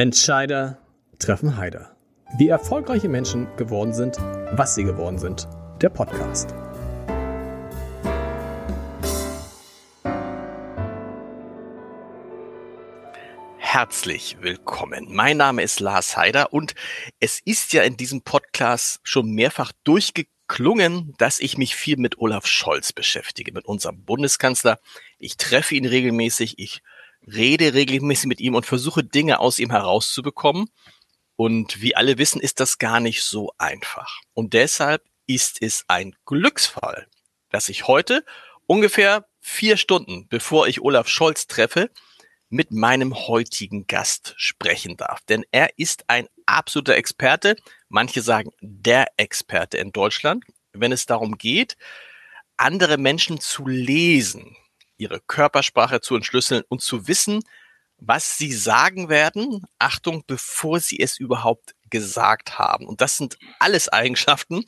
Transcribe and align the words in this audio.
Entscheider 0.00 0.78
treffen 1.18 1.58
Heider. 1.58 1.94
Wie 2.38 2.48
erfolgreiche 2.48 3.10
Menschen 3.10 3.46
geworden 3.58 3.92
sind, 3.92 4.16
was 4.50 4.74
sie 4.74 4.84
geworden 4.84 5.18
sind. 5.18 5.46
Der 5.82 5.90
Podcast. 5.90 6.54
Herzlich 13.58 14.38
willkommen. 14.40 15.08
Mein 15.10 15.36
Name 15.36 15.62
ist 15.62 15.80
Lars 15.80 16.16
Heider 16.16 16.54
und 16.54 16.74
es 17.18 17.38
ist 17.44 17.74
ja 17.74 17.82
in 17.82 17.98
diesem 17.98 18.22
Podcast 18.22 19.00
schon 19.02 19.32
mehrfach 19.32 19.70
durchgeklungen, 19.84 21.12
dass 21.18 21.40
ich 21.40 21.58
mich 21.58 21.76
viel 21.76 21.98
mit 21.98 22.16
Olaf 22.16 22.46
Scholz 22.46 22.94
beschäftige, 22.94 23.52
mit 23.52 23.66
unserem 23.66 24.02
Bundeskanzler. 24.06 24.78
Ich 25.18 25.36
treffe 25.36 25.74
ihn 25.74 25.84
regelmäßig, 25.84 26.58
ich 26.58 26.80
rede 27.34 27.74
regelmäßig 27.74 28.26
mit 28.26 28.40
ihm 28.40 28.54
und 28.54 28.66
versuche 28.66 29.04
Dinge 29.04 29.40
aus 29.40 29.58
ihm 29.58 29.70
herauszubekommen. 29.70 30.68
Und 31.36 31.80
wie 31.80 31.96
alle 31.96 32.18
wissen, 32.18 32.40
ist 32.40 32.60
das 32.60 32.78
gar 32.78 33.00
nicht 33.00 33.22
so 33.22 33.52
einfach. 33.58 34.20
Und 34.34 34.52
deshalb 34.52 35.02
ist 35.26 35.62
es 35.62 35.84
ein 35.88 36.14
Glücksfall, 36.26 37.06
dass 37.50 37.68
ich 37.68 37.86
heute 37.86 38.24
ungefähr 38.66 39.26
vier 39.40 39.76
Stunden, 39.76 40.28
bevor 40.28 40.68
ich 40.68 40.80
Olaf 40.82 41.08
Scholz 41.08 41.46
treffe, 41.46 41.90
mit 42.50 42.72
meinem 42.72 43.14
heutigen 43.14 43.86
Gast 43.86 44.34
sprechen 44.36 44.96
darf. 44.96 45.20
Denn 45.28 45.44
er 45.52 45.78
ist 45.78 46.04
ein 46.08 46.26
absoluter 46.46 46.96
Experte, 46.96 47.56
manche 47.88 48.22
sagen 48.22 48.50
der 48.60 49.06
Experte 49.16 49.78
in 49.78 49.92
Deutschland, 49.92 50.44
wenn 50.72 50.92
es 50.92 51.06
darum 51.06 51.38
geht, 51.38 51.76
andere 52.56 52.98
Menschen 52.98 53.40
zu 53.40 53.66
lesen, 53.66 54.56
ihre 55.00 55.20
Körpersprache 55.20 56.00
zu 56.00 56.14
entschlüsseln 56.14 56.62
und 56.68 56.82
zu 56.82 57.08
wissen, 57.08 57.42
was 57.98 58.38
sie 58.38 58.52
sagen 58.52 59.08
werden, 59.08 59.66
Achtung, 59.78 60.24
bevor 60.26 60.80
sie 60.80 61.00
es 61.00 61.18
überhaupt 61.18 61.74
gesagt 61.90 62.58
haben. 62.58 62.86
Und 62.86 63.00
das 63.00 63.16
sind 63.16 63.38
alles 63.58 63.88
Eigenschaften, 63.88 64.64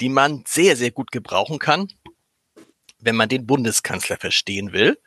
die 0.00 0.08
man 0.08 0.44
sehr, 0.46 0.76
sehr 0.76 0.90
gut 0.90 1.12
gebrauchen 1.12 1.58
kann, 1.58 1.88
wenn 2.98 3.16
man 3.16 3.28
den 3.28 3.46
Bundeskanzler 3.46 4.16
verstehen 4.16 4.72
will, 4.72 4.98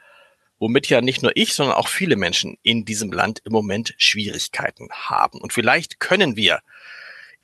womit 0.60 0.90
ja 0.90 1.02
nicht 1.02 1.24
nur 1.24 1.36
ich, 1.36 1.54
sondern 1.54 1.76
auch 1.76 1.88
viele 1.88 2.18
Menschen 2.18 2.58
in 2.62 2.86
diesem 2.86 3.12
Land 3.12 3.42
im 3.46 3.52
Moment 3.52 3.96
Schwierigkeiten 3.98 4.90
haben. 4.92 5.42
Und 5.42 5.54
vielleicht 5.54 6.00
können 6.00 6.36
wir 6.36 6.62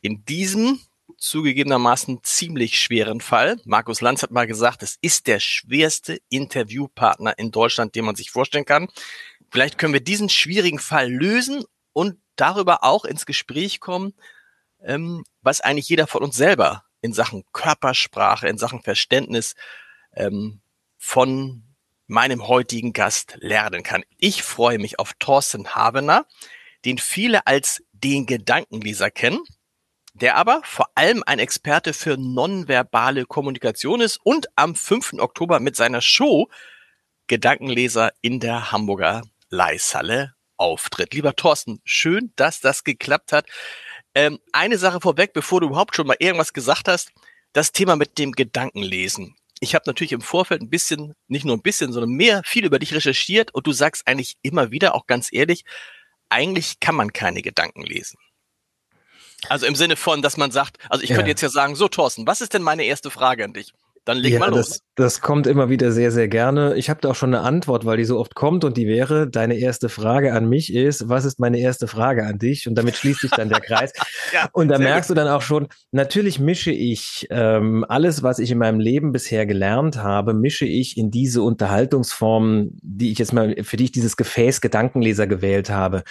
in 0.02 0.24
diesem 0.26 0.82
zugegebenermaßen 1.18 2.20
ziemlich 2.24 2.80
schweren 2.80 3.22
Fall. 3.22 3.60
Markus 3.66 4.02
Lanz 4.02 4.24
hat 4.24 4.32
mal 4.32 4.48
gesagt, 4.48 4.84
es 4.84 4.98
ist 5.02 5.28
der 5.28 5.40
schwerste 5.40 6.20
Interviewpartner 6.30 7.38
in 7.38 7.52
Deutschland, 7.52 7.96
den 7.96 8.06
man 8.06 8.16
sich 8.16 8.32
vorstellen 8.32 8.66
kann. 8.66 8.88
Vielleicht 9.50 9.78
können 9.78 9.94
wir 9.94 10.04
diesen 10.04 10.30
schwierigen 10.30 10.80
Fall 10.80 11.12
lösen 11.12 11.64
und 11.94 12.18
darüber 12.36 12.84
auch 12.84 13.06
ins 13.06 13.26
Gespräch 13.26 13.80
kommen, 13.80 14.14
ähm, 14.84 15.24
was 15.42 15.62
eigentlich 15.62 15.90
jeder 15.90 16.08
von 16.08 16.24
uns 16.24 16.36
selber 16.36 16.84
in 17.02 17.14
Sachen 17.14 17.44
Körpersprache, 17.52 18.48
in 18.48 18.58
Sachen 18.58 18.82
Verständnis 18.82 19.56
ähm, 20.16 20.62
von 20.98 21.64
meinem 22.08 22.48
heutigen 22.48 22.94
Gast 22.94 23.38
lernen 23.40 23.84
kann. 23.84 24.04
Ich 24.18 24.44
freue 24.44 24.80
mich 24.80 25.00
auf 25.00 25.14
Thorsten 25.20 25.76
Habener, 25.76 26.26
den 26.86 26.98
viele 26.98 27.48
als 27.48 27.84
den 27.94 28.26
Gedankenleser 28.26 29.12
kennen 29.12 29.44
der 30.14 30.36
aber 30.36 30.62
vor 30.64 30.90
allem 30.96 31.24
ein 31.26 31.40
Experte 31.40 31.94
für 31.94 32.18
nonverbale 32.18 33.26
Kommunikation 33.26 34.02
ist 34.02 34.20
und 34.24 34.48
am 34.56 34.76
5. 34.76 35.14
Oktober 35.20 35.60
mit 35.60 35.76
seiner 35.76 36.02
Show 36.02 36.50
Gedankenleser 37.28 38.12
in 38.22 38.40
der 38.40 38.72
Hamburger 38.72 39.24
Leishalle 39.50 40.34
auftritt. 40.58 41.14
Lieber 41.14 41.36
Thorsten, 41.36 41.82
schön, 41.86 42.34
dass 42.36 42.60
das 42.60 42.84
geklappt 42.84 43.32
hat. 43.32 43.48
Ähm, 44.14 44.40
eine 44.52 44.78
Sache 44.78 45.00
vorweg, 45.02 45.34
bevor 45.34 45.62
du 45.62 45.68
überhaupt 45.68 45.96
schon 45.96 46.08
mal 46.08 46.18
irgendwas 46.20 46.54
gesagt 46.54 46.88
hast, 46.88 47.12
das 47.54 47.72
Thema 47.72 47.96
mit 47.96 48.18
dem 48.18 48.34
Gedankenlesen. 48.34 49.36
Ich 49.60 49.76
habe 49.76 49.84
natürlich 49.86 50.12
im 50.12 50.22
Vorfeld 50.22 50.62
ein 50.62 50.70
bisschen, 50.70 51.14
nicht 51.28 51.46
nur 51.46 51.56
ein 51.56 51.62
bisschen, 51.62 51.94
sondern 51.94 52.12
mehr, 52.12 52.42
viel 52.46 52.66
über 52.66 52.80
dich 52.80 52.94
recherchiert 52.94 53.54
und 53.54 53.68
du 53.68 53.72
sagst 53.72 54.08
eigentlich 54.08 54.36
immer 54.42 54.72
wieder, 54.72 54.96
auch 54.96 55.08
ganz 55.08 55.30
ehrlich, 55.32 55.64
eigentlich 56.30 56.80
kann 56.80 56.96
man 56.96 57.14
keine 57.14 57.42
Gedanken 57.42 57.84
lesen. 57.84 58.18
Also 59.50 59.66
im 59.66 59.76
Sinne 59.76 59.96
von, 59.96 60.22
dass 60.22 60.38
man 60.38 60.52
sagt, 60.52 60.78
also 60.90 61.04
ich 61.04 61.10
könnte 61.10 61.30
jetzt 61.30 61.42
ja 61.42 61.50
sagen, 61.50 61.76
so 61.76 61.88
Thorsten, 61.88 62.28
was 62.28 62.42
ist 62.42 62.54
denn 62.54 62.62
meine 62.62 62.84
erste 62.84 63.10
Frage 63.10 63.44
an 63.44 63.54
dich? 63.54 63.74
Dann 64.04 64.18
leg 64.18 64.34
ja, 64.34 64.40
mal 64.40 64.50
los. 64.50 64.70
Das, 64.70 64.80
das 64.96 65.22
kommt 65.22 65.46
immer 65.46 65.70
wieder 65.70 65.92
sehr, 65.92 66.12
sehr 66.12 66.28
gerne. 66.28 66.76
Ich 66.76 66.90
habe 66.90 67.00
da 67.02 67.12
auch 67.12 67.16
schon 67.16 67.36
eine 67.36 67.44
Antwort, 67.44 67.86
weil 67.86 67.98
die 67.98 68.04
so 68.04 68.20
oft 68.20 68.34
kommt 68.34 68.64
und 68.64 68.76
die 68.76 68.88
wäre, 68.88 69.30
deine 69.30 69.56
erste 69.56 69.90
Frage 69.90 70.34
an 70.34 70.50
mich 70.50 70.74
ist, 70.74 71.08
was 71.08 71.24
ist 71.24 71.40
meine 71.40 71.60
erste 71.60 71.88
Frage 71.88 72.26
an 72.26 72.40
dich? 72.40 72.68
Und 72.68 72.76
damit 72.76 72.96
schließt 72.96 73.22
sich 73.22 73.30
dann 73.30 73.50
der 73.50 73.62
Kreis. 73.62 73.94
ja, 74.34 74.50
und 74.54 74.70
da 74.70 74.80
merkst 74.80 75.10
gut. 75.10 75.18
du 75.18 75.22
dann 75.22 75.32
auch 75.32 75.44
schon, 75.44 75.68
natürlich 75.92 76.40
mische 76.40 76.72
ich 76.72 77.28
ähm, 77.30 77.86
alles, 77.88 78.24
was 78.24 78.40
ich 78.40 78.50
in 78.50 78.58
meinem 78.58 78.80
Leben 78.80 79.12
bisher 79.12 79.46
gelernt 79.46 79.98
habe, 79.98 80.34
mische 80.34 80.66
ich 80.66 80.98
in 80.98 81.12
diese 81.12 81.44
Unterhaltungsform, 81.44 82.70
die 82.82 83.12
ich 83.12 83.20
jetzt 83.20 83.34
mal, 83.34 83.56
für 83.62 83.78
die 83.78 83.84
ich 83.84 83.92
dieses 83.92 84.18
Gefäß 84.18 84.62
Gedankenleser 84.62 85.28
gewählt 85.28 85.70
habe. 85.70 86.04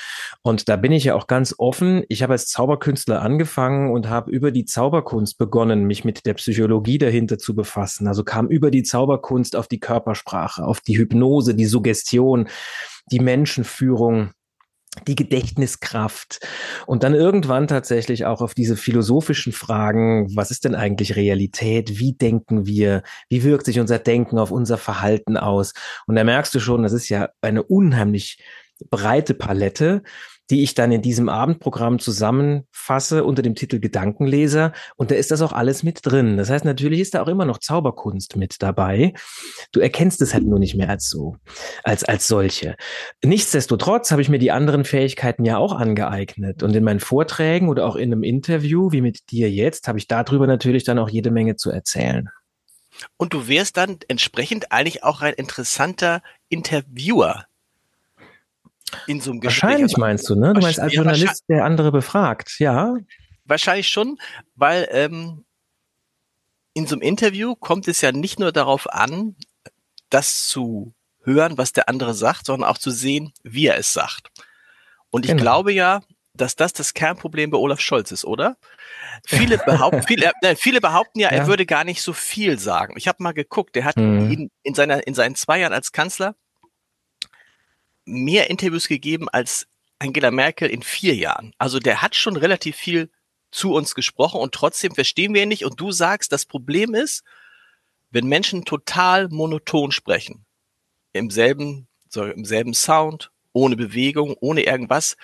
Und 0.43 0.69
da 0.69 0.77
bin 0.77 0.93
ich 0.93 1.05
ja 1.05 1.17
auch 1.17 1.27
ganz 1.27 1.57
offen. 1.59 2.05
Ich 2.09 2.23
habe 2.23 2.35
als 2.35 2.47
Zauberkünstler 2.47 3.21
angefangen 3.21 3.91
und 3.91 4.09
habe 4.09 4.31
über 4.31 4.53
die 4.53 4.65
Zauberkunst 4.65 5.39
begonnen, 5.39 5.85
mich 5.85 6.05
mit 6.05 6.25
der 6.25 6.35
Psychologie 6.35 6.99
dahinter 6.99 7.39
zu 7.39 7.57
befassen 7.57 7.80
fassen. 7.81 8.07
Also 8.07 8.25
kam 8.25 8.49
über 8.49 8.71
die 8.71 8.83
Zauberkunst 8.83 9.57
auf 9.57 9.67
die 9.67 9.81
Körpersprache, 9.81 10.65
auf 10.65 10.81
die 10.83 10.99
Hypnose, 10.99 11.55
die 11.55 11.65
Suggestion, 11.65 12.49
die 13.11 13.21
Menschenführung, 13.21 14.33
die 15.07 15.15
Gedächtniskraft 15.15 16.47
und 16.87 17.05
dann 17.05 17.15
irgendwann 17.15 17.69
tatsächlich 17.69 18.27
auch 18.27 18.43
auf 18.43 18.53
diese 18.55 18.77
philosophischen 18.77 19.53
Fragen, 19.53 20.29
was 20.35 20.51
ist 20.51 20.65
denn 20.65 20.75
eigentlich 20.75 21.17
Realität? 21.17 21.99
Wie 21.99 22.13
denken 22.13 22.67
wir? 22.67 23.03
Wie 23.31 23.43
wirkt 23.45 23.65
sich 23.65 23.81
unser 23.81 23.99
Denken 23.99 24.39
auf 24.39 24.51
unser 24.51 24.77
Verhalten 24.77 25.39
aus? 25.39 25.73
Und 26.07 26.17
da 26.17 26.25
merkst 26.25 26.55
du 26.55 26.61
schon, 26.61 26.83
das 26.83 26.93
ist 26.93 27.09
ja 27.09 27.31
eine 27.41 27.63
unheimlich 27.63 28.43
breite 28.91 29.33
Palette 29.33 30.03
die 30.51 30.63
ich 30.63 30.75
dann 30.75 30.93
in 30.93 31.03
diesem 31.03 31.29
Abendprogramm 31.29 31.99
zusammenfasse 31.99 33.25
unter 33.25 33.43
dem 33.43 33.55
Titel 33.55 33.79
Gedankenleser. 33.79 34.73
Und 34.97 35.11
da 35.11 35.15
ist 35.15 35.31
das 35.31 35.43
auch 35.43 35.53
alles 35.53 35.83
mit 35.83 36.01
drin. 36.03 36.37
Das 36.37 36.51
heißt, 36.51 36.65
natürlich 36.65 37.01
ist 37.01 37.15
da 37.15 37.23
auch 37.23 37.29
immer 37.29 37.45
noch 37.45 37.59
Zauberkunst 37.59 38.37
mit 38.37 38.57
dabei. 38.61 39.13
Du 39.73 39.81
erkennst 39.81 40.21
es 40.21 40.35
halt 40.35 40.45
nur 40.45 40.59
nicht 40.59 40.75
mehr 40.75 40.89
als 40.89 41.09
so, 41.09 41.37
als, 41.85 42.05
als 42.05 42.27
solche. 42.27 42.77
Nichtsdestotrotz 43.25 44.11
habe 44.11 44.23
ich 44.23 44.29
mir 44.29 44.39
die 44.39 44.51
anderen 44.51 44.85
Fähigkeiten 44.85 45.45
ja 45.45 45.57
auch 45.57 45.73
angeeignet. 45.73 46.63
Und 46.63 46.75
in 46.75 46.85
meinen 46.85 47.01
Vorträgen 47.01 47.69
oder 47.69 47.87
auch 47.87 47.97
in 47.97 48.13
einem 48.13 48.23
Interview, 48.23 48.91
wie 48.93 49.01
mit 49.01 49.31
dir 49.31 49.51
jetzt, 49.51 49.89
habe 49.89 49.99
ich 49.99 50.09
darüber 50.09 50.47
natürlich 50.47 50.85
dann 50.85 50.99
auch 50.99 51.09
jede 51.09 51.31
Menge 51.31 51.57
zu 51.57 51.71
erzählen. 51.71 52.29
Und 53.17 53.33
du 53.33 53.49
wärst 53.49 53.77
dann 53.77 53.99
entsprechend 54.09 54.73
eigentlich 54.73 55.05
auch 55.05 55.21
ein 55.23 55.35
interessanter 55.35 56.23
Interviewer 56.49 57.47
in 59.07 59.21
so 59.21 59.31
einem 59.31 59.41
Gespräch. 59.41 59.63
Wahrscheinlich 59.63 59.97
meinst 59.97 60.29
du, 60.29 60.35
ne? 60.35 60.53
Du 60.53 60.61
meinst 60.61 60.81
als 60.81 60.95
Journalist, 60.95 61.45
der 61.49 61.65
andere 61.65 61.93
befragt, 61.93 62.59
ja? 62.59 62.97
Wahrscheinlich 63.45 63.89
schon, 63.89 64.19
weil 64.55 64.89
ähm, 64.91 65.45
in 66.75 66.87
so 66.87 66.95
einem 66.95 67.03
Interview 67.03 67.55
kommt 67.57 67.89
es 67.89 68.01
ja 68.01 68.13
nicht 68.13 68.39
nur 68.39 68.53
darauf 68.53 68.91
an, 68.93 69.37
das 70.09 70.49
zu 70.49 70.95
hören, 71.23 71.59
was 71.59 71.73
der 71.73 71.89
andere 71.89 72.15
sagt, 72.15 72.47
sondern 72.47 72.69
auch 72.69 72.79
zu 72.79 72.91
sehen, 72.91 73.33
wie 73.43 73.67
er 73.67 73.79
es 73.79 73.93
sagt. 73.93 74.29
Und 75.11 75.25
ich 75.25 75.33
genau. 75.33 75.43
glaube 75.43 75.73
ja, 75.73 76.01
dass 76.35 76.57
das 76.57 76.73
das 76.73 76.95
Kernproblem 76.95 77.51
bei 77.51 77.59
Olaf 77.59 77.81
Scholz 77.81 78.13
ist, 78.13 78.25
oder? 78.25 78.57
Viele 79.27 79.59
behaupten, 79.67 80.03
viele, 80.03 80.33
äh, 80.43 80.57
viele 80.57 80.81
behaupten 80.81 81.19
ja, 81.21 81.31
ja, 81.31 81.39
er 81.39 81.47
würde 81.47 81.67
gar 81.67 81.85
nicht 81.85 82.03
so 82.03 82.13
viel 82.13 82.59
sagen. 82.59 82.95
Ich 82.97 83.09
habe 83.09 83.23
mal 83.23 83.33
geguckt, 83.33 83.75
der 83.75 83.85
hat 83.85 83.97
hm. 83.97 84.31
in, 84.31 84.51
in, 84.63 84.75
seiner, 84.75 85.07
in 85.07 85.15
seinen 85.15 85.35
zwei 85.35 85.61
Jahren 85.61 85.73
als 85.73 85.93
Kanzler 85.93 86.35
mehr 88.11 88.51
Interviews 88.51 88.89
gegeben 88.89 89.29
als 89.29 89.67
Angela 89.99 90.31
Merkel 90.31 90.71
in 90.71 90.83
vier 90.83 91.15
Jahren. 91.15 91.53
Also 91.59 91.79
der 91.79 92.03
hat 92.03 92.17
schon 92.17 92.37
relativ 92.37 92.77
viel 92.77 93.11
zu 93.51 93.75
uns 93.75 93.95
gesprochen 93.95 94.41
und 94.41 94.55
trotzdem 94.55 94.95
verstehen 94.95 95.35
wir 95.35 95.43
ihn 95.43 95.49
nicht. 95.49 95.65
Und 95.65 95.81
du 95.81 95.93
sagst, 95.93 96.33
das 96.33 96.47
Problem 96.47 96.95
ist, 96.95 97.23
wenn 98.11 98.27
Menschen 98.27 98.65
total 98.65 99.29
monoton 99.29 99.93
sprechen, 99.93 100.47
im 101.13 101.31
selben, 101.31 101.89
so 102.09 102.25
im 102.25 102.45
selben 102.45 102.75
Sound, 102.75 103.31
ohne 103.53 103.77
Bewegung, 103.77 104.35
ohne 104.41 104.63
irgendwas, 104.63 105.17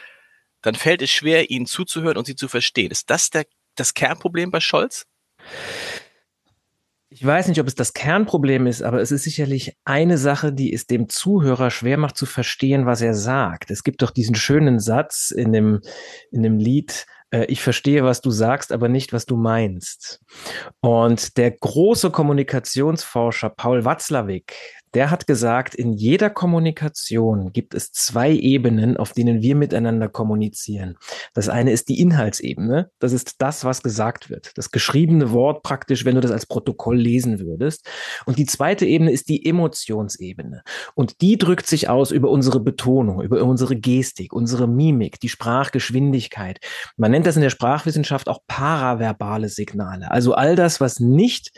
dann 0.62 0.75
fällt 0.75 1.03
es 1.03 1.11
schwer, 1.11 1.50
ihnen 1.50 1.67
zuzuhören 1.67 2.17
und 2.17 2.27
sie 2.27 2.37
zu 2.37 2.49
verstehen. 2.49 2.91
Ist 2.91 3.11
das 3.11 3.31
der, 3.31 3.47
das 3.77 3.94
Kernproblem 3.94 4.50
bei 4.50 4.61
Scholz? 4.61 5.06
Ich 7.19 7.25
weiß 7.25 7.49
nicht, 7.49 7.59
ob 7.61 7.67
es 7.67 7.75
das 7.75 7.95
Kernproblem 7.95 8.67
ist, 8.67 8.83
aber 8.83 9.01
es 9.01 9.11
ist 9.11 9.25
sicherlich 9.25 9.75
eine 9.87 10.19
Sache, 10.19 10.53
die 10.53 10.75
es 10.75 10.87
dem 10.87 11.09
Zuhörer 11.09 11.71
schwer 11.71 11.97
macht 11.97 12.19
zu 12.19 12.27
verstehen, 12.27 12.85
was 12.85 13.01
er 13.01 13.15
sagt. 13.15 13.71
Es 13.71 13.85
gibt 13.85 14.03
doch 14.03 14.11
diesen 14.11 14.35
schönen 14.35 14.79
Satz 14.81 15.31
in 15.31 15.51
dem, 15.51 15.81
in 16.31 16.43
dem 16.43 16.59
Lied, 16.59 17.07
äh, 17.31 17.47
ich 17.47 17.63
verstehe, 17.63 18.05
was 18.05 18.21
du 18.21 18.31
sagst, 18.31 18.71
aber 18.71 18.91
nicht, 18.91 19.15
was 19.15 19.25
du 19.25 19.39
meinst. 19.39 20.21
Und 20.81 21.39
der 21.39 21.53
große 21.53 22.11
Kommunikationsforscher 22.11 23.49
Paul 23.49 23.87
Watzlawick, 23.87 24.55
der 24.94 25.11
hat 25.11 25.27
gesagt, 25.27 25.75
in 25.75 25.93
jeder 25.93 26.31
Kommunikation 26.31 27.53
gibt 27.53 27.75
es 27.75 27.93
zwei 27.93 28.33
Ebenen, 28.33 28.97
auf 28.97 29.12
denen 29.12 29.43
wir 29.43 29.55
miteinander 29.55 30.09
kommunizieren. 30.09 30.97
Das 31.35 31.49
eine 31.49 31.73
ist 31.73 31.88
die 31.88 32.00
Inhaltsebene. 32.00 32.91
Das 32.99 33.12
ist 33.12 33.37
das, 33.38 33.65
was 33.65 33.83
gesagt 33.83 34.31
wird. 34.31 34.56
Das 34.56 34.71
geschriebene 34.71 35.33
Wort 35.33 35.62
praktisch, 35.62 36.05
wenn 36.05 36.15
du 36.15 36.21
das 36.21 36.31
als 36.31 36.47
Protokoll 36.47 36.97
lesen 36.97 37.41
würdest. 37.41 37.88
Und 38.25 38.38
die 38.38 38.47
zweite 38.47 38.87
Ebene 38.87 39.11
ist 39.11 39.29
die 39.29 39.44
Emotionsebene. 39.44 40.62
Und 40.94 41.21
die 41.21 41.37
drückt 41.37 41.67
sich 41.67 41.89
aus 41.89 42.11
über 42.11 42.31
unsere 42.31 42.61
Betonung, 42.61 43.23
über 43.23 43.43
unsere 43.43 43.77
Gestik, 43.77 44.32
unsere 44.32 44.67
Mimik, 44.67 45.21
die 45.21 45.29
Sprachgeschwindigkeit. 45.29 46.61
Man 46.97 47.11
nennt 47.11 47.27
das 47.27 47.37
in 47.37 47.43
der 47.43 47.50
Sprachwissenschaft 47.50 48.29
auch 48.29 48.41
paraverbale 48.47 49.49
Signale. 49.49 50.11
Also 50.11 50.35
all 50.35 50.56
das, 50.56 50.81
was 50.81 51.00
nicht 51.00 51.53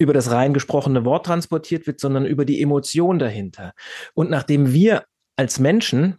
über 0.00 0.14
das 0.14 0.30
rein 0.30 0.54
gesprochene 0.54 1.04
Wort 1.04 1.26
transportiert 1.26 1.86
wird, 1.86 2.00
sondern 2.00 2.24
über 2.24 2.44
die 2.44 2.62
Emotion 2.62 3.18
dahinter. 3.18 3.74
Und 4.14 4.30
nachdem 4.30 4.72
wir 4.72 5.04
als 5.36 5.60
Menschen 5.60 6.16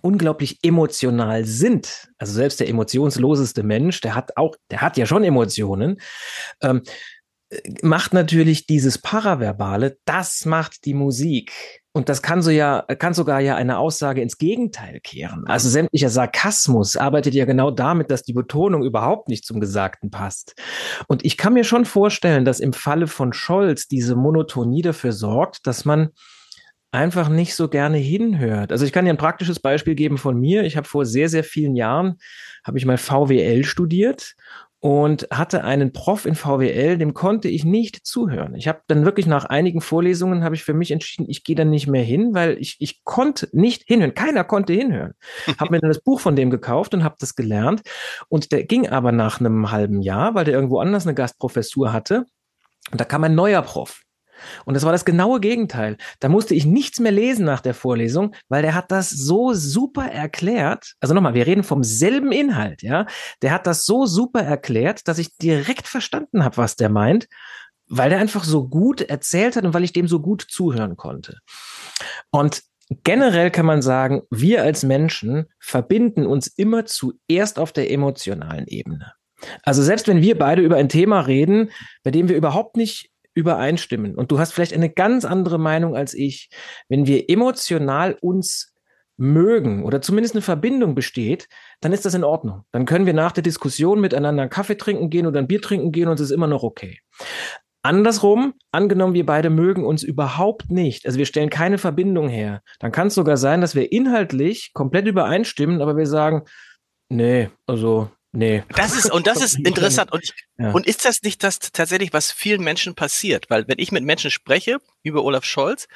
unglaublich 0.00 0.58
emotional 0.62 1.44
sind, 1.44 2.08
also 2.16 2.32
selbst 2.32 2.58
der 2.60 2.70
emotionsloseste 2.70 3.62
Mensch, 3.62 4.00
der 4.00 4.14
hat 4.14 4.38
auch, 4.38 4.56
der 4.70 4.80
hat 4.80 4.96
ja 4.96 5.04
schon 5.04 5.24
Emotionen, 5.24 6.00
ähm, 6.62 6.82
macht 7.82 8.14
natürlich 8.14 8.66
dieses 8.66 8.96
Paraverbale, 8.96 9.98
das 10.06 10.46
macht 10.46 10.86
die 10.86 10.94
Musik. 10.94 11.81
Und 11.94 12.08
das 12.08 12.22
kann 12.22 12.40
so 12.40 12.50
ja, 12.50 12.82
kann 12.98 13.12
sogar 13.12 13.40
ja 13.40 13.54
eine 13.54 13.78
Aussage 13.78 14.22
ins 14.22 14.38
Gegenteil 14.38 15.00
kehren. 15.00 15.44
Also 15.46 15.68
sämtlicher 15.68 16.08
Sarkasmus 16.08 16.96
arbeitet 16.96 17.34
ja 17.34 17.44
genau 17.44 17.70
damit, 17.70 18.10
dass 18.10 18.22
die 18.22 18.32
Betonung 18.32 18.82
überhaupt 18.82 19.28
nicht 19.28 19.44
zum 19.44 19.60
Gesagten 19.60 20.10
passt. 20.10 20.54
Und 21.06 21.24
ich 21.24 21.36
kann 21.36 21.52
mir 21.52 21.64
schon 21.64 21.84
vorstellen, 21.84 22.46
dass 22.46 22.60
im 22.60 22.72
Falle 22.72 23.06
von 23.06 23.34
Scholz 23.34 23.88
diese 23.88 24.16
Monotonie 24.16 24.80
dafür 24.80 25.12
sorgt, 25.12 25.66
dass 25.66 25.84
man 25.84 26.08
einfach 26.92 27.28
nicht 27.28 27.54
so 27.54 27.68
gerne 27.68 27.98
hinhört. 27.98 28.72
Also 28.72 28.86
ich 28.86 28.92
kann 28.92 29.04
dir 29.04 29.12
ein 29.12 29.18
praktisches 29.18 29.60
Beispiel 29.60 29.94
geben 29.94 30.16
von 30.16 30.38
mir. 30.38 30.64
Ich 30.64 30.76
habe 30.76 30.88
vor 30.88 31.04
sehr, 31.04 31.28
sehr 31.28 31.44
vielen 31.44 31.76
Jahren, 31.76 32.18
habe 32.64 32.78
ich 32.78 32.86
mal 32.86 32.98
VWL 32.98 33.64
studiert 33.64 34.34
und 34.82 35.28
hatte 35.30 35.62
einen 35.62 35.92
Prof 35.92 36.26
in 36.26 36.34
VWL, 36.34 36.98
dem 36.98 37.14
konnte 37.14 37.48
ich 37.48 37.64
nicht 37.64 38.04
zuhören. 38.04 38.56
Ich 38.56 38.66
habe 38.66 38.80
dann 38.88 39.04
wirklich 39.04 39.26
nach 39.26 39.44
einigen 39.44 39.80
Vorlesungen 39.80 40.42
habe 40.42 40.56
ich 40.56 40.64
für 40.64 40.74
mich 40.74 40.90
entschieden, 40.90 41.30
ich 41.30 41.44
gehe 41.44 41.54
dann 41.54 41.70
nicht 41.70 41.86
mehr 41.86 42.02
hin, 42.02 42.34
weil 42.34 42.58
ich, 42.58 42.78
ich 42.80 43.04
konnte 43.04 43.48
nicht 43.52 43.84
hinhören. 43.86 44.14
Keiner 44.14 44.42
konnte 44.42 44.72
hinhören. 44.72 45.12
habe 45.56 45.70
mir 45.70 45.80
dann 45.80 45.90
das 45.90 46.02
Buch 46.02 46.18
von 46.18 46.34
dem 46.34 46.50
gekauft 46.50 46.94
und 46.94 47.04
habe 47.04 47.14
das 47.20 47.36
gelernt. 47.36 47.82
Und 48.28 48.50
der 48.50 48.64
ging 48.64 48.88
aber 48.88 49.12
nach 49.12 49.38
einem 49.38 49.70
halben 49.70 50.02
Jahr, 50.02 50.34
weil 50.34 50.46
der 50.46 50.54
irgendwo 50.54 50.80
anders 50.80 51.06
eine 51.06 51.14
Gastprofessur 51.14 51.92
hatte. 51.92 52.26
Und 52.90 53.00
da 53.00 53.04
kam 53.04 53.22
ein 53.22 53.36
neuer 53.36 53.62
Prof. 53.62 54.02
Und 54.64 54.74
das 54.74 54.84
war 54.84 54.92
das 54.92 55.04
genaue 55.04 55.40
Gegenteil. 55.40 55.96
Da 56.20 56.28
musste 56.28 56.54
ich 56.54 56.66
nichts 56.66 57.00
mehr 57.00 57.12
lesen 57.12 57.44
nach 57.44 57.60
der 57.60 57.74
Vorlesung, 57.74 58.34
weil 58.48 58.62
der 58.62 58.74
hat 58.74 58.90
das 58.90 59.10
so 59.10 59.52
super 59.52 60.06
erklärt. 60.06 60.94
Also 61.00 61.14
nochmal, 61.14 61.34
wir 61.34 61.46
reden 61.46 61.64
vom 61.64 61.82
selben 61.82 62.32
Inhalt, 62.32 62.82
ja. 62.82 63.06
Der 63.42 63.52
hat 63.52 63.66
das 63.66 63.84
so 63.84 64.06
super 64.06 64.42
erklärt, 64.42 65.08
dass 65.08 65.18
ich 65.18 65.36
direkt 65.38 65.88
verstanden 65.88 66.44
habe, 66.44 66.56
was 66.56 66.76
der 66.76 66.88
meint, 66.88 67.28
weil 67.88 68.10
der 68.10 68.18
einfach 68.18 68.44
so 68.44 68.68
gut 68.68 69.02
erzählt 69.02 69.56
hat 69.56 69.64
und 69.64 69.74
weil 69.74 69.84
ich 69.84 69.92
dem 69.92 70.08
so 70.08 70.20
gut 70.20 70.46
zuhören 70.48 70.96
konnte. 70.96 71.38
Und 72.30 72.62
generell 73.04 73.50
kann 73.50 73.66
man 73.66 73.82
sagen, 73.82 74.22
wir 74.30 74.62
als 74.62 74.82
Menschen 74.82 75.46
verbinden 75.58 76.26
uns 76.26 76.46
immer 76.46 76.86
zuerst 76.86 77.58
auf 77.58 77.72
der 77.72 77.90
emotionalen 77.90 78.66
Ebene. 78.66 79.12
Also 79.62 79.82
selbst 79.82 80.08
wenn 80.08 80.22
wir 80.22 80.38
beide 80.38 80.62
über 80.62 80.76
ein 80.76 80.88
Thema 80.88 81.20
reden, 81.20 81.70
bei 82.04 82.10
dem 82.10 82.28
wir 82.28 82.36
überhaupt 82.36 82.76
nicht 82.76 83.10
übereinstimmen 83.34 84.14
und 84.14 84.30
du 84.30 84.38
hast 84.38 84.52
vielleicht 84.52 84.74
eine 84.74 84.90
ganz 84.90 85.24
andere 85.24 85.58
Meinung 85.58 85.96
als 85.96 86.14
ich, 86.14 86.50
wenn 86.88 87.06
wir 87.06 87.28
emotional 87.28 88.16
uns 88.20 88.72
mögen 89.16 89.84
oder 89.84 90.00
zumindest 90.02 90.34
eine 90.34 90.42
Verbindung 90.42 90.94
besteht, 90.94 91.48
dann 91.80 91.92
ist 91.92 92.04
das 92.04 92.14
in 92.14 92.24
Ordnung. 92.24 92.64
Dann 92.72 92.86
können 92.86 93.06
wir 93.06 93.14
nach 93.14 93.32
der 93.32 93.42
Diskussion 93.42 94.00
miteinander 94.00 94.42
einen 94.42 94.50
Kaffee 94.50 94.76
trinken 94.76 95.10
gehen 95.10 95.26
oder 95.26 95.38
ein 95.38 95.46
Bier 95.46 95.60
trinken 95.60 95.92
gehen 95.92 96.08
und 96.08 96.14
es 96.14 96.22
ist 96.22 96.30
immer 96.30 96.46
noch 96.46 96.62
okay. 96.62 96.98
Andersrum, 97.84 98.54
angenommen, 98.70 99.14
wir 99.14 99.26
beide 99.26 99.50
mögen 99.50 99.84
uns 99.84 100.04
überhaupt 100.04 100.70
nicht, 100.70 101.04
also 101.04 101.18
wir 101.18 101.26
stellen 101.26 101.50
keine 101.50 101.78
Verbindung 101.78 102.28
her, 102.28 102.62
dann 102.78 102.92
kann 102.92 103.08
es 103.08 103.14
sogar 103.14 103.36
sein, 103.36 103.60
dass 103.60 103.74
wir 103.74 103.90
inhaltlich 103.90 104.70
komplett 104.72 105.08
übereinstimmen, 105.08 105.82
aber 105.82 105.96
wir 105.96 106.06
sagen, 106.06 106.42
nee, 107.08 107.50
also 107.66 108.08
Nee. 108.32 108.64
Das 108.74 108.96
ist, 108.96 109.10
und 109.10 109.26
das 109.26 109.42
ist 109.42 109.58
interessant. 109.66 110.10
Und, 110.10 110.24
ich, 110.24 110.34
ja. 110.58 110.72
und 110.72 110.86
ist 110.86 111.04
das 111.04 111.22
nicht 111.22 111.44
das 111.44 111.58
tatsächlich, 111.58 112.12
was 112.12 112.32
vielen 112.32 112.62
Menschen 112.62 112.94
passiert? 112.94 113.50
Weil 113.50 113.68
wenn 113.68 113.78
ich 113.78 113.92
mit 113.92 114.04
Menschen 114.04 114.30
spreche 114.30 114.78
über 115.02 115.22
Olaf 115.22 115.44
Scholz, 115.44 115.86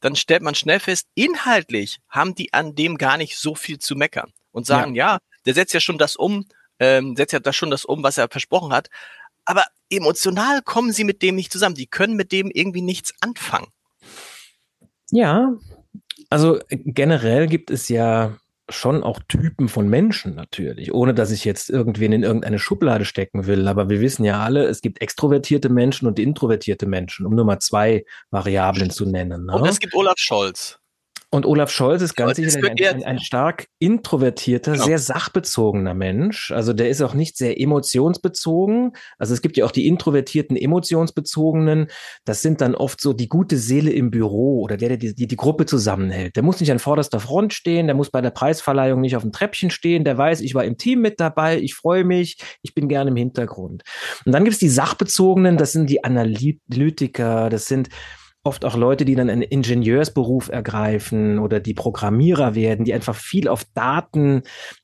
dann 0.00 0.14
stellt 0.14 0.42
man 0.42 0.54
schnell 0.54 0.78
fest, 0.78 1.08
inhaltlich 1.14 1.98
haben 2.08 2.34
die 2.34 2.52
an 2.52 2.74
dem 2.74 2.98
gar 2.98 3.16
nicht 3.16 3.38
so 3.38 3.54
viel 3.54 3.78
zu 3.78 3.96
meckern 3.96 4.32
und 4.52 4.66
sagen, 4.66 4.94
ja, 4.94 5.14
ja 5.14 5.18
der 5.46 5.54
setzt 5.54 5.72
ja 5.72 5.80
schon 5.80 5.96
das 5.96 6.16
um, 6.16 6.44
ähm, 6.78 7.16
setzt 7.16 7.32
ja 7.32 7.40
das 7.40 7.56
schon 7.56 7.70
das 7.70 7.86
um, 7.86 8.02
was 8.02 8.18
er 8.18 8.28
versprochen 8.28 8.72
hat. 8.72 8.90
Aber 9.46 9.64
emotional 9.88 10.60
kommen 10.62 10.92
sie 10.92 11.04
mit 11.04 11.22
dem 11.22 11.36
nicht 11.36 11.52
zusammen. 11.52 11.76
Die 11.76 11.86
können 11.86 12.16
mit 12.16 12.30
dem 12.30 12.50
irgendwie 12.52 12.82
nichts 12.82 13.14
anfangen. 13.20 13.68
Ja, 15.10 15.54
also 16.30 16.58
generell 16.68 17.46
gibt 17.46 17.70
es 17.70 17.88
ja 17.88 18.36
schon 18.68 19.02
auch 19.02 19.20
Typen 19.28 19.68
von 19.68 19.88
Menschen 19.88 20.34
natürlich, 20.34 20.92
ohne 20.92 21.14
dass 21.14 21.30
ich 21.30 21.44
jetzt 21.44 21.70
irgendwen 21.70 22.12
in 22.12 22.22
irgendeine 22.22 22.58
Schublade 22.58 23.04
stecken 23.04 23.46
will. 23.46 23.68
Aber 23.68 23.88
wir 23.88 24.00
wissen 24.00 24.24
ja 24.24 24.42
alle, 24.42 24.64
es 24.66 24.80
gibt 24.80 25.00
extrovertierte 25.00 25.68
Menschen 25.68 26.08
und 26.08 26.18
introvertierte 26.18 26.86
Menschen, 26.86 27.26
um 27.26 27.34
nur 27.34 27.44
mal 27.44 27.60
zwei 27.60 28.04
Variablen 28.30 28.90
zu 28.90 29.06
nennen. 29.06 29.46
Ne? 29.46 29.52
Und 29.52 29.66
es 29.66 29.78
gibt 29.78 29.94
Olaf 29.94 30.16
Scholz. 30.16 30.80
Und 31.36 31.44
Olaf 31.44 31.70
Scholz 31.70 32.00
ist 32.00 32.14
ganz 32.14 32.36
sicher 32.36 32.58
ein, 32.64 32.82
ein, 32.82 33.04
ein, 33.04 33.18
stark 33.18 33.66
introvertierter, 33.78 34.72
genau. 34.72 34.84
sehr 34.86 34.98
sachbezogener 34.98 35.92
Mensch. 35.92 36.50
Also 36.50 36.72
der 36.72 36.88
ist 36.88 37.02
auch 37.02 37.12
nicht 37.12 37.36
sehr 37.36 37.60
emotionsbezogen. 37.60 38.92
Also 39.18 39.34
es 39.34 39.42
gibt 39.42 39.58
ja 39.58 39.66
auch 39.66 39.70
die 39.70 39.86
introvertierten, 39.86 40.56
emotionsbezogenen. 40.56 41.88
Das 42.24 42.40
sind 42.40 42.62
dann 42.62 42.74
oft 42.74 43.02
so 43.02 43.12
die 43.12 43.28
gute 43.28 43.58
Seele 43.58 43.90
im 43.90 44.10
Büro 44.10 44.62
oder 44.62 44.78
der, 44.78 44.88
der 44.88 44.96
die, 44.96 45.14
die, 45.14 45.26
die 45.26 45.36
Gruppe 45.36 45.66
zusammenhält. 45.66 46.36
Der 46.36 46.42
muss 46.42 46.58
nicht 46.58 46.72
an 46.72 46.78
vorderster 46.78 47.20
Front 47.20 47.52
stehen, 47.52 47.86
der 47.86 47.96
muss 47.96 48.08
bei 48.08 48.22
der 48.22 48.30
Preisverleihung 48.30 49.02
nicht 49.02 49.14
auf 49.14 49.22
dem 49.22 49.32
Treppchen 49.32 49.68
stehen, 49.68 50.04
der 50.04 50.16
weiß, 50.16 50.40
ich 50.40 50.54
war 50.54 50.64
im 50.64 50.78
Team 50.78 51.02
mit 51.02 51.20
dabei, 51.20 51.58
ich 51.58 51.74
freue 51.74 52.04
mich, 52.04 52.38
ich 52.62 52.72
bin 52.72 52.88
gerne 52.88 53.10
im 53.10 53.16
Hintergrund. 53.16 53.82
Und 54.24 54.32
dann 54.32 54.44
gibt 54.44 54.54
es 54.54 54.58
die 54.58 54.70
sachbezogenen, 54.70 55.58
das 55.58 55.72
sind 55.72 55.90
die 55.90 56.02
Analytiker, 56.02 57.50
das 57.50 57.66
sind 57.66 57.90
oft 58.46 58.64
auch 58.64 58.76
Leute, 58.76 59.04
die 59.04 59.14
dann 59.14 59.28
einen 59.28 59.42
Ingenieursberuf 59.42 60.48
ergreifen 60.48 61.38
oder 61.38 61.60
die 61.60 61.74
Programmierer 61.74 62.54
werden, 62.54 62.84
die 62.84 62.94
einfach 62.94 63.16
viel 63.16 63.48
auf 63.48 63.64
Daten, 63.74 64.42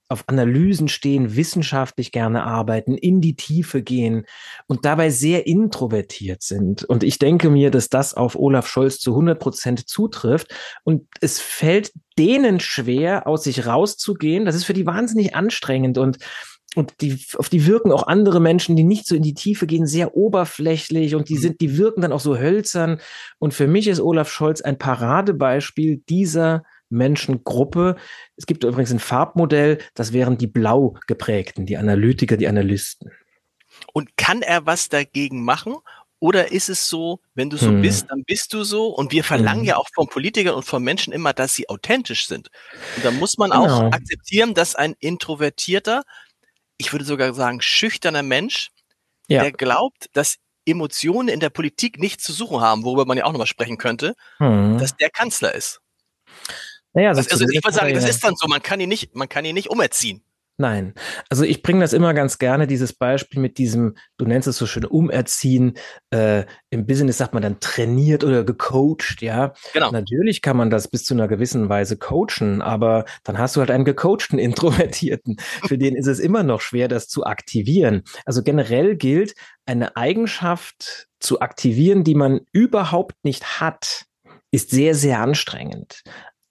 auf 0.08 0.24
Analysen 0.26 0.88
stehen, 0.88 1.36
wissenschaftlich 1.36 2.12
gerne 2.12 2.44
arbeiten, 2.44 2.96
in 2.96 3.20
die 3.20 3.34
Tiefe 3.34 3.82
gehen 3.82 4.26
und 4.66 4.84
dabei 4.84 5.10
sehr 5.10 5.46
introvertiert 5.46 6.42
sind. 6.42 6.84
Und 6.84 7.02
ich 7.02 7.18
denke 7.18 7.50
mir, 7.50 7.70
dass 7.70 7.88
das 7.88 8.14
auf 8.14 8.36
Olaf 8.36 8.66
Scholz 8.66 8.98
zu 8.98 9.12
100 9.12 9.38
Prozent 9.38 9.88
zutrifft. 9.88 10.54
Und 10.84 11.06
es 11.20 11.40
fällt 11.40 11.92
denen 12.18 12.60
schwer, 12.60 13.26
aus 13.26 13.44
sich 13.44 13.66
rauszugehen. 13.66 14.44
Das 14.44 14.54
ist 14.54 14.64
für 14.64 14.74
die 14.74 14.86
wahnsinnig 14.86 15.34
anstrengend 15.34 15.96
und 15.96 16.18
und 16.74 17.00
die, 17.00 17.18
auf 17.36 17.48
die 17.48 17.66
wirken 17.66 17.92
auch 17.92 18.06
andere 18.06 18.40
Menschen, 18.40 18.76
die 18.76 18.84
nicht 18.84 19.06
so 19.06 19.14
in 19.14 19.22
die 19.22 19.34
Tiefe 19.34 19.66
gehen, 19.66 19.86
sehr 19.86 20.16
oberflächlich 20.16 21.14
und 21.14 21.28
die 21.28 21.34
mhm. 21.34 21.40
sind, 21.40 21.60
die 21.60 21.76
wirken 21.76 22.00
dann 22.00 22.12
auch 22.12 22.20
so 22.20 22.38
hölzern. 22.38 23.00
Und 23.38 23.52
für 23.52 23.66
mich 23.66 23.88
ist 23.88 24.00
Olaf 24.00 24.30
Scholz 24.30 24.62
ein 24.62 24.78
Paradebeispiel 24.78 26.02
dieser 26.08 26.62
Menschengruppe. 26.88 27.96
Es 28.36 28.46
gibt 28.46 28.64
übrigens 28.64 28.92
ein 28.92 29.00
Farbmodell, 29.00 29.78
das 29.94 30.12
wären 30.12 30.38
die 30.38 30.46
blau 30.46 30.96
geprägten, 31.06 31.66
die 31.66 31.76
Analytiker, 31.76 32.36
die 32.36 32.48
Analysten. 32.48 33.10
Und 33.92 34.16
kann 34.16 34.42
er 34.42 34.64
was 34.66 34.88
dagegen 34.88 35.44
machen? 35.44 35.76
Oder 36.20 36.52
ist 36.52 36.68
es 36.68 36.88
so, 36.88 37.18
wenn 37.34 37.50
du 37.50 37.56
so 37.56 37.66
hm. 37.66 37.82
bist, 37.82 38.06
dann 38.08 38.22
bist 38.24 38.54
du 38.54 38.62
so? 38.62 38.86
Und 38.86 39.10
wir 39.10 39.24
verlangen 39.24 39.62
hm. 39.62 39.68
ja 39.68 39.76
auch 39.76 39.88
von 39.92 40.06
Politikern 40.06 40.54
und 40.54 40.62
von 40.62 40.82
Menschen 40.82 41.12
immer, 41.12 41.32
dass 41.32 41.54
sie 41.54 41.68
authentisch 41.68 42.28
sind. 42.28 42.48
Und 42.96 43.04
da 43.04 43.10
muss 43.10 43.38
man 43.38 43.50
genau. 43.50 43.64
auch 43.64 43.92
akzeptieren, 43.92 44.54
dass 44.54 44.76
ein 44.76 44.94
Introvertierter 45.00 46.04
ich 46.78 46.92
würde 46.92 47.04
sogar 47.04 47.32
sagen, 47.34 47.60
schüchterner 47.60 48.22
Mensch, 48.22 48.70
ja. 49.28 49.42
der 49.42 49.52
glaubt, 49.52 50.06
dass 50.12 50.36
Emotionen 50.64 51.28
in 51.28 51.40
der 51.40 51.50
Politik 51.50 51.98
nichts 51.98 52.24
zu 52.24 52.32
suchen 52.32 52.60
haben, 52.60 52.84
worüber 52.84 53.04
man 53.04 53.18
ja 53.18 53.24
auch 53.24 53.32
nochmal 53.32 53.46
sprechen 53.46 53.78
könnte, 53.78 54.14
hm. 54.38 54.78
dass 54.78 54.96
der 54.96 55.10
Kanzler 55.10 55.54
ist. 55.54 55.80
Naja, 56.92 57.10
also, 57.10 57.28
also 57.30 57.44
ich 57.48 57.64
würde 57.64 57.74
sagen, 57.74 57.94
das 57.94 58.08
ist 58.08 58.22
dann 58.22 58.36
so, 58.36 58.46
man 58.48 58.62
kann 58.62 58.78
ihn 58.78 58.88
nicht, 58.88 59.14
man 59.14 59.28
kann 59.28 59.44
ihn 59.44 59.54
nicht 59.54 59.70
umerziehen. 59.70 60.22
Nein, 60.58 60.92
also 61.30 61.44
ich 61.44 61.62
bringe 61.62 61.80
das 61.80 61.94
immer 61.94 62.12
ganz 62.12 62.38
gerne, 62.38 62.66
dieses 62.66 62.92
Beispiel 62.92 63.40
mit 63.40 63.56
diesem, 63.56 63.96
du 64.18 64.26
nennst 64.26 64.46
es 64.46 64.58
so 64.58 64.66
schön, 64.66 64.84
umerziehen. 64.84 65.74
Äh, 66.10 66.44
Im 66.70 66.86
Business 66.86 67.18
sagt 67.18 67.32
man 67.32 67.42
dann 67.42 67.58
trainiert 67.60 68.22
oder 68.22 68.44
gecoacht, 68.44 69.22
ja. 69.22 69.54
Genau. 69.72 69.90
Natürlich 69.90 70.42
kann 70.42 70.58
man 70.58 70.68
das 70.68 70.88
bis 70.88 71.04
zu 71.04 71.14
einer 71.14 71.26
gewissen 71.26 71.68
Weise 71.70 71.96
coachen, 71.96 72.60
aber 72.60 73.06
dann 73.24 73.38
hast 73.38 73.56
du 73.56 73.60
halt 73.60 73.70
einen 73.70 73.86
gecoachten 73.86 74.38
Introvertierten. 74.38 75.36
Für 75.66 75.78
den 75.78 75.96
ist 75.96 76.06
es 76.06 76.20
immer 76.20 76.42
noch 76.42 76.60
schwer, 76.60 76.86
das 76.86 77.08
zu 77.08 77.24
aktivieren. 77.24 78.02
Also 78.26 78.42
generell 78.42 78.96
gilt, 78.96 79.34
eine 79.64 79.96
Eigenschaft 79.96 81.08
zu 81.18 81.40
aktivieren, 81.40 82.04
die 82.04 82.14
man 82.14 82.40
überhaupt 82.52 83.24
nicht 83.24 83.60
hat, 83.60 84.04
ist 84.50 84.70
sehr, 84.70 84.94
sehr 84.94 85.20
anstrengend. 85.20 86.02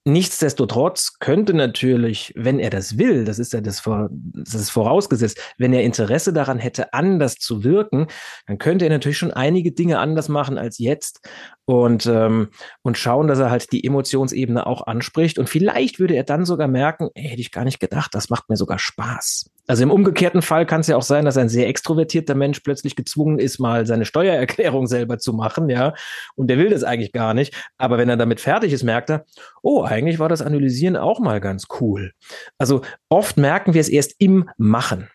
Nichtsdestotrotz 0.03 1.20
könnte 1.20 1.53
natürlich, 1.53 2.34
wenn 2.36 2.58
er 2.60 2.72
das 2.72 2.98
will, 2.98 3.24
das 3.24 3.38
ist 3.38 3.53
ja 3.53 3.62
das, 3.62 3.84
das 3.84 4.55
ist 4.55 4.72
vorausgesetzt, 4.72 5.39
wenn 5.60 5.74
er 5.74 5.84
Interesse 5.84 6.34
daran 6.34 6.58
hätte, 6.58 6.91
anders 6.93 7.36
zu 7.36 7.63
wirken, 7.63 8.08
dann 8.48 8.58
könnte 8.58 8.86
er 8.86 8.89
natürlich 8.89 9.20
schon 9.20 9.31
einige 9.31 9.74
Dinge 9.74 10.00
anders 10.00 10.27
machen 10.27 10.58
als 10.58 10.79
jetzt 10.79 11.20
und, 11.65 12.06
ähm, 12.06 12.50
und 12.82 12.98
schauen, 12.98 13.27
dass 13.27 13.39
er 13.39 13.51
halt 13.51 13.72
die 13.72 13.86
Emotionsebene 13.86 14.65
auch 14.65 14.88
anspricht. 14.88 15.39
Und 15.39 15.50
vielleicht 15.50 16.00
würde 16.00 16.15
er 16.15 16.24
dann 16.24 16.46
sogar 16.46 16.68
merken, 16.68 17.10
ey, 17.13 17.30
hätte 17.30 17.41
ich 17.41 17.51
gar 17.51 17.63
nicht 17.63 17.80
gedacht, 17.80 18.13
das 18.13 18.30
macht 18.30 18.50
mir 18.50 18.58
sogar 18.58 18.80
Spaß. 18.80 19.50
Also 19.68 19.84
im 19.84 19.91
umgekehrten 19.91 20.41
Fall 20.41 20.65
kann 20.65 20.82
es 20.82 20.88
ja 20.88 20.98
auch 20.98 21.03
sein, 21.03 21.24
dass 21.24 21.38
ein 21.38 21.50
sehr 21.50 21.68
extrovertierter 21.68 22.36
Mensch 22.36 22.60
plötzlich 22.62 22.96
gezwungen 22.96 23.39
ist, 23.39 23.60
mal 23.60 23.86
seine 23.86 24.06
Steuererklärung 24.06 24.88
selber 24.88 25.20
zu 25.20 25.34
machen, 25.34 25.70
ja. 25.70 25.94
Und 26.36 26.48
der 26.48 26.58
will 26.58 26.70
das 26.70 26.84
eigentlich 26.84 27.12
gar 27.12 27.34
nicht. 27.34 27.53
Aber 27.77 27.98
wenn 27.98 28.10
er 28.10 28.18
damit 28.18 28.41
fertig 28.41 28.74
ist, 28.74 28.84
merkt 28.84 29.10
er, 29.10 29.25
oh, 29.62 29.84
eigentlich 29.84 30.20
war 30.20 30.30
das 30.30 30.41
Analysieren 30.41 30.98
auch 30.98 31.20
mal 31.20 31.39
ganz 31.39 31.68
cool. 31.80 32.12
Also 32.58 32.82
oft 33.08 33.38
merken 33.38 33.74
wir 33.74 33.82
es 33.82 33.89
erst 33.89 34.15
im 34.18 34.50
Machen. 34.58 35.10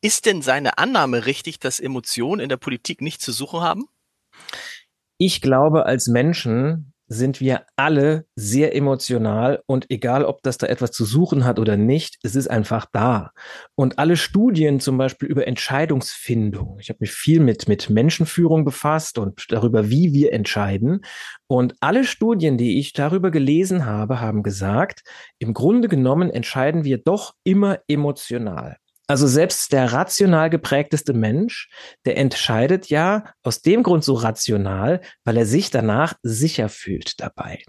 Ist 0.00 0.26
denn 0.26 0.42
seine 0.42 0.78
Annahme 0.78 1.26
richtig, 1.26 1.60
dass 1.60 1.78
Emotionen 1.78 2.40
in 2.40 2.48
der 2.48 2.56
Politik 2.56 3.00
nichts 3.00 3.24
zu 3.24 3.30
suchen 3.30 3.60
haben? 3.60 3.84
Ich 5.24 5.40
glaube, 5.40 5.86
als 5.86 6.08
Menschen 6.08 6.94
sind 7.06 7.40
wir 7.40 7.62
alle 7.76 8.26
sehr 8.34 8.74
emotional 8.74 9.62
und 9.66 9.88
egal, 9.88 10.24
ob 10.24 10.42
das 10.42 10.58
da 10.58 10.66
etwas 10.66 10.90
zu 10.90 11.04
suchen 11.04 11.44
hat 11.44 11.60
oder 11.60 11.76
nicht, 11.76 12.18
es 12.24 12.34
ist 12.34 12.48
einfach 12.48 12.86
da. 12.92 13.30
Und 13.76 14.00
alle 14.00 14.16
Studien 14.16 14.80
zum 14.80 14.98
Beispiel 14.98 15.28
über 15.28 15.46
Entscheidungsfindung, 15.46 16.78
ich 16.80 16.88
habe 16.88 16.96
mich 16.98 17.12
viel 17.12 17.38
mit, 17.38 17.68
mit 17.68 17.88
Menschenführung 17.88 18.64
befasst 18.64 19.16
und 19.16 19.44
darüber, 19.50 19.90
wie 19.90 20.12
wir 20.12 20.32
entscheiden. 20.32 21.02
Und 21.46 21.76
alle 21.78 22.02
Studien, 22.02 22.58
die 22.58 22.80
ich 22.80 22.92
darüber 22.92 23.30
gelesen 23.30 23.86
habe, 23.86 24.20
haben 24.20 24.42
gesagt, 24.42 25.04
im 25.38 25.54
Grunde 25.54 25.86
genommen 25.86 26.30
entscheiden 26.30 26.82
wir 26.82 26.98
doch 26.98 27.34
immer 27.44 27.78
emotional. 27.86 28.76
Also 29.06 29.26
selbst 29.26 29.72
der 29.72 29.92
rational 29.92 30.48
geprägteste 30.48 31.12
Mensch, 31.12 31.68
der 32.04 32.16
entscheidet 32.16 32.88
ja 32.88 33.24
aus 33.42 33.60
dem 33.60 33.82
Grund 33.82 34.04
so 34.04 34.14
rational, 34.14 35.00
weil 35.24 35.36
er 35.36 35.46
sich 35.46 35.70
danach 35.70 36.14
sicher 36.22 36.68
fühlt 36.68 37.20
dabei. 37.20 37.62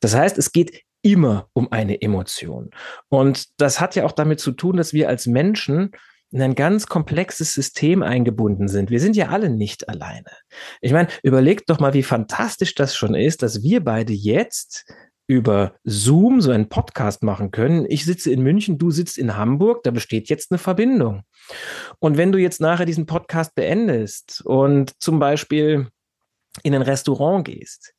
Das 0.00 0.14
heißt, 0.14 0.36
es 0.36 0.52
geht 0.52 0.82
immer 1.02 1.48
um 1.52 1.72
eine 1.72 2.02
Emotion. 2.02 2.70
Und 3.08 3.60
das 3.60 3.80
hat 3.80 3.96
ja 3.96 4.04
auch 4.04 4.12
damit 4.12 4.40
zu 4.40 4.52
tun, 4.52 4.76
dass 4.76 4.92
wir 4.92 5.08
als 5.08 5.26
Menschen 5.26 5.92
in 6.32 6.42
ein 6.42 6.54
ganz 6.54 6.86
komplexes 6.86 7.54
System 7.54 8.02
eingebunden 8.02 8.68
sind. 8.68 8.90
Wir 8.90 9.00
sind 9.00 9.16
ja 9.16 9.28
alle 9.28 9.50
nicht 9.50 9.88
alleine. 9.88 10.30
Ich 10.80 10.92
meine, 10.92 11.08
überlegt 11.22 11.68
doch 11.70 11.80
mal, 11.80 11.94
wie 11.94 12.04
fantastisch 12.04 12.74
das 12.74 12.94
schon 12.94 13.14
ist, 13.14 13.42
dass 13.42 13.62
wir 13.62 13.82
beide 13.82 14.12
jetzt 14.12 14.84
über 15.30 15.76
Zoom 15.84 16.40
so 16.40 16.50
einen 16.50 16.68
Podcast 16.68 17.22
machen 17.22 17.52
können. 17.52 17.86
Ich 17.88 18.04
sitze 18.04 18.32
in 18.32 18.42
München, 18.42 18.78
du 18.78 18.90
sitzt 18.90 19.16
in 19.16 19.36
Hamburg, 19.36 19.84
da 19.84 19.92
besteht 19.92 20.28
jetzt 20.28 20.50
eine 20.50 20.58
Verbindung. 20.58 21.22
Und 22.00 22.16
wenn 22.16 22.32
du 22.32 22.38
jetzt 22.38 22.60
nachher 22.60 22.84
diesen 22.84 23.06
Podcast 23.06 23.54
beendest 23.54 24.42
und 24.44 24.92
zum 25.00 25.20
Beispiel 25.20 25.86
in 26.64 26.74
ein 26.74 26.82
Restaurant 26.82 27.44
gehst, 27.44 27.94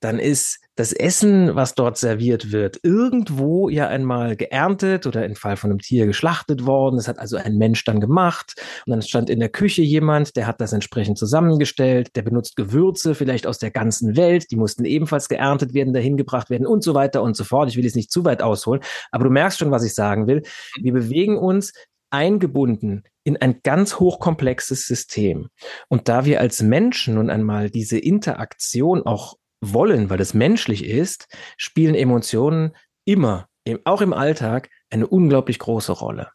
dann 0.00 0.18
ist 0.18 0.60
das 0.76 0.92
Essen, 0.92 1.54
was 1.54 1.74
dort 1.74 1.98
serviert 1.98 2.52
wird, 2.52 2.80
irgendwo 2.82 3.68
ja 3.68 3.88
einmal 3.88 4.34
geerntet 4.34 5.06
oder 5.06 5.26
im 5.26 5.36
Fall 5.36 5.58
von 5.58 5.70
einem 5.70 5.78
Tier 5.78 6.06
geschlachtet 6.06 6.64
worden. 6.64 6.96
Das 6.96 7.06
hat 7.06 7.18
also 7.18 7.36
ein 7.36 7.58
Mensch 7.58 7.84
dann 7.84 8.00
gemacht. 8.00 8.54
Und 8.86 8.92
dann 8.92 9.02
stand 9.02 9.28
in 9.28 9.40
der 9.40 9.50
Küche 9.50 9.82
jemand, 9.82 10.36
der 10.36 10.46
hat 10.46 10.60
das 10.60 10.72
entsprechend 10.72 11.18
zusammengestellt, 11.18 12.16
der 12.16 12.22
benutzt 12.22 12.56
Gewürze 12.56 13.14
vielleicht 13.14 13.46
aus 13.46 13.58
der 13.58 13.70
ganzen 13.70 14.16
Welt, 14.16 14.50
die 14.50 14.56
mussten 14.56 14.86
ebenfalls 14.86 15.28
geerntet 15.28 15.74
werden, 15.74 15.92
dahin 15.92 16.16
gebracht 16.16 16.48
werden 16.48 16.66
und 16.66 16.82
so 16.82 16.94
weiter 16.94 17.22
und 17.22 17.36
so 17.36 17.44
fort. 17.44 17.68
Ich 17.68 17.76
will 17.76 17.84
jetzt 17.84 17.96
nicht 17.96 18.10
zu 18.10 18.24
weit 18.24 18.40
ausholen, 18.40 18.80
aber 19.10 19.24
du 19.24 19.30
merkst 19.30 19.58
schon, 19.58 19.70
was 19.70 19.84
ich 19.84 19.94
sagen 19.94 20.26
will. 20.26 20.42
Wir 20.80 20.94
bewegen 20.94 21.36
uns 21.36 21.72
eingebunden 22.10 23.04
in 23.22 23.36
ein 23.36 23.60
ganz 23.62 24.00
hochkomplexes 24.00 24.86
System. 24.86 25.48
Und 25.88 26.08
da 26.08 26.24
wir 26.24 26.40
als 26.40 26.62
Menschen 26.62 27.14
nun 27.14 27.30
einmal 27.30 27.70
diese 27.70 27.98
Interaktion 27.98 29.02
auch 29.02 29.36
wollen, 29.60 30.10
weil 30.10 30.20
es 30.20 30.34
menschlich 30.34 30.84
ist, 30.84 31.28
spielen 31.56 31.94
Emotionen 31.94 32.76
immer, 33.04 33.48
auch 33.84 34.00
im 34.00 34.12
Alltag, 34.12 34.70
eine 34.90 35.06
unglaublich 35.06 35.58
große 35.58 35.92
Rolle. 35.92 36.30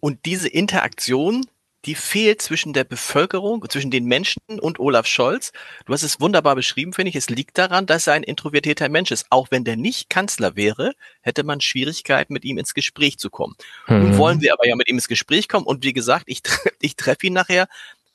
Und 0.00 0.24
diese 0.24 0.48
Interaktion, 0.48 1.46
die 1.84 1.94
fehlt 1.94 2.42
zwischen 2.42 2.72
der 2.72 2.84
Bevölkerung, 2.84 3.64
zwischen 3.68 3.90
den 3.90 4.04
Menschen 4.04 4.40
und 4.60 4.78
Olaf 4.78 5.06
Scholz. 5.06 5.52
Du 5.86 5.92
hast 5.92 6.02
es 6.02 6.20
wunderbar 6.20 6.54
beschrieben, 6.54 6.92
finde 6.92 7.08
ich. 7.08 7.16
Es 7.16 7.30
liegt 7.30 7.56
daran, 7.56 7.86
dass 7.86 8.06
er 8.06 8.14
ein 8.14 8.22
introvertierter 8.22 8.88
Mensch 8.88 9.10
ist. 9.10 9.26
Auch 9.30 9.50
wenn 9.50 9.64
der 9.64 9.76
nicht 9.76 10.10
Kanzler 10.10 10.56
wäre, 10.56 10.92
hätte 11.22 11.42
man 11.42 11.60
Schwierigkeiten, 11.60 12.32
mit 12.34 12.44
ihm 12.44 12.58
ins 12.58 12.74
Gespräch 12.74 13.18
zu 13.18 13.30
kommen. 13.30 13.56
Mhm. 13.86 14.00
Nun 14.00 14.18
wollen 14.18 14.40
wir 14.40 14.52
aber 14.52 14.68
ja 14.68 14.76
mit 14.76 14.88
ihm 14.88 14.96
ins 14.96 15.08
Gespräch 15.08 15.48
kommen. 15.48 15.66
Und 15.66 15.82
wie 15.84 15.94
gesagt, 15.94 16.24
ich, 16.26 16.42
ich 16.80 16.96
treffe 16.96 17.26
ihn 17.26 17.32
nachher. 17.32 17.66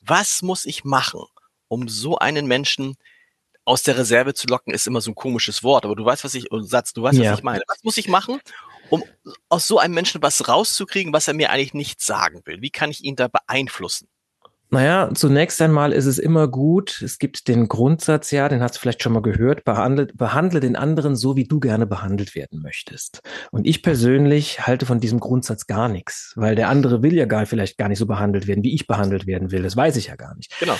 Was 0.01 0.43
muss 0.43 0.65
ich 0.65 0.83
machen, 0.83 1.21
um 1.67 1.87
so 1.87 2.19
einen 2.19 2.45
Menschen 2.45 2.97
aus 3.65 3.83
der 3.83 3.97
Reserve 3.97 4.33
zu 4.33 4.47
locken 4.47 4.73
ist 4.73 4.87
immer 4.87 5.01
so 5.01 5.11
ein 5.11 5.15
komisches 5.15 5.63
Wort, 5.63 5.85
aber 5.85 5.95
du 5.95 6.05
weißt, 6.05 6.23
was 6.23 6.35
ich, 6.35 6.45
Satz, 6.61 6.93
du 6.93 7.01
weißt, 7.01 7.17
ja. 7.17 7.31
was 7.31 7.39
ich 7.39 7.43
meine. 7.43 7.61
Was 7.67 7.83
muss 7.83 7.97
ich 7.97 8.07
machen, 8.07 8.39
um 8.89 9.03
aus 9.49 9.67
so 9.67 9.79
einem 9.79 9.95
Menschen 9.95 10.21
was 10.21 10.47
rauszukriegen, 10.47 11.11
was 11.11 11.27
er 11.27 11.33
mir 11.33 11.49
eigentlich 11.49 11.73
nicht 11.73 12.01
sagen 12.01 12.41
will? 12.45 12.61
Wie 12.61 12.69
kann 12.69 12.91
ich 12.91 13.03
ihn 13.03 13.15
da 13.15 13.27
beeinflussen? 13.27 14.07
Naja, 14.71 15.11
zunächst 15.13 15.61
einmal 15.61 15.93
ist 15.93 16.05
es 16.05 16.17
immer 16.17 16.47
gut, 16.47 17.01
es 17.03 17.19
gibt 17.19 17.47
den 17.47 17.67
Grundsatz, 17.67 18.31
ja, 18.31 18.49
den 18.49 18.61
hast 18.61 18.75
du 18.75 18.79
vielleicht 18.79 19.03
schon 19.03 19.13
mal 19.13 19.21
gehört, 19.21 19.63
behandle, 19.63 20.07
behandle 20.07 20.59
den 20.59 20.75
anderen 20.75 21.15
so, 21.15 21.35
wie 21.35 21.45
du 21.45 21.59
gerne 21.59 21.85
behandelt 21.85 22.35
werden 22.35 22.61
möchtest. 22.61 23.21
Und 23.51 23.67
ich 23.67 23.83
persönlich 23.83 24.65
halte 24.65 24.87
von 24.87 24.99
diesem 24.99 25.19
Grundsatz 25.19 25.67
gar 25.67 25.87
nichts, 25.87 26.33
weil 26.35 26.55
der 26.55 26.69
andere 26.69 27.03
will 27.03 27.13
ja 27.13 27.25
gar 27.25 27.45
vielleicht 27.45 27.77
gar 27.77 27.89
nicht 27.89 27.99
so 27.99 28.07
behandelt 28.07 28.47
werden, 28.47 28.63
wie 28.63 28.73
ich 28.73 28.87
behandelt 28.87 29.27
werden 29.27 29.51
will. 29.51 29.61
Das 29.61 29.77
weiß 29.77 29.95
ich 29.97 30.07
ja 30.07 30.15
gar 30.15 30.35
nicht. 30.35 30.59
Genau 30.59 30.75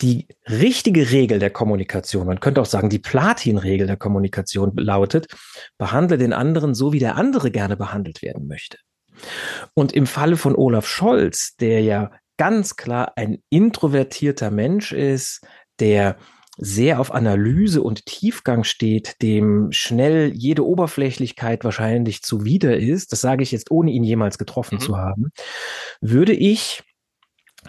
die 0.00 0.28
richtige 0.48 1.10
Regel 1.10 1.38
der 1.38 1.50
Kommunikation, 1.50 2.26
man 2.26 2.40
könnte 2.40 2.60
auch 2.60 2.66
sagen, 2.66 2.88
die 2.88 2.98
Platin-Regel 2.98 3.86
der 3.86 3.96
Kommunikation 3.96 4.72
lautet, 4.76 5.26
behandle 5.76 6.18
den 6.18 6.32
anderen 6.32 6.74
so, 6.74 6.92
wie 6.92 7.00
der 7.00 7.16
andere 7.16 7.50
gerne 7.50 7.76
behandelt 7.76 8.22
werden 8.22 8.46
möchte. 8.46 8.78
Und 9.74 9.92
im 9.92 10.06
Falle 10.06 10.36
von 10.36 10.54
Olaf 10.54 10.86
Scholz, 10.86 11.56
der 11.56 11.80
ja 11.82 12.12
ganz 12.36 12.76
klar 12.76 13.14
ein 13.16 13.42
introvertierter 13.50 14.50
Mensch 14.50 14.92
ist, 14.92 15.44
der 15.80 16.16
sehr 16.58 16.98
auf 16.98 17.12
Analyse 17.14 17.82
und 17.82 18.06
Tiefgang 18.06 18.64
steht, 18.64 19.22
dem 19.22 19.70
schnell 19.70 20.32
jede 20.34 20.66
Oberflächlichkeit 20.66 21.62
wahrscheinlich 21.64 22.22
zuwider 22.22 22.76
ist, 22.76 23.12
das 23.12 23.20
sage 23.20 23.44
ich 23.44 23.52
jetzt 23.52 23.70
ohne 23.70 23.92
ihn 23.92 24.02
jemals 24.02 24.38
getroffen 24.38 24.76
mhm. 24.76 24.80
zu 24.80 24.96
haben, 24.96 25.32
würde 26.00 26.32
ich 26.32 26.82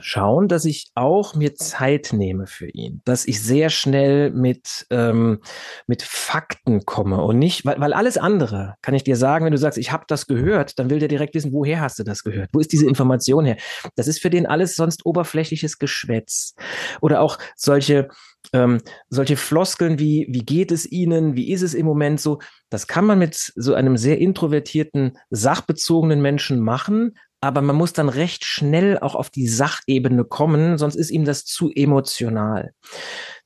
schauen, 0.01 0.48
dass 0.48 0.65
ich 0.65 0.91
auch 0.96 1.36
mir 1.36 1.56
Zeit 1.56 2.10
nehme 2.13 2.48
für 2.48 2.68
ihn, 2.70 3.01
dass 3.06 3.25
ich 3.25 3.41
sehr 3.41 3.70
schnell 3.70 4.32
mit, 4.32 4.86
ähm, 4.89 5.39
mit 5.88 6.01
Fakten 6.03 6.86
komme 6.86 7.24
und 7.24 7.39
nicht, 7.39 7.65
weil, 7.65 7.79
weil 7.79 7.94
alles 7.94 8.18
andere 8.18 8.75
kann 8.82 8.96
ich 8.96 9.03
dir 9.03 9.15
sagen, 9.15 9.46
wenn 9.46 9.51
du 9.51 9.58
sagst, 9.58 9.77
ich 9.77 9.91
habe 9.91 10.06
das 10.08 10.27
gehört, 10.27 10.79
dann 10.79 10.89
will 10.89 11.00
der 11.00 11.08
direkt 11.08 11.36
wissen, 11.36 11.53
woher 11.53 11.82
hast 11.82 12.00
du 12.00 12.03
das 12.03 12.24
gehört? 12.24 12.50
Wo 12.53 12.60
ist 12.60 12.72
diese 12.72 12.88
Information 12.88 13.46
her? 13.46 13.58
Das 13.96 14.08
ist 14.08 14.22
für 14.22 14.29
den 14.29 14.46
alles 14.46 14.75
sonst 14.75 15.06
oberflächliches 15.06 15.79
Geschwätz. 15.79 16.56
Oder 17.01 17.22
auch 17.22 17.38
solche, 17.56 18.10
ähm, 18.53 18.79
solche 19.10 19.38
Floskeln 19.38 20.00
wie, 20.00 20.27
wie 20.29 20.46
geht 20.46 20.72
es 20.72 20.89
Ihnen? 20.89 21.36
Wie 21.36 21.51
ist 21.51 21.62
es 21.62 21.74
im 21.74 21.86
Moment 21.86 22.20
so? 22.22 22.39
Das 22.70 22.88
kann 22.88 23.06
man 23.06 23.20
mit 23.20 23.36
so 23.56 23.74
einem 23.74 23.98
sehr 23.98 24.20
introvertierten, 24.20 25.18
sachbezogenen 25.29 26.22
Menschen 26.22 26.60
machen, 26.60 27.15
aber 27.41 27.62
man 27.62 27.75
muss 27.75 27.93
dann 27.93 28.10
recht 28.10 28.43
schnell 28.43 29.00
auch 29.00 29.15
auf 29.15 29.29
die 29.29 29.48
Sachebene 29.48 30.25
kommen, 30.25 30.77
sonst 30.77 30.96
ist 30.96 31.10
ihm 31.10 31.25
das 31.25 31.46
zu 31.46 31.72
emotional. 31.74 32.74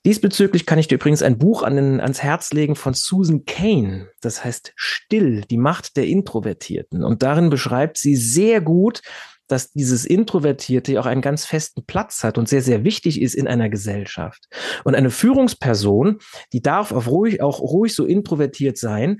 Diesbezüglich 0.05 0.65
kann 0.65 0.79
ich 0.79 0.87
dir 0.87 0.95
übrigens 0.95 1.21
ein 1.21 1.37
Buch 1.37 1.63
an 1.63 1.75
den, 1.75 2.01
ans 2.01 2.21
Herz 2.21 2.51
legen 2.51 2.75
von 2.75 2.93
Susan 2.93 3.45
Kane. 3.45 4.09
Das 4.21 4.43
heißt 4.43 4.73
Still, 4.75 5.41
die 5.49 5.57
Macht 5.57 5.95
der 5.95 6.07
Introvertierten. 6.07 7.03
Und 7.03 7.23
darin 7.23 7.49
beschreibt 7.49 7.97
sie 7.97 8.15
sehr 8.15 8.59
gut, 8.59 9.01
dass 9.47 9.71
dieses 9.71 10.05
Introvertierte 10.05 10.99
auch 10.99 11.05
einen 11.05 11.21
ganz 11.21 11.45
festen 11.45 11.85
Platz 11.85 12.23
hat 12.23 12.37
und 12.37 12.49
sehr, 12.49 12.61
sehr 12.61 12.83
wichtig 12.83 13.21
ist 13.21 13.35
in 13.35 13.47
einer 13.47 13.69
Gesellschaft. 13.69 14.47
Und 14.83 14.95
eine 14.95 15.11
Führungsperson, 15.11 16.19
die 16.51 16.61
darf 16.61 16.91
auch 16.91 17.07
ruhig, 17.07 17.41
auch 17.41 17.59
ruhig 17.59 17.93
so 17.93 18.05
introvertiert 18.05 18.77
sein, 18.77 19.19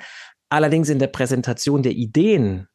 allerdings 0.49 0.89
in 0.89 0.99
der 0.99 1.07
Präsentation 1.07 1.83
der 1.83 1.93
Ideen 1.93 2.67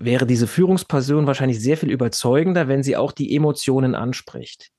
wäre 0.00 0.26
diese 0.26 0.46
Führungsperson 0.46 1.26
wahrscheinlich 1.26 1.60
sehr 1.60 1.76
viel 1.76 1.90
überzeugender, 1.90 2.68
wenn 2.68 2.82
sie 2.82 2.96
auch 2.96 3.12
die 3.12 3.34
Emotionen 3.36 3.94
anspricht. 3.94 4.70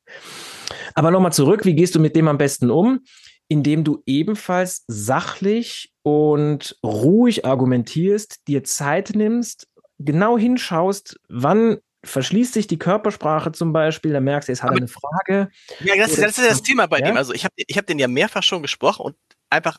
Aber 0.93 1.11
nochmal 1.11 1.33
zurück, 1.33 1.63
wie 1.65 1.75
gehst 1.75 1.95
du 1.95 1.99
mit 1.99 2.15
dem 2.15 2.27
am 2.27 2.37
besten 2.37 2.71
um? 2.71 3.01
Indem 3.47 3.83
du 3.83 4.01
ebenfalls 4.05 4.83
sachlich 4.87 5.91
und 6.03 6.77
ruhig 6.83 7.45
argumentierst, 7.45 8.47
dir 8.47 8.63
Zeit 8.63 9.11
nimmst, 9.13 9.67
genau 9.99 10.37
hinschaust, 10.37 11.19
wann 11.29 11.77
verschließt 12.03 12.53
sich 12.53 12.65
die 12.65 12.79
Körpersprache 12.79 13.51
zum 13.51 13.73
Beispiel, 13.73 14.13
da 14.13 14.19
merkst 14.19 14.49
du, 14.49 14.53
es 14.53 14.63
hat 14.63 14.71
eine 14.71 14.87
Frage. 14.87 15.49
Ja, 15.81 15.95
das, 15.97 16.15
das 16.15 16.37
ist 16.39 16.49
das 16.49 16.63
Thema 16.63 16.87
bei 16.87 16.99
ja? 16.99 17.07
dem. 17.07 17.17
Also 17.17 17.33
ich 17.33 17.43
habe 17.43 17.53
ich 17.55 17.77
hab 17.77 17.85
den 17.85 17.99
ja 17.99 18.07
mehrfach 18.07 18.41
schon 18.41 18.63
gesprochen 18.63 19.05
und 19.05 19.15
einfach 19.49 19.77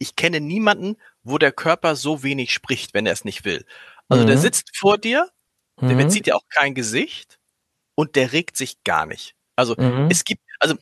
ich 0.00 0.16
kenne 0.16 0.40
niemanden, 0.40 0.96
wo 1.22 1.38
der 1.38 1.52
Körper 1.52 1.96
so 1.96 2.22
wenig 2.22 2.52
spricht, 2.52 2.94
wenn 2.94 3.06
er 3.06 3.12
es 3.12 3.24
nicht 3.24 3.44
will. 3.44 3.64
Also 4.08 4.24
mhm. 4.24 4.28
der 4.28 4.38
sitzt 4.38 4.76
vor 4.76 4.98
dir, 4.98 5.28
der 5.80 5.94
mhm. 5.94 6.10
zieht 6.10 6.26
ja 6.26 6.34
auch 6.34 6.48
kein 6.48 6.74
Gesicht 6.74 7.38
und 7.94 8.16
der 8.16 8.32
regt 8.32 8.56
sich 8.56 8.82
gar 8.84 9.06
nicht. 9.06 9.34
Also 9.56 9.74
mhm. 9.76 10.08
es 10.10 10.24
gibt, 10.24 10.42
also 10.60 10.74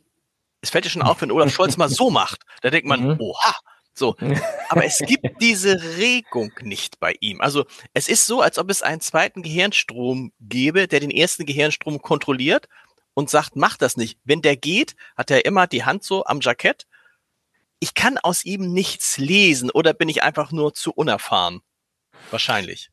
es 0.60 0.70
fällt 0.70 0.84
dir 0.84 0.90
schon 0.90 1.02
auf, 1.02 1.20
wenn 1.20 1.30
Olaf 1.30 1.52
Scholz 1.52 1.76
mal 1.76 1.88
so 1.88 2.10
macht, 2.10 2.42
da 2.62 2.70
denkt 2.70 2.88
man, 2.88 3.02
mhm. 3.02 3.20
oha, 3.20 3.54
so. 3.94 4.16
Aber 4.68 4.84
es 4.84 4.98
gibt 4.98 5.40
diese 5.40 5.96
Regung 5.96 6.52
nicht 6.60 7.00
bei 7.00 7.14
ihm. 7.20 7.40
Also 7.40 7.64
es 7.94 8.08
ist 8.08 8.26
so, 8.26 8.42
als 8.42 8.58
ob 8.58 8.70
es 8.70 8.82
einen 8.82 9.00
zweiten 9.00 9.42
Gehirnstrom 9.42 10.32
gäbe, 10.40 10.88
der 10.88 11.00
den 11.00 11.10
ersten 11.10 11.46
Gehirnstrom 11.46 12.02
kontrolliert 12.02 12.68
und 13.14 13.30
sagt, 13.30 13.56
mach 13.56 13.76
das 13.76 13.96
nicht. 13.96 14.18
Wenn 14.24 14.42
der 14.42 14.56
geht, 14.56 14.94
hat 15.16 15.30
er 15.30 15.44
immer 15.44 15.66
die 15.66 15.84
Hand 15.84 16.04
so 16.04 16.24
am 16.26 16.40
Jackett. 16.40 16.86
Ich 17.80 17.94
kann 17.94 18.18
aus 18.18 18.44
ihm 18.44 18.72
nichts 18.72 19.16
lesen 19.18 19.70
oder 19.70 19.94
bin 19.94 20.08
ich 20.08 20.22
einfach 20.22 20.52
nur 20.52 20.74
zu 20.74 20.92
unerfahren? 20.92 21.60
Wahrscheinlich. 22.30 22.90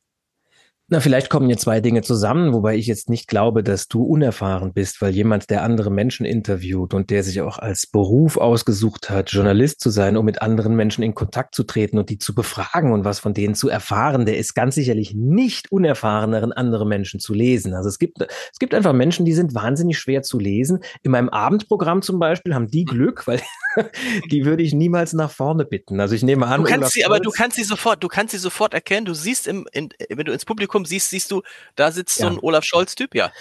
Na, 0.94 1.00
vielleicht 1.00 1.32
kommen 1.32 1.48
hier 1.48 1.58
zwei 1.58 1.82
Dinge 1.82 2.04
zusammen, 2.04 2.54
wobei 2.54 2.76
ich 2.76 2.86
jetzt 2.86 3.10
nicht 3.10 3.28
glaube, 3.28 3.64
dass 3.64 3.88
du 3.88 4.04
unerfahren 4.04 4.74
bist, 4.74 5.02
weil 5.02 5.12
jemand, 5.12 5.50
der 5.50 5.64
andere 5.64 5.90
Menschen 5.90 6.24
interviewt 6.24 6.94
und 6.94 7.10
der 7.10 7.24
sich 7.24 7.42
auch 7.42 7.58
als 7.58 7.88
Beruf 7.88 8.38
ausgesucht 8.38 9.10
hat, 9.10 9.32
Journalist 9.32 9.80
zu 9.80 9.90
sein, 9.90 10.18
um 10.18 10.26
mit 10.26 10.44
anderen 10.44 10.76
Menschen 10.76 11.04
in 11.04 11.16
Kontakt 11.16 11.56
zu 11.56 11.64
treten 11.64 11.98
und 11.98 12.12
die 12.12 12.20
zu 12.20 12.36
befragen 12.36 12.94
und 12.94 13.06
was 13.06 13.18
von 13.18 13.34
denen 13.34 13.56
zu 13.56 13.70
erfahren, 13.70 14.28
der 14.28 14.38
ist 14.38 14.54
ganz 14.54 14.76
sicherlich 14.76 15.16
nicht 15.16 15.72
unerfahreneren, 15.72 16.54
andere 16.54 16.86
Menschen 16.86 17.20
zu 17.20 17.34
lesen. 17.34 17.74
Also 17.74 17.90
es 17.90 17.98
gibt, 17.98 18.22
es 18.22 18.60
gibt 18.60 18.76
einfach 18.76 18.94
Menschen, 18.94 19.26
die 19.26 19.34
sind 19.34 19.56
wahnsinnig 19.56 19.98
schwer 19.98 20.22
zu 20.22 20.38
lesen. 20.38 20.84
In 21.02 21.10
meinem 21.10 21.30
Abendprogramm 21.30 22.04
zum 22.04 22.20
Beispiel 22.20 22.54
haben 22.54 22.68
die 22.68 22.86
Glück, 22.86 23.26
weil 23.26 23.42
die 24.32 24.46
würde 24.46 24.62
ich 24.62 24.76
niemals 24.76 25.14
nach 25.14 25.32
vorne 25.32 25.66
bitten. 25.66 26.00
Also 26.00 26.14
ich 26.14 26.22
nehme 26.22 26.46
an, 26.46 26.64
du 26.64 26.70
kannst 26.70 26.94
sie, 26.94 27.04
aber 27.04 27.20
du 27.20 27.32
kannst 27.32 27.58
sie 27.58 27.64
sofort, 27.64 28.04
du 28.04 28.08
kannst 28.08 28.34
sie 28.34 28.38
sofort 28.38 28.76
erkennen. 28.76 29.08
Du 29.08 29.16
siehst 29.16 29.48
im, 29.48 29.66
in, 29.72 29.90
wenn 30.10 30.26
du 30.26 30.32
ins 30.32 30.46
Publikum 30.46 30.83
siehst, 30.86 31.10
siehst 31.10 31.32
du, 31.32 31.42
da 31.75 31.92
sitzt 31.92 32.20
ja. 32.20 32.28
so 32.28 32.34
ein 32.34 32.40
Olaf 32.42 32.63
Scholz-Typ, 32.63 33.16
ja. 33.16 33.32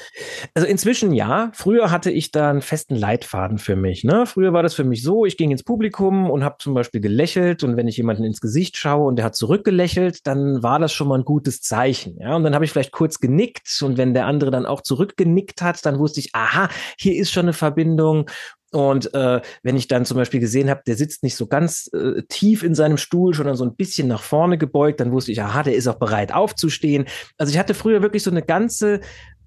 Also 0.54 0.66
inzwischen 0.66 1.12
ja. 1.12 1.50
Früher 1.54 1.90
hatte 1.90 2.10
ich 2.10 2.30
da 2.30 2.50
einen 2.50 2.62
festen 2.62 2.94
Leitfaden 2.94 3.58
für 3.58 3.76
mich. 3.76 4.04
Ne? 4.04 4.26
Früher 4.26 4.52
war 4.52 4.62
das 4.62 4.74
für 4.74 4.84
mich 4.84 5.02
so, 5.02 5.24
ich 5.24 5.36
ging 5.36 5.50
ins 5.50 5.62
Publikum 5.62 6.30
und 6.30 6.44
habe 6.44 6.56
zum 6.58 6.74
Beispiel 6.74 7.00
gelächelt 7.00 7.64
und 7.64 7.76
wenn 7.76 7.88
ich 7.88 7.96
jemanden 7.96 8.24
ins 8.24 8.40
Gesicht 8.40 8.76
schaue 8.76 9.06
und 9.06 9.16
der 9.16 9.24
hat 9.24 9.36
zurückgelächelt, 9.36 10.26
dann 10.26 10.62
war 10.62 10.78
das 10.78 10.92
schon 10.92 11.08
mal 11.08 11.18
ein 11.18 11.24
gutes 11.24 11.60
Zeichen. 11.60 12.18
Ja, 12.20 12.36
und 12.36 12.44
dann 12.44 12.54
habe 12.54 12.64
ich 12.64 12.70
vielleicht 12.70 12.92
kurz 12.92 13.18
genickt 13.18 13.80
und 13.82 13.98
wenn 13.98 14.14
der 14.14 14.26
andere 14.26 14.50
dann 14.50 14.66
auch 14.66 14.82
zurückgenickt 14.82 15.62
hat, 15.62 15.84
dann 15.84 15.98
wusste 15.98 16.20
ich, 16.20 16.34
aha, 16.34 16.68
hier 16.98 17.14
ist 17.14 17.30
schon 17.30 17.46
eine 17.46 17.52
Verbindung 17.52 18.28
und 18.72 19.12
äh, 19.12 19.42
wenn 19.62 19.76
ich 19.76 19.86
dann 19.86 20.06
zum 20.06 20.16
Beispiel 20.16 20.40
gesehen 20.40 20.70
habe, 20.70 20.80
der 20.86 20.96
sitzt 20.96 21.22
nicht 21.22 21.36
so 21.36 21.46
ganz 21.46 21.90
äh, 21.92 22.22
tief 22.28 22.62
in 22.62 22.74
seinem 22.74 22.96
Stuhl, 22.96 23.34
sondern 23.34 23.54
so 23.54 23.64
ein 23.64 23.76
bisschen 23.76 24.08
nach 24.08 24.22
vorne 24.22 24.56
gebeugt, 24.56 25.00
dann 25.00 25.12
wusste 25.12 25.30
ich, 25.30 25.42
aha, 25.42 25.62
der 25.62 25.74
ist 25.74 25.86
auch 25.88 25.98
bereit 25.98 26.32
aufzustehen. 26.32 27.04
Also 27.36 27.52
ich 27.52 27.58
hatte 27.58 27.74
früher 27.74 28.00
wirklich 28.00 28.22
so 28.22 28.30
eine 28.30 28.42
ganze 28.42 29.00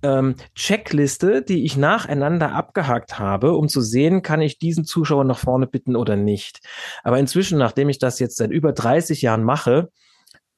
ähm, 0.04 0.36
Checkliste, 0.54 1.42
die 1.42 1.66
ich 1.66 1.76
nacheinander 1.76 2.52
abgehakt 2.52 3.18
habe, 3.18 3.54
um 3.54 3.68
zu 3.68 3.82
sehen, 3.82 4.22
kann 4.22 4.42
ich 4.42 4.60
diesen 4.60 4.86
Zuschauer 4.86 5.24
nach 5.24 5.40
vorne 5.40 5.66
bitten 5.66 5.96
oder 5.96 6.16
nicht. 6.16 6.60
Aber 7.04 7.18
inzwischen, 7.18 7.58
nachdem 7.58 7.90
ich 7.90 7.98
das 7.98 8.20
jetzt 8.20 8.38
seit 8.38 8.52
über 8.52 8.74
30 8.74 9.24
Jahren 9.24 9.44
mache, 9.44 9.90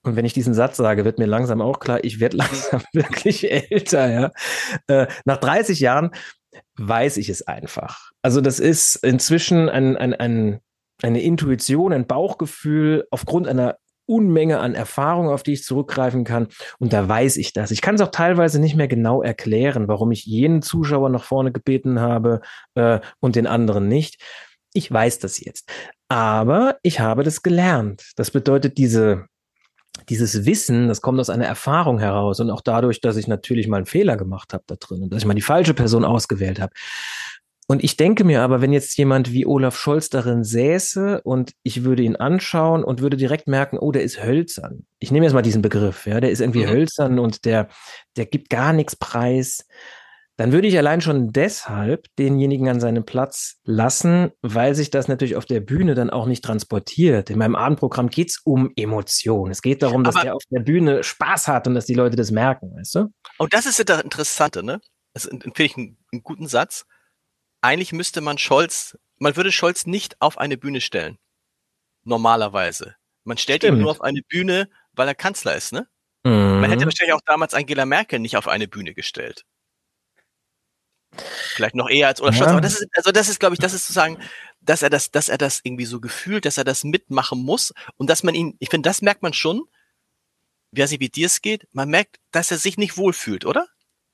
und 0.03 0.15
wenn 0.15 0.25
ich 0.25 0.33
diesen 0.33 0.53
Satz 0.53 0.77
sage, 0.77 1.05
wird 1.05 1.19
mir 1.19 1.25
langsam 1.25 1.61
auch 1.61 1.79
klar, 1.79 2.03
ich 2.03 2.19
werde 2.19 2.37
langsam 2.37 2.81
wirklich 2.93 3.49
älter, 3.49 4.09
ja. 4.09 4.31
Äh, 4.87 5.07
nach 5.25 5.37
30 5.37 5.79
Jahren 5.79 6.11
weiß 6.77 7.17
ich 7.17 7.29
es 7.29 7.47
einfach. 7.47 8.11
Also 8.21 8.41
das 8.41 8.59
ist 8.59 8.95
inzwischen 8.97 9.69
ein, 9.69 9.97
ein, 9.97 10.13
ein, 10.13 10.59
eine 11.01 11.21
Intuition, 11.21 11.93
ein 11.93 12.07
Bauchgefühl 12.07 13.05
aufgrund 13.11 13.47
einer 13.47 13.77
Unmenge 14.07 14.59
an 14.59 14.73
Erfahrung, 14.73 15.29
auf 15.29 15.43
die 15.43 15.53
ich 15.53 15.63
zurückgreifen 15.63 16.23
kann. 16.23 16.47
Und 16.79 16.93
da 16.93 17.07
weiß 17.07 17.37
ich 17.37 17.53
das. 17.53 17.71
Ich 17.71 17.81
kann 17.81 17.95
es 17.95 18.01
auch 18.01 18.11
teilweise 18.11 18.59
nicht 18.59 18.75
mehr 18.75 18.87
genau 18.87 19.21
erklären, 19.21 19.87
warum 19.87 20.11
ich 20.11 20.25
jenen 20.25 20.61
Zuschauer 20.61 21.09
nach 21.09 21.23
vorne 21.23 21.51
gebeten 21.51 21.99
habe 21.99 22.41
äh, 22.75 22.99
und 23.19 23.35
den 23.35 23.47
anderen 23.47 23.87
nicht. 23.87 24.21
Ich 24.73 24.91
weiß 24.91 25.19
das 25.19 25.39
jetzt. 25.39 25.69
Aber 26.07 26.77
ich 26.83 26.99
habe 26.99 27.23
das 27.23 27.43
gelernt. 27.43 28.11
Das 28.15 28.31
bedeutet, 28.31 28.77
diese 28.77 29.25
dieses 30.09 30.45
Wissen, 30.45 30.87
das 30.87 31.01
kommt 31.01 31.19
aus 31.19 31.29
einer 31.29 31.45
Erfahrung 31.45 31.99
heraus 31.99 32.39
und 32.39 32.49
auch 32.49 32.61
dadurch, 32.61 33.01
dass 33.01 33.17
ich 33.17 33.27
natürlich 33.27 33.67
mal 33.67 33.77
einen 33.77 33.85
Fehler 33.85 34.17
gemacht 34.17 34.53
habe 34.53 34.63
da 34.67 34.75
drin 34.75 35.03
und 35.03 35.13
dass 35.13 35.21
ich 35.21 35.25
mal 35.25 35.33
die 35.33 35.41
falsche 35.41 35.73
Person 35.73 36.05
ausgewählt 36.05 36.59
habe. 36.59 36.73
Und 37.69 37.83
ich 37.83 37.97
denke 37.97 38.23
mir 38.23 38.43
aber, 38.43 38.61
wenn 38.61 38.71
jetzt 38.71 38.97
jemand 38.97 39.33
wie 39.33 39.45
Olaf 39.45 39.77
Scholz 39.77 40.09
darin 40.09 40.45
säße 40.45 41.21
und 41.23 41.51
ich 41.63 41.83
würde 41.83 42.01
ihn 42.01 42.15
anschauen 42.15 42.81
und 42.81 43.01
würde 43.01 43.17
direkt 43.17 43.47
merken, 43.47 43.77
oh, 43.77 43.91
der 43.91 44.03
ist 44.03 44.23
hölzern. 44.23 44.85
Ich 44.99 45.11
nehme 45.11 45.25
jetzt 45.25 45.33
mal 45.33 45.41
diesen 45.41 45.61
Begriff, 45.61 46.07
ja, 46.07 46.21
der 46.21 46.31
ist 46.31 46.39
irgendwie 46.39 46.65
mhm. 46.65 46.69
hölzern 46.69 47.19
und 47.19 47.43
der, 47.43 47.67
der 48.15 48.25
gibt 48.25 48.49
gar 48.49 48.71
nichts 48.71 48.95
preis 48.95 49.65
dann 50.37 50.51
würde 50.51 50.67
ich 50.67 50.77
allein 50.77 51.01
schon 51.01 51.33
deshalb 51.33 52.05
denjenigen 52.17 52.69
an 52.69 52.79
seinem 52.79 53.05
Platz 53.05 53.59
lassen, 53.63 54.31
weil 54.43 54.75
sich 54.75 54.91
das 54.91 55.07
natürlich 55.07 55.35
auf 55.35 55.45
der 55.45 55.61
Bühne 55.61 55.95
dann 55.95 56.11
auch 56.11 56.27
nicht 56.27 56.43
transportiert. 56.43 57.31
In 57.31 57.39
meinem 57.39 57.55
Abendprogramm 57.55 58.09
geht 58.09 58.29
es 58.29 58.39
um 58.43 58.71
Emotionen. 58.75 59.51
Es 59.51 59.63
geht 59.63 59.81
darum, 59.81 60.03
dass 60.03 60.15
Aber 60.15 60.23
der 60.23 60.35
auf 60.35 60.43
der 60.51 60.59
Bühne 60.59 61.03
Spaß 61.03 61.47
hat 61.47 61.67
und 61.67 61.73
dass 61.73 61.87
die 61.87 61.95
Leute 61.95 62.15
das 62.15 62.29
merken, 62.29 62.71
weißt 62.77 62.95
du? 62.95 63.07
Und 63.39 63.53
das 63.53 63.65
ist 63.65 63.79
ja 63.79 63.83
das 63.83 64.01
Interessante, 64.03 64.61
ne? 64.61 64.79
Das 65.13 65.23
finde 65.25 65.63
ich 65.63 65.75
einen, 65.75 65.97
einen 66.13 66.21
guten 66.21 66.47
Satz. 66.47 66.85
Eigentlich 67.61 67.91
müsste 67.91 68.21
man 68.21 68.37
Scholz, 68.37 68.95
man 69.17 69.35
würde 69.35 69.51
Scholz 69.51 69.87
nicht 69.87 70.21
auf 70.21 70.37
eine 70.37 70.57
Bühne 70.57 70.81
stellen. 70.81 71.17
Normalerweise. 72.03 72.95
Man 73.23 73.37
stellt 73.37 73.63
Stimmt. 73.63 73.79
ihn 73.79 73.81
nur 73.81 73.91
auf 73.91 74.01
eine 74.01 74.21
Bühne, 74.21 74.69
weil 74.93 75.07
er 75.07 75.15
Kanzler 75.15 75.55
ist, 75.55 75.73
ne? 75.73 75.87
Mhm. 76.23 76.61
Man 76.61 76.69
hätte 76.69 76.85
wahrscheinlich 76.85 77.13
auch 77.13 77.21
damals 77.25 77.55
Angela 77.55 77.87
Merkel 77.87 78.19
nicht 78.19 78.37
auf 78.37 78.47
eine 78.47 78.67
Bühne 78.67 78.93
gestellt. 78.93 79.43
Vielleicht 81.15 81.75
noch 81.75 81.89
eher 81.89 82.07
als 82.07 82.21
Olaf 82.21 82.35
ja. 82.35 82.39
Scholz. 82.39 82.51
Aber 82.51 82.61
das 82.61 82.73
ist, 82.73 82.87
also 82.95 83.11
das 83.11 83.29
ist, 83.29 83.39
glaube 83.39 83.55
ich, 83.55 83.59
das 83.59 83.73
ist 83.73 83.87
sozusagen, 83.87 84.19
dass 84.61 84.81
er 84.81 84.89
das, 84.89 85.11
dass 85.11 85.29
er 85.29 85.37
das 85.37 85.61
irgendwie 85.63 85.85
so 85.85 85.99
gefühlt, 85.99 86.45
dass 86.45 86.57
er 86.57 86.63
das 86.63 86.83
mitmachen 86.83 87.39
muss 87.43 87.73
und 87.97 88.09
dass 88.09 88.23
man 88.23 88.35
ihn, 88.35 88.55
ich 88.59 88.69
finde, 88.69 88.87
das 88.87 89.01
merkt 89.01 89.23
man 89.23 89.33
schon, 89.33 89.63
wie 90.71 90.81
weiß 90.81 90.91
nicht, 90.91 90.99
wie 90.99 91.09
dir 91.09 91.27
es 91.27 91.41
geht, 91.41 91.67
man 91.71 91.89
merkt, 91.89 92.17
dass 92.31 92.51
er 92.51 92.57
sich 92.57 92.77
nicht 92.77 92.97
wohlfühlt, 92.97 93.45
oder? 93.45 93.67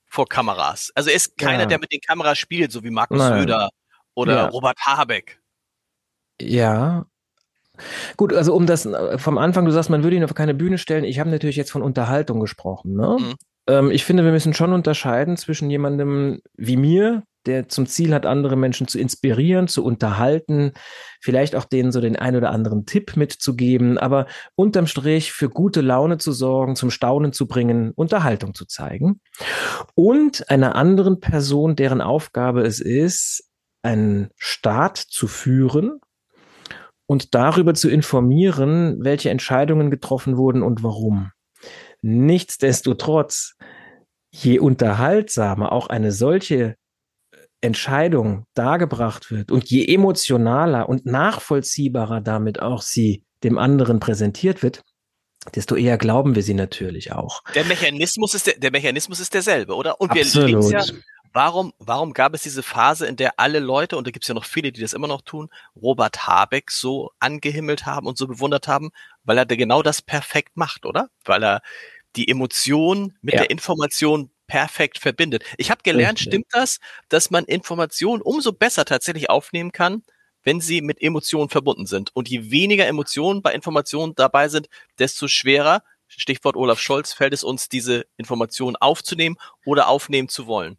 Vor 0.05 0.29
Kameras. 0.29 0.91
Also 0.95 1.09
er 1.09 1.15
ist 1.15 1.37
keiner, 1.37 1.63
ja. 1.63 1.65
der 1.65 1.79
mit 1.79 1.91
den 1.91 2.01
Kameras 2.01 2.37
spielt, 2.37 2.71
so 2.71 2.83
wie 2.83 2.91
Markus 2.91 3.17
Nein. 3.17 3.39
Söder 3.39 3.69
oder 4.13 4.35
ja. 4.35 4.45
Robert 4.47 4.79
Habeck. 4.85 5.41
Ja, 6.39 7.07
Gut, 8.17 8.33
also 8.33 8.53
um 8.53 8.67
das 8.67 8.85
äh, 8.85 9.17
vom 9.17 9.37
Anfang, 9.37 9.65
du 9.65 9.71
sagst, 9.71 9.89
man 9.89 10.03
würde 10.03 10.15
ihn 10.15 10.23
auf 10.23 10.35
keine 10.35 10.53
Bühne 10.53 10.77
stellen. 10.77 11.03
Ich 11.03 11.19
habe 11.19 11.29
natürlich 11.29 11.55
jetzt 11.55 11.71
von 11.71 11.81
Unterhaltung 11.81 12.39
gesprochen. 12.39 12.95
Ne? 12.95 13.17
Mhm. 13.19 13.35
Ähm, 13.67 13.91
ich 13.91 14.05
finde, 14.05 14.23
wir 14.23 14.31
müssen 14.31 14.53
schon 14.53 14.73
unterscheiden 14.73 15.37
zwischen 15.37 15.69
jemandem 15.69 16.41
wie 16.55 16.77
mir, 16.77 17.23
der 17.45 17.67
zum 17.67 17.87
Ziel 17.87 18.13
hat, 18.13 18.25
andere 18.25 18.55
Menschen 18.55 18.87
zu 18.87 18.99
inspirieren, 18.99 19.67
zu 19.67 19.83
unterhalten, 19.83 20.71
vielleicht 21.19 21.55
auch 21.55 21.65
denen 21.65 21.91
so 21.91 21.99
den 21.99 22.15
ein 22.15 22.35
oder 22.35 22.51
anderen 22.51 22.85
Tipp 22.85 23.17
mitzugeben, 23.17 23.97
aber 23.97 24.27
unterm 24.55 24.87
Strich 24.87 25.33
für 25.33 25.49
gute 25.49 25.81
Laune 25.81 26.17
zu 26.17 26.31
sorgen, 26.31 26.75
zum 26.75 26.89
Staunen 26.89 27.33
zu 27.33 27.47
bringen, 27.47 27.91
Unterhaltung 27.95 28.53
zu 28.53 28.65
zeigen. 28.65 29.19
Und 29.93 30.49
einer 30.49 30.75
anderen 30.75 31.19
Person, 31.19 31.75
deren 31.75 32.01
Aufgabe 32.01 32.61
es 32.61 32.79
ist, 32.79 33.49
einen 33.81 34.29
Staat 34.37 34.97
zu 34.97 35.27
führen 35.27 35.99
und 37.05 37.35
darüber 37.35 37.73
zu 37.73 37.89
informieren, 37.89 39.03
welche 39.03 39.29
Entscheidungen 39.29 39.91
getroffen 39.91 40.37
wurden 40.37 40.63
und 40.63 40.81
warum. 40.83 41.32
Nichtsdestotrotz, 42.03 43.55
je 44.29 44.59
unterhaltsamer 44.59 45.71
auch 45.71 45.87
eine 45.87 46.11
solche 46.11 46.75
Entscheidung 47.61 48.45
dargebracht 48.55 49.31
wird 49.31 49.51
und 49.51 49.69
je 49.69 49.85
emotionaler 49.87 50.89
und 50.89 51.05
nachvollziehbarer 51.05 52.19
damit 52.19 52.61
auch 52.61 52.81
sie 52.81 53.23
dem 53.43 53.57
anderen 53.57 54.01
präsentiert 54.01 54.63
wird, 54.63 54.83
desto 55.55 55.75
eher 55.75 55.97
glauben 55.97 56.35
wir 56.35 56.43
sie 56.43 56.53
natürlich 56.53 57.13
auch. 57.13 57.41
Der 57.55 57.63
Mechanismus 57.63 58.33
ist 58.33 58.47
der, 58.47 58.57
der 58.57 58.71
Mechanismus 58.71 59.21
ist 59.21 59.33
derselbe, 59.33 59.75
oder? 59.75 60.01
Und 60.01 60.13
wir 60.13 60.23
Absolut. 60.23 60.71
ja, 60.71 60.83
warum, 61.31 61.73
warum 61.79 62.13
gab 62.13 62.33
es 62.33 62.43
diese 62.43 62.63
Phase, 62.63 63.07
in 63.07 63.15
der 63.15 63.39
alle 63.39 63.59
Leute, 63.59 63.97
und 63.97 64.07
da 64.07 64.11
gibt 64.11 64.25
es 64.25 64.27
ja 64.27 64.35
noch 64.35 64.45
viele, 64.45 64.73
die 64.73 64.81
das 64.81 64.93
immer 64.93 65.07
noch 65.07 65.21
tun, 65.21 65.49
Robert 65.75 66.27
Habeck 66.27 66.69
so 66.69 67.11
angehimmelt 67.19 67.85
haben 67.85 68.07
und 68.07 68.17
so 68.17 68.27
bewundert 68.27 68.67
haben, 68.67 68.91
weil 69.23 69.37
er 69.37 69.45
genau 69.45 69.81
das 69.81 70.01
perfekt 70.01 70.55
macht, 70.55 70.85
oder? 70.85 71.09
Weil 71.23 71.43
er 71.43 71.61
die 72.15 72.27
Emotion 72.27 73.17
mit 73.21 73.35
ja. 73.35 73.41
der 73.41 73.49
Information 73.49 74.29
perfekt 74.47 74.99
verbindet. 74.99 75.43
Ich 75.57 75.71
habe 75.71 75.81
gelernt, 75.83 76.19
Richtig. 76.19 76.31
stimmt 76.33 76.47
das, 76.51 76.79
dass 77.09 77.31
man 77.31 77.45
Informationen 77.45 78.21
umso 78.21 78.51
besser 78.51 78.85
tatsächlich 78.85 79.29
aufnehmen 79.29 79.71
kann, 79.71 80.03
wenn 80.43 80.61
sie 80.61 80.81
mit 80.81 81.01
Emotionen 81.01 81.49
verbunden 81.49 81.85
sind. 81.85 82.15
Und 82.15 82.29
je 82.29 82.51
weniger 82.51 82.85
Emotionen 82.85 83.41
bei 83.41 83.53
Informationen 83.53 84.13
dabei 84.15 84.49
sind, 84.49 84.67
desto 84.99 85.27
schwerer, 85.27 85.83
Stichwort 86.07 86.55
Olaf 86.55 86.79
Scholz, 86.79 87.13
fällt 87.13 87.33
es 87.33 87.43
uns, 87.43 87.69
diese 87.69 88.05
Informationen 88.17 88.75
aufzunehmen 88.75 89.37
oder 89.65 89.87
aufnehmen 89.87 90.29
zu 90.29 90.45
wollen. 90.45 90.77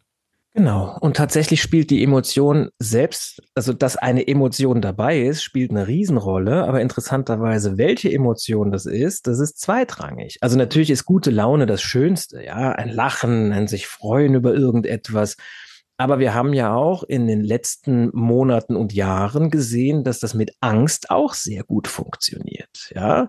Genau. 0.57 0.97
Und 1.01 1.17
tatsächlich 1.17 1.61
spielt 1.61 1.91
die 1.91 2.05
Emotion 2.05 2.71
selbst, 2.79 3.43
also 3.57 3.73
dass 3.73 3.97
eine 3.97 4.29
Emotion 4.29 4.81
dabei 4.81 5.21
ist, 5.21 5.43
spielt 5.43 5.73
eine 5.73 5.89
Riesenrolle. 5.89 6.65
Aber 6.69 6.81
interessanterweise, 6.81 7.77
welche 7.77 8.13
Emotion 8.13 8.71
das 8.71 8.87
ist, 8.87 9.27
das 9.27 9.41
ist 9.41 9.59
zweitrangig. 9.61 10.39
Also 10.43 10.57
natürlich 10.57 10.91
ist 10.91 11.07
gute 11.07 11.33
Laune 11.33 11.67
das 11.67 11.83
Schönste, 11.83 12.45
ja. 12.45 12.71
Ein 12.71 12.91
Lachen, 12.91 13.53
ein 13.53 13.67
sich 13.67 13.89
freuen 13.89 14.37
über 14.37 14.55
irgendetwas. 14.55 15.37
Aber 15.97 16.21
wir 16.21 16.35
haben 16.35 16.53
ja 16.53 16.73
auch 16.73 17.03
in 17.03 17.27
den 17.27 17.43
letzten 17.43 18.11
Monaten 18.13 18.77
und 18.77 18.93
Jahren 18.93 19.51
gesehen, 19.51 20.05
dass 20.05 20.21
das 20.21 20.35
mit 20.35 20.53
Angst 20.61 21.11
auch 21.11 21.35
sehr 21.35 21.65
gut 21.65 21.89
funktioniert. 21.89 22.93
Ja, 22.95 23.29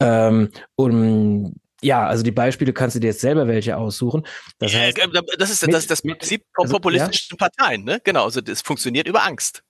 ähm, 0.00 0.50
und 0.74 1.54
ja, 1.86 2.04
also 2.04 2.24
die 2.24 2.32
Beispiele 2.32 2.72
kannst 2.72 2.96
du 2.96 3.00
dir 3.00 3.08
jetzt 3.08 3.20
selber 3.20 3.46
welche 3.46 3.76
aussuchen. 3.76 4.26
Das, 4.58 4.74
heißt, 4.74 4.98
äh, 4.98 5.08
das 5.38 5.50
ist 5.50 5.64
mit, 5.64 5.74
das, 5.74 5.86
das 5.86 6.02
Prinzip 6.02 6.42
von 6.54 6.64
also, 6.64 6.74
populistischen 6.74 7.38
ja? 7.40 7.48
Parteien, 7.48 7.84
ne? 7.84 8.00
Genau, 8.02 8.24
also 8.24 8.40
das 8.40 8.60
funktioniert 8.60 9.06
über 9.06 9.24
Angst. 9.24 9.62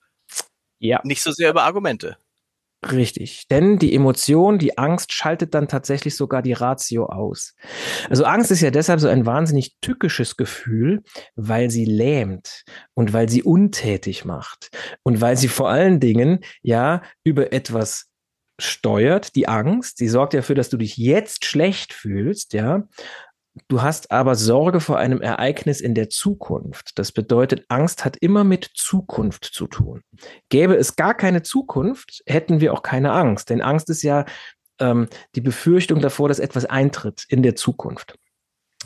Ja. 0.79 1.01
Nicht 1.05 1.23
so 1.23 1.31
sehr 1.31 1.51
über 1.51 1.65
Argumente. 1.65 2.17
Richtig, 2.91 3.49
denn 3.49 3.79
die 3.79 3.95
Emotion, 3.95 4.59
die 4.59 4.79
Angst 4.79 5.13
schaltet 5.13 5.55
dann 5.55 5.67
tatsächlich 5.67 6.15
sogar 6.15 6.41
die 6.41 6.53
Ratio 6.53 7.07
aus. 7.07 7.55
Also 8.09 8.25
Angst 8.25 8.51
ist 8.51 8.61
ja 8.61 8.71
deshalb 8.71 9.01
so 9.01 9.09
ein 9.09 9.27
wahnsinnig 9.27 9.77
tückisches 9.81 10.37
Gefühl, 10.37 11.03
weil 11.35 11.71
sie 11.71 11.85
lähmt 11.85 12.65
und 12.95 13.13
weil 13.13 13.29
sie 13.29 13.43
untätig 13.43 14.25
macht 14.25 14.71
und 15.03 15.21
weil 15.21 15.37
sie 15.37 15.49
vor 15.49 15.69
allen 15.69 16.01
Dingen 16.01 16.45
ja 16.63 17.03
über 17.25 17.53
etwas 17.53 18.09
steuert, 18.59 19.37
die 19.37 19.49
Angst, 19.49 20.01
die 20.01 20.09
sorgt 20.09 20.35
dafür, 20.35 20.55
dass 20.55 20.69
du 20.69 20.77
dich 20.77 20.97
jetzt 20.97 21.45
schlecht 21.45 21.93
fühlst, 21.93 22.53
ja. 22.53 22.89
Du 23.69 23.81
hast 23.81 24.11
aber 24.11 24.35
Sorge 24.35 24.81
vor 24.81 24.99
einem 24.99 25.23
Ereignis 25.23 25.81
in 25.81 25.95
der 25.95 26.11
Zukunft. 26.11 26.99
Das 26.99 27.11
bedeutet, 27.11 27.65
Angst 27.69 28.05
hat 28.05 28.19
immer 28.19 28.45
mit 28.45 28.71
Zukunft 28.75 29.47
zu 29.47 29.67
tun. 29.67 30.03
Gäbe 30.51 30.77
es 30.77 30.95
gar 30.95 31.15
keine 31.15 31.43
Zukunft, 31.43 32.23
hätten 32.27 32.61
wir 32.61 32.75
auch 32.75 32.83
keine 32.83 33.13
Angst. 33.13 33.49
Denn 33.49 33.63
Angst 33.63 33.89
ist 33.89 34.03
ja 34.03 34.27
ähm, 34.79 35.09
die 35.35 35.41
Befürchtung 35.41 36.01
davor, 36.01 36.29
dass 36.29 36.39
etwas 36.39 36.67
eintritt 36.67 37.25
in 37.29 37.43
der 37.43 37.57
Zukunft. 37.57 38.19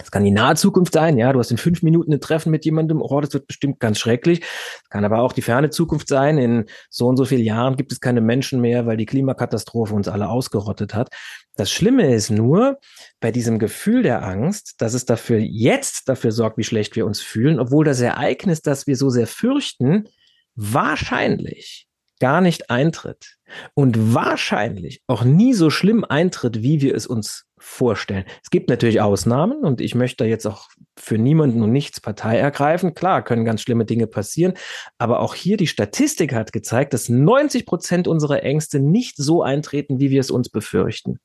Das 0.00 0.10
kann 0.10 0.24
die 0.24 0.30
nahe 0.30 0.56
Zukunft 0.56 0.94
sein, 0.94 1.18
ja. 1.18 1.32
Du 1.32 1.38
hast 1.38 1.50
in 1.50 1.58
fünf 1.58 1.82
Minuten 1.82 2.12
ein 2.12 2.20
Treffen 2.20 2.50
mit 2.50 2.64
jemandem, 2.64 3.02
oh, 3.02 3.20
das 3.20 3.32
wird 3.32 3.46
bestimmt 3.46 3.80
ganz 3.80 3.98
schrecklich. 3.98 4.42
Kann 4.88 5.04
aber 5.04 5.20
auch 5.20 5.32
die 5.32 5.42
ferne 5.42 5.70
Zukunft 5.70 6.08
sein. 6.08 6.38
In 6.38 6.64
so 6.88 7.06
und 7.06 7.16
so 7.16 7.24
vielen 7.24 7.44
Jahren 7.44 7.76
gibt 7.76 7.92
es 7.92 8.00
keine 8.00 8.20
Menschen 8.20 8.60
mehr, 8.60 8.86
weil 8.86 8.96
die 8.96 9.06
Klimakatastrophe 9.06 9.94
uns 9.94 10.08
alle 10.08 10.28
ausgerottet 10.28 10.94
hat. 10.94 11.10
Das 11.56 11.70
Schlimme 11.70 12.14
ist 12.14 12.30
nur 12.30 12.78
bei 13.20 13.30
diesem 13.30 13.58
Gefühl 13.58 14.02
der 14.02 14.24
Angst, 14.24 14.74
dass 14.78 14.94
es 14.94 15.04
dafür 15.04 15.38
jetzt 15.38 16.08
dafür 16.08 16.32
sorgt, 16.32 16.56
wie 16.56 16.64
schlecht 16.64 16.96
wir 16.96 17.04
uns 17.06 17.20
fühlen, 17.20 17.60
obwohl 17.60 17.84
das 17.84 18.00
Ereignis, 18.00 18.62
das 18.62 18.86
wir 18.86 18.96
so 18.96 19.10
sehr 19.10 19.26
fürchten, 19.26 20.08
wahrscheinlich 20.54 21.86
gar 22.20 22.40
nicht 22.40 22.70
eintritt 22.70 23.38
und 23.74 24.14
wahrscheinlich 24.14 25.02
auch 25.06 25.24
nie 25.24 25.54
so 25.54 25.70
schlimm 25.70 26.04
eintritt, 26.04 26.62
wie 26.62 26.80
wir 26.80 26.94
es 26.94 27.06
uns 27.06 27.46
vorstellen. 27.60 28.24
Es 28.42 28.50
gibt 28.50 28.70
natürlich 28.70 29.00
Ausnahmen 29.00 29.62
und 29.62 29.80
ich 29.80 29.94
möchte 29.94 30.24
jetzt 30.24 30.46
auch 30.46 30.68
für 30.98 31.18
niemanden 31.18 31.62
und 31.62 31.70
nichts 31.70 32.00
Partei 32.00 32.38
ergreifen. 32.38 32.94
Klar, 32.94 33.22
können 33.22 33.44
ganz 33.44 33.60
schlimme 33.60 33.84
Dinge 33.84 34.06
passieren, 34.06 34.54
aber 34.98 35.20
auch 35.20 35.34
hier 35.34 35.56
die 35.56 35.66
Statistik 35.66 36.32
hat 36.32 36.52
gezeigt, 36.52 36.94
dass 36.94 37.08
90 37.08 37.66
Prozent 37.66 38.08
unserer 38.08 38.42
Ängste 38.42 38.80
nicht 38.80 39.16
so 39.16 39.42
eintreten, 39.42 40.00
wie 40.00 40.10
wir 40.10 40.20
es 40.20 40.30
uns 40.30 40.48
befürchten. 40.48 41.20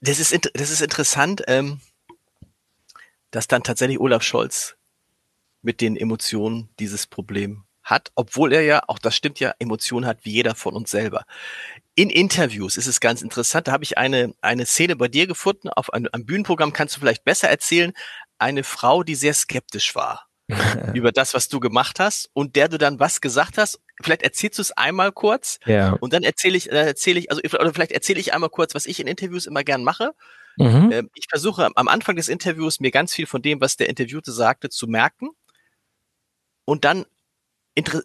Das 0.00 0.20
ist, 0.20 0.50
das 0.54 0.70
ist 0.70 0.82
interessant, 0.82 1.42
ähm, 1.48 1.80
dass 3.30 3.48
dann 3.48 3.62
tatsächlich 3.62 3.98
Olaf 3.98 4.22
Scholz 4.22 4.76
mit 5.62 5.80
den 5.80 5.96
Emotionen 5.96 6.68
dieses 6.78 7.06
Problem 7.06 7.65
hat, 7.86 8.10
obwohl 8.16 8.52
er 8.52 8.62
ja, 8.62 8.82
auch 8.88 8.98
das 8.98 9.14
stimmt 9.14 9.40
ja, 9.40 9.54
Emotionen 9.58 10.06
hat 10.06 10.18
wie 10.24 10.32
jeder 10.32 10.54
von 10.54 10.74
uns 10.74 10.90
selber. 10.90 11.24
In 11.94 12.10
Interviews 12.10 12.76
ist 12.76 12.88
es 12.88 13.00
ganz 13.00 13.22
interessant, 13.22 13.68
da 13.68 13.72
habe 13.72 13.84
ich 13.84 13.96
eine, 13.96 14.34
eine 14.42 14.66
Szene 14.66 14.96
bei 14.96 15.08
dir 15.08 15.26
gefunden, 15.26 15.68
auf 15.68 15.92
einem, 15.92 16.08
einem 16.12 16.26
Bühnenprogramm 16.26 16.72
kannst 16.72 16.96
du 16.96 17.00
vielleicht 17.00 17.24
besser 17.24 17.48
erzählen, 17.48 17.92
eine 18.38 18.64
Frau, 18.64 19.04
die 19.04 19.14
sehr 19.14 19.32
skeptisch 19.32 19.94
war 19.94 20.26
über 20.94 21.12
das, 21.12 21.32
was 21.32 21.48
du 21.48 21.60
gemacht 21.60 22.00
hast 22.00 22.28
und 22.34 22.56
der 22.56 22.68
du 22.68 22.76
dann 22.76 22.98
was 22.98 23.20
gesagt 23.20 23.56
hast. 23.56 23.80
Vielleicht 24.02 24.22
erzählst 24.22 24.58
du 24.58 24.62
es 24.62 24.72
einmal 24.72 25.12
kurz 25.12 25.58
ja. 25.64 25.92
und 25.92 26.12
dann 26.12 26.24
erzähle 26.24 26.56
ich, 26.56 26.64
dann 26.64 26.86
erzähle 26.86 27.20
ich, 27.20 27.30
also 27.30 27.40
oder 27.42 27.72
vielleicht 27.72 27.92
erzähle 27.92 28.20
ich 28.20 28.34
einmal 28.34 28.50
kurz, 28.50 28.74
was 28.74 28.86
ich 28.86 29.00
in 29.00 29.06
Interviews 29.06 29.46
immer 29.46 29.64
gern 29.64 29.84
mache. 29.84 30.12
Mhm. 30.58 30.90
Ähm, 30.92 31.10
ich 31.14 31.26
versuche 31.30 31.70
am 31.74 31.88
Anfang 31.88 32.16
des 32.16 32.28
Interviews 32.28 32.80
mir 32.80 32.90
ganz 32.90 33.14
viel 33.14 33.26
von 33.26 33.42
dem, 33.42 33.60
was 33.60 33.76
der 33.76 33.88
Interviewte 33.88 34.32
sagte, 34.32 34.68
zu 34.70 34.86
merken 34.86 35.30
und 36.66 36.84
dann 36.84 37.06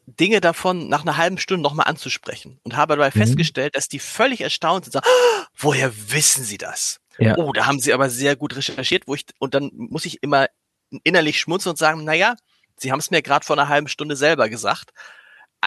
Dinge 0.05 0.41
davon 0.41 0.89
nach 0.89 1.01
einer 1.01 1.17
halben 1.17 1.37
Stunde 1.37 1.63
nochmal 1.63 1.87
anzusprechen 1.87 2.59
und 2.63 2.75
habe 2.75 2.95
dabei 2.95 3.11
mhm. 3.13 3.19
festgestellt, 3.19 3.75
dass 3.75 3.87
die 3.87 3.99
völlig 3.99 4.41
erstaunt 4.41 4.85
sind, 4.85 4.93
sagen, 4.93 5.07
oh, 5.07 5.45
woher 5.57 5.91
wissen 6.11 6.43
Sie 6.43 6.57
das? 6.57 6.99
Ja. 7.17 7.37
Oh, 7.37 7.53
da 7.53 7.65
haben 7.67 7.79
Sie 7.79 7.93
aber 7.93 8.09
sehr 8.09 8.35
gut 8.35 8.55
recherchiert, 8.55 9.07
wo 9.07 9.15
ich, 9.15 9.25
und 9.39 9.53
dann 9.53 9.71
muss 9.73 10.05
ich 10.05 10.21
immer 10.23 10.47
innerlich 11.03 11.39
schmunzeln 11.39 11.71
und 11.71 11.77
sagen, 11.77 12.03
na 12.03 12.13
ja, 12.13 12.35
Sie 12.75 12.91
haben 12.91 12.99
es 12.99 13.11
mir 13.11 13.21
gerade 13.21 13.45
vor 13.45 13.57
einer 13.57 13.69
halben 13.69 13.87
Stunde 13.87 14.15
selber 14.15 14.49
gesagt. 14.49 14.91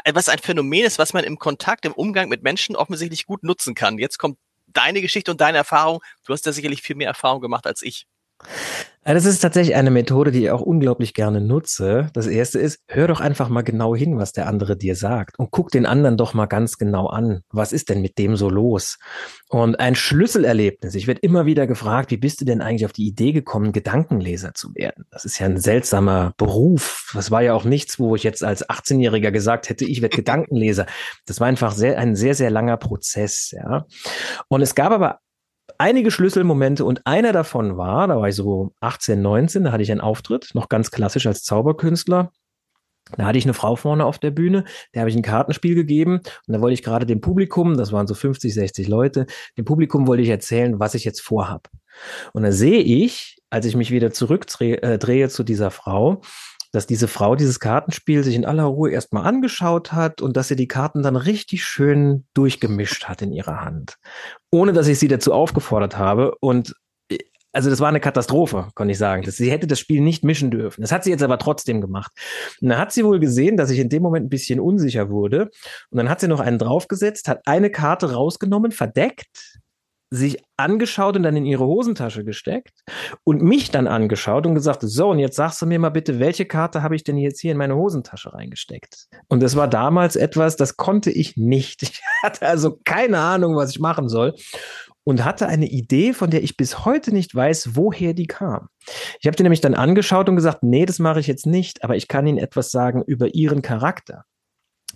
Äh, 0.05 0.15
was 0.15 0.29
ein 0.29 0.39
Phänomen 0.39 0.85
ist, 0.85 0.99
was 0.99 1.13
man 1.13 1.25
im 1.25 1.39
Kontakt, 1.39 1.85
im 1.85 1.93
Umgang 1.93 2.29
mit 2.29 2.43
Menschen 2.43 2.77
offensichtlich 2.77 3.27
gut 3.27 3.45
nutzen 3.45 3.75
kann. 3.75 3.99
Jetzt 3.99 4.19
kommt 4.19 4.39
deine 4.67 5.01
Geschichte 5.01 5.31
und 5.31 5.41
deine 5.41 5.59
Erfahrung. 5.59 6.03
Du 6.27 6.33
hast 6.33 6.47
da 6.47 6.53
sicherlich 6.53 6.83
viel 6.83 6.97
mehr 6.97 7.09
Erfahrung 7.09 7.41
gemacht 7.41 7.67
als 7.67 7.83
ich. 7.83 8.07
Das 9.07 9.27
ist 9.27 9.41
tatsächlich 9.41 9.77
eine 9.77 9.91
Methode, 9.91 10.33
die 10.33 10.45
ich 10.45 10.51
auch 10.51 10.63
unglaublich 10.63 11.13
gerne 11.13 11.43
nutze. 11.43 12.09
Das 12.15 12.27
erste 12.27 12.59
ist, 12.59 12.81
hör 12.89 13.07
doch 13.07 13.21
einfach 13.21 13.51
mal 13.51 13.61
genau 13.61 13.95
hin, 13.95 14.17
was 14.17 14.33
der 14.33 14.47
andere 14.47 14.79
dir 14.79 14.97
sagt 14.97 15.39
und 15.39 15.51
guck 15.51 15.71
den 15.71 15.85
anderen 15.85 16.17
doch 16.17 16.33
mal 16.33 16.47
ganz 16.47 16.79
genau 16.79 17.09
an. 17.09 17.43
Was 17.51 17.75
ist 17.75 17.91
denn 17.91 18.01
mit 18.01 18.17
dem 18.17 18.35
so 18.37 18.49
los? 18.49 18.99
Und 19.51 19.79
ein 19.79 19.95
Schlüsselerlebnis. 19.95 20.95
Ich 20.95 21.07
werde 21.07 21.21
immer 21.21 21.45
wieder 21.45 21.67
gefragt, 21.67 22.13
wie 22.13 22.17
bist 22.17 22.41
du 22.41 22.47
denn 22.47 22.63
eigentlich 22.63 22.87
auf 22.87 22.93
die 22.95 23.07
Idee 23.07 23.33
gekommen, 23.33 23.73
Gedankenleser 23.73 24.55
zu 24.55 24.75
werden? 24.75 25.05
Das 25.11 25.27
ist 25.27 25.39
ja 25.39 25.47
ein 25.47 25.59
seltsamer 25.59 26.33
Beruf. 26.39 27.11
Das 27.13 27.31
war 27.31 27.43
ja 27.43 27.53
auch 27.53 27.65
nichts, 27.65 27.99
wo 27.99 28.17
ich 28.17 28.23
jetzt 28.23 28.43
als 28.43 28.67
18-Jähriger 28.67 29.33
gesagt 29.33 29.69
hätte, 29.69 29.85
ich 29.85 30.01
werde 30.01 30.17
Gedankenleser. 30.25 30.87
Das 31.27 31.41
war 31.41 31.47
einfach 31.47 31.73
sehr, 31.73 31.99
ein 31.99 32.17
sehr, 32.17 32.35
sehr 32.35 32.51
langer 32.51 32.79
Prozess, 32.79 33.51
ja. 33.51 33.85
Und 34.49 34.63
es 34.63 34.75
gab 34.75 34.93
aber 34.93 35.19
einige 35.79 36.11
Schlüsselmomente 36.11 36.85
und 36.85 37.07
einer 37.07 37.33
davon 37.33 37.77
war, 37.77 38.09
da 38.09 38.17
war 38.17 38.29
ich 38.29 38.35
so 38.35 38.73
18, 38.81 39.21
19, 39.21 39.65
da 39.65 39.73
hatte 39.73 39.83
ich 39.83 39.91
einen 39.91 40.01
Auftritt, 40.01 40.51
noch 40.55 40.69
ganz 40.69 40.91
klassisch 40.91 41.27
als 41.27 41.43
Zauberkünstler. 41.43 42.33
Da 43.17 43.27
hatte 43.27 43.37
ich 43.37 43.45
eine 43.45 43.55
Frau 43.55 43.77
vorne 43.77 44.07
auf 44.07 44.19
der 44.19 44.31
Bühne, 44.31 44.65
der 44.95 45.01
habe 45.01 45.11
ich 45.11 45.17
ein 45.17 45.23
Kartenspiel 45.23 45.75
gegeben 45.75 46.21
und 46.47 46.55
da 46.55 46.61
wollte 46.61 46.75
ich 46.75 46.83
gerade 46.83 47.05
dem 47.05 47.21
Publikum, 47.21 47.77
das 47.77 47.93
waren 47.93 48.07
so 48.07 48.15
50, 48.15 48.55
60 48.55 48.89
Leute, 48.89 49.27
dem 49.59 49.67
Publikum 49.67 50.07
wollte 50.07 50.23
ich 50.23 50.31
erzählen, 50.31 50.81
was 50.81 50.95
ich 50.95 51.05
jetzt 51.05 51.21
vorhab. 51.21 51.69
Und 52.33 52.45
da 52.45 52.53
sehe 52.53 52.81
ich, 52.81 53.39
als 53.51 53.67
ich 53.67 53.77
mich 53.77 53.91
wieder 53.91 54.11
zurückdrehe 54.11 54.81
äh, 54.83 55.29
zu 55.29 55.45
dieser 55.45 55.71
Frau, 55.71 56.23
dass 56.75 56.87
diese 56.89 57.07
Frau 57.07 57.37
dieses 57.37 57.61
Kartenspiel 57.61 58.25
sich 58.25 58.35
in 58.35 58.45
aller 58.45 58.65
Ruhe 58.65 58.91
erstmal 58.91 59.25
angeschaut 59.27 59.93
hat 59.93 60.21
und 60.21 60.37
dass 60.37 60.49
sie 60.49 60.57
die 60.57 60.67
Karten 60.67 61.05
dann 61.05 61.15
richtig 61.15 61.65
schön 61.65 62.25
durchgemischt 62.35 63.05
hat 63.05 63.23
in 63.23 63.33
ihrer 63.33 63.61
Hand. 63.61 63.95
Ohne 64.51 64.73
dass 64.73 64.89
ich 64.89 64.99
sie 64.99 65.07
dazu 65.07 65.33
aufgefordert 65.33 65.97
habe. 65.97 66.35
Und 66.41 66.75
äh, 67.09 67.19
also 67.53 67.71
das 67.71 67.79
war 67.79 67.89
eine 67.89 68.01
Katastrophe, 68.01 68.71
kann 68.75 68.89
ich 68.89 68.99
sagen. 68.99 69.23
Sie 69.31 69.53
hätte 69.53 69.69
das 69.69 69.79
Spiel 69.79 70.01
nicht 70.01 70.25
mischen 70.25 70.51
dürfen. 70.51 70.81
Das 70.81 70.91
hat 70.91 71.05
sie 71.05 71.11
jetzt 71.11 71.23
aber 71.23 71.39
trotzdem 71.39 71.81
gemacht. 71.81 72.11
Und 72.61 72.71
dann 72.71 72.79
hat 72.79 72.91
sie 72.91 73.05
wohl 73.05 73.21
gesehen, 73.21 73.57
dass 73.57 73.71
ich 73.71 73.79
in 73.79 73.89
dem 73.89 74.03
Moment 74.03 74.27
ein 74.27 74.31
bisschen 74.31 74.59
unsicher 74.59 75.11
wurde. 75.11 75.51
Und 75.91 75.99
dann 75.99 76.09
hat 76.09 76.19
sie 76.19 76.29
noch 76.29 76.41
einen 76.41 76.59
draufgesetzt, 76.59 77.29
hat 77.29 77.43
eine 77.47 77.71
Karte 77.71 78.13
rausgenommen, 78.13 78.73
verdeckt, 78.73 79.61
sich 80.15 80.43
angeschaut 80.57 81.17
und 81.17 81.25
dann 81.25 81.37
in 81.37 81.45
ihre 81.45 81.67
Hosentasche 81.67 82.25
gesteckt 82.25 82.83
und 83.25 83.43
mich 83.43 83.71
dann 83.71 83.87
angeschaut 83.87 84.47
und 84.47 84.55
gesagt, 84.55 84.83
so, 84.83 85.11
und 85.11 85.19
jetzt 85.19 85.37
sagst 85.37 85.61
du 85.61 85.67
mir 85.67 85.79
mal 85.79 85.91
bitte, 85.91 86.21
welche 86.21 86.47
Karte 86.47 86.83
habe 86.83 86.95
ich 86.95 87.05
denn 87.05 87.17
jetzt 87.17 87.41
hier 87.41 87.53
in 87.53 87.59
meine 87.59 87.77
Hosentasche 87.77 88.33
reingesteckt? 88.33 89.09
Und 89.29 89.43
das 89.43 89.57
war 89.57 89.69
damals 89.69 90.17
etwas, 90.17 90.57
das 90.57 90.77
konnte 90.77 91.11
ich 91.11 91.37
nicht. 91.37 91.83
Ich 91.95 92.29
hatte 92.31 92.47
also 92.47 92.79
keine 92.87 93.19
Ahnung, 93.19 93.55
was 93.55 93.71
ich 93.71 93.81
machen 93.81 94.09
soll 94.09 94.35
und 95.05 95.25
hatte 95.25 95.47
eine 95.47 95.67
Idee, 95.67 96.15
von 96.15 96.31
der 96.31 96.43
ich 96.43 96.57
bis 96.57 96.87
heute 96.87 97.13
nicht 97.13 97.35
weiß, 97.35 97.77
woher 97.77 98.15
die 98.15 98.27
kam. 98.27 98.69
Ich 99.21 99.27
habe 99.27 99.37
dir 99.37 99.43
nämlich 99.43 99.61
dann 99.61 99.75
angeschaut 99.75 100.29
und 100.31 100.37
gesagt, 100.37 100.63
nee, 100.63 100.87
das 100.87 100.99
mache 100.99 101.21
ich 101.21 101.27
jetzt 101.27 101.45
nicht, 101.45 101.85
aber 101.85 101.97
ich 101.97 102.09
kann 102.09 102.27
Ihnen 102.27 102.39
etwas 102.39 102.71
sagen 102.71 103.03
über 103.07 103.35
Ihren 103.35 103.61
Charakter. 103.61 104.25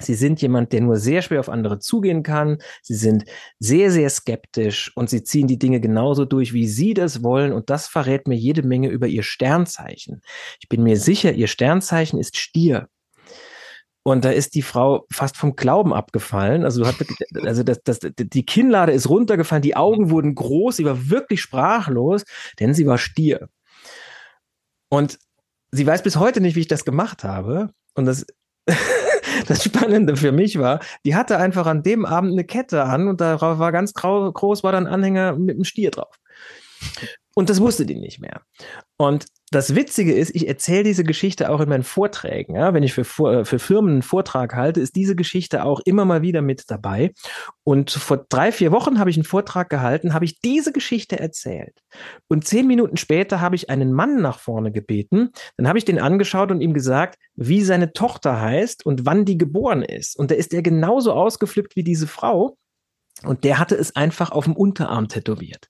Sie 0.02 0.14
sind 0.14 0.40
jemand, 0.42 0.72
der 0.72 0.80
nur 0.80 0.96
sehr 0.96 1.22
schwer 1.22 1.40
auf 1.40 1.48
andere 1.48 1.78
zugehen 1.78 2.22
kann. 2.22 2.58
Sie 2.82 2.94
sind 2.94 3.24
sehr, 3.58 3.90
sehr 3.90 4.10
skeptisch 4.10 4.92
und 4.94 5.10
sie 5.10 5.22
ziehen 5.22 5.46
die 5.46 5.58
Dinge 5.58 5.80
genauso 5.80 6.24
durch, 6.24 6.52
wie 6.52 6.66
sie 6.66 6.94
das 6.94 7.22
wollen. 7.22 7.52
Und 7.52 7.70
das 7.70 7.88
verrät 7.88 8.28
mir 8.28 8.36
jede 8.36 8.62
Menge 8.62 8.88
über 8.88 9.06
ihr 9.06 9.22
Sternzeichen. 9.22 10.22
Ich 10.60 10.68
bin 10.68 10.82
mir 10.82 10.98
sicher, 10.98 11.32
ihr 11.32 11.48
Sternzeichen 11.48 12.18
ist 12.18 12.36
Stier. 12.36 12.88
Und 14.02 14.24
da 14.24 14.30
ist 14.30 14.54
die 14.54 14.62
Frau 14.62 15.04
fast 15.12 15.36
vom 15.36 15.54
Glauben 15.54 15.92
abgefallen. 15.92 16.64
Also, 16.64 16.86
hat, 16.86 16.96
also 17.42 17.62
das, 17.62 17.82
das, 17.84 18.00
die 18.00 18.46
Kinnlade 18.46 18.92
ist 18.92 19.08
runtergefallen, 19.08 19.62
die 19.62 19.76
Augen 19.76 20.10
wurden 20.10 20.34
groß, 20.34 20.76
sie 20.76 20.86
war 20.86 21.10
wirklich 21.10 21.42
sprachlos, 21.42 22.24
denn 22.58 22.72
sie 22.72 22.86
war 22.86 22.96
Stier. 22.96 23.48
Und 24.88 25.18
sie 25.72 25.86
weiß 25.86 26.02
bis 26.02 26.16
heute 26.16 26.40
nicht, 26.40 26.56
wie 26.56 26.60
ich 26.60 26.68
das 26.68 26.84
gemacht 26.84 27.24
habe. 27.24 27.70
Und 27.94 28.06
das, 28.06 28.24
das 29.46 29.64
Spannende 29.64 30.16
für 30.16 30.32
mich 30.32 30.58
war, 30.58 30.80
die 31.04 31.14
hatte 31.14 31.38
einfach 31.38 31.66
an 31.66 31.82
dem 31.82 32.04
Abend 32.04 32.32
eine 32.32 32.44
Kette 32.44 32.84
an 32.84 33.08
und 33.08 33.20
da 33.20 33.40
war 33.40 33.72
ganz 33.72 33.94
groß, 33.94 34.62
war 34.62 34.72
dann 34.72 34.86
Anhänger 34.86 35.36
mit 35.36 35.56
einem 35.56 35.64
Stier 35.64 35.90
drauf. 35.90 36.18
Und 37.34 37.50
das 37.50 37.60
wusste 37.60 37.86
die 37.86 37.96
nicht 37.96 38.20
mehr. 38.20 38.42
Und 38.96 39.26
das 39.50 39.74
Witzige 39.74 40.12
ist, 40.12 40.34
ich 40.34 40.46
erzähle 40.46 40.84
diese 40.84 41.04
Geschichte 41.04 41.50
auch 41.50 41.60
in 41.60 41.68
meinen 41.68 41.82
Vorträgen. 41.82 42.54
Ja? 42.54 42.74
Wenn 42.74 42.82
ich 42.82 42.92
für, 42.92 43.02
äh, 43.30 43.44
für 43.44 43.58
Firmen 43.58 43.92
einen 43.92 44.02
Vortrag 44.02 44.54
halte, 44.54 44.80
ist 44.80 44.96
diese 44.96 45.16
Geschichte 45.16 45.64
auch 45.64 45.80
immer 45.84 46.04
mal 46.04 46.22
wieder 46.22 46.42
mit 46.42 46.64
dabei. 46.70 47.12
Und 47.64 47.90
vor 47.90 48.26
drei, 48.28 48.52
vier 48.52 48.72
Wochen 48.72 48.98
habe 48.98 49.10
ich 49.10 49.16
einen 49.16 49.24
Vortrag 49.24 49.70
gehalten, 49.70 50.12
habe 50.12 50.24
ich 50.24 50.40
diese 50.40 50.72
Geschichte 50.72 51.18
erzählt. 51.18 51.80
Und 52.28 52.46
zehn 52.46 52.66
Minuten 52.66 52.96
später 52.96 53.40
habe 53.40 53.56
ich 53.56 53.70
einen 53.70 53.92
Mann 53.92 54.20
nach 54.20 54.38
vorne 54.38 54.72
gebeten. 54.72 55.30
Dann 55.56 55.68
habe 55.68 55.78
ich 55.78 55.84
den 55.84 55.98
angeschaut 55.98 56.50
und 56.50 56.60
ihm 56.60 56.74
gesagt, 56.74 57.18
wie 57.34 57.62
seine 57.62 57.92
Tochter 57.92 58.40
heißt 58.40 58.84
und 58.84 59.06
wann 59.06 59.24
die 59.24 59.38
geboren 59.38 59.82
ist. 59.82 60.18
Und 60.18 60.30
da 60.30 60.34
ist 60.34 60.52
er 60.52 60.62
genauso 60.62 61.12
ausgeflippt 61.12 61.76
wie 61.76 61.84
diese 61.84 62.06
Frau. 62.06 62.56
Und 63.24 63.44
der 63.44 63.58
hatte 63.58 63.74
es 63.76 63.96
einfach 63.96 64.30
auf 64.30 64.44
dem 64.44 64.56
Unterarm 64.56 65.08
tätowiert 65.08 65.68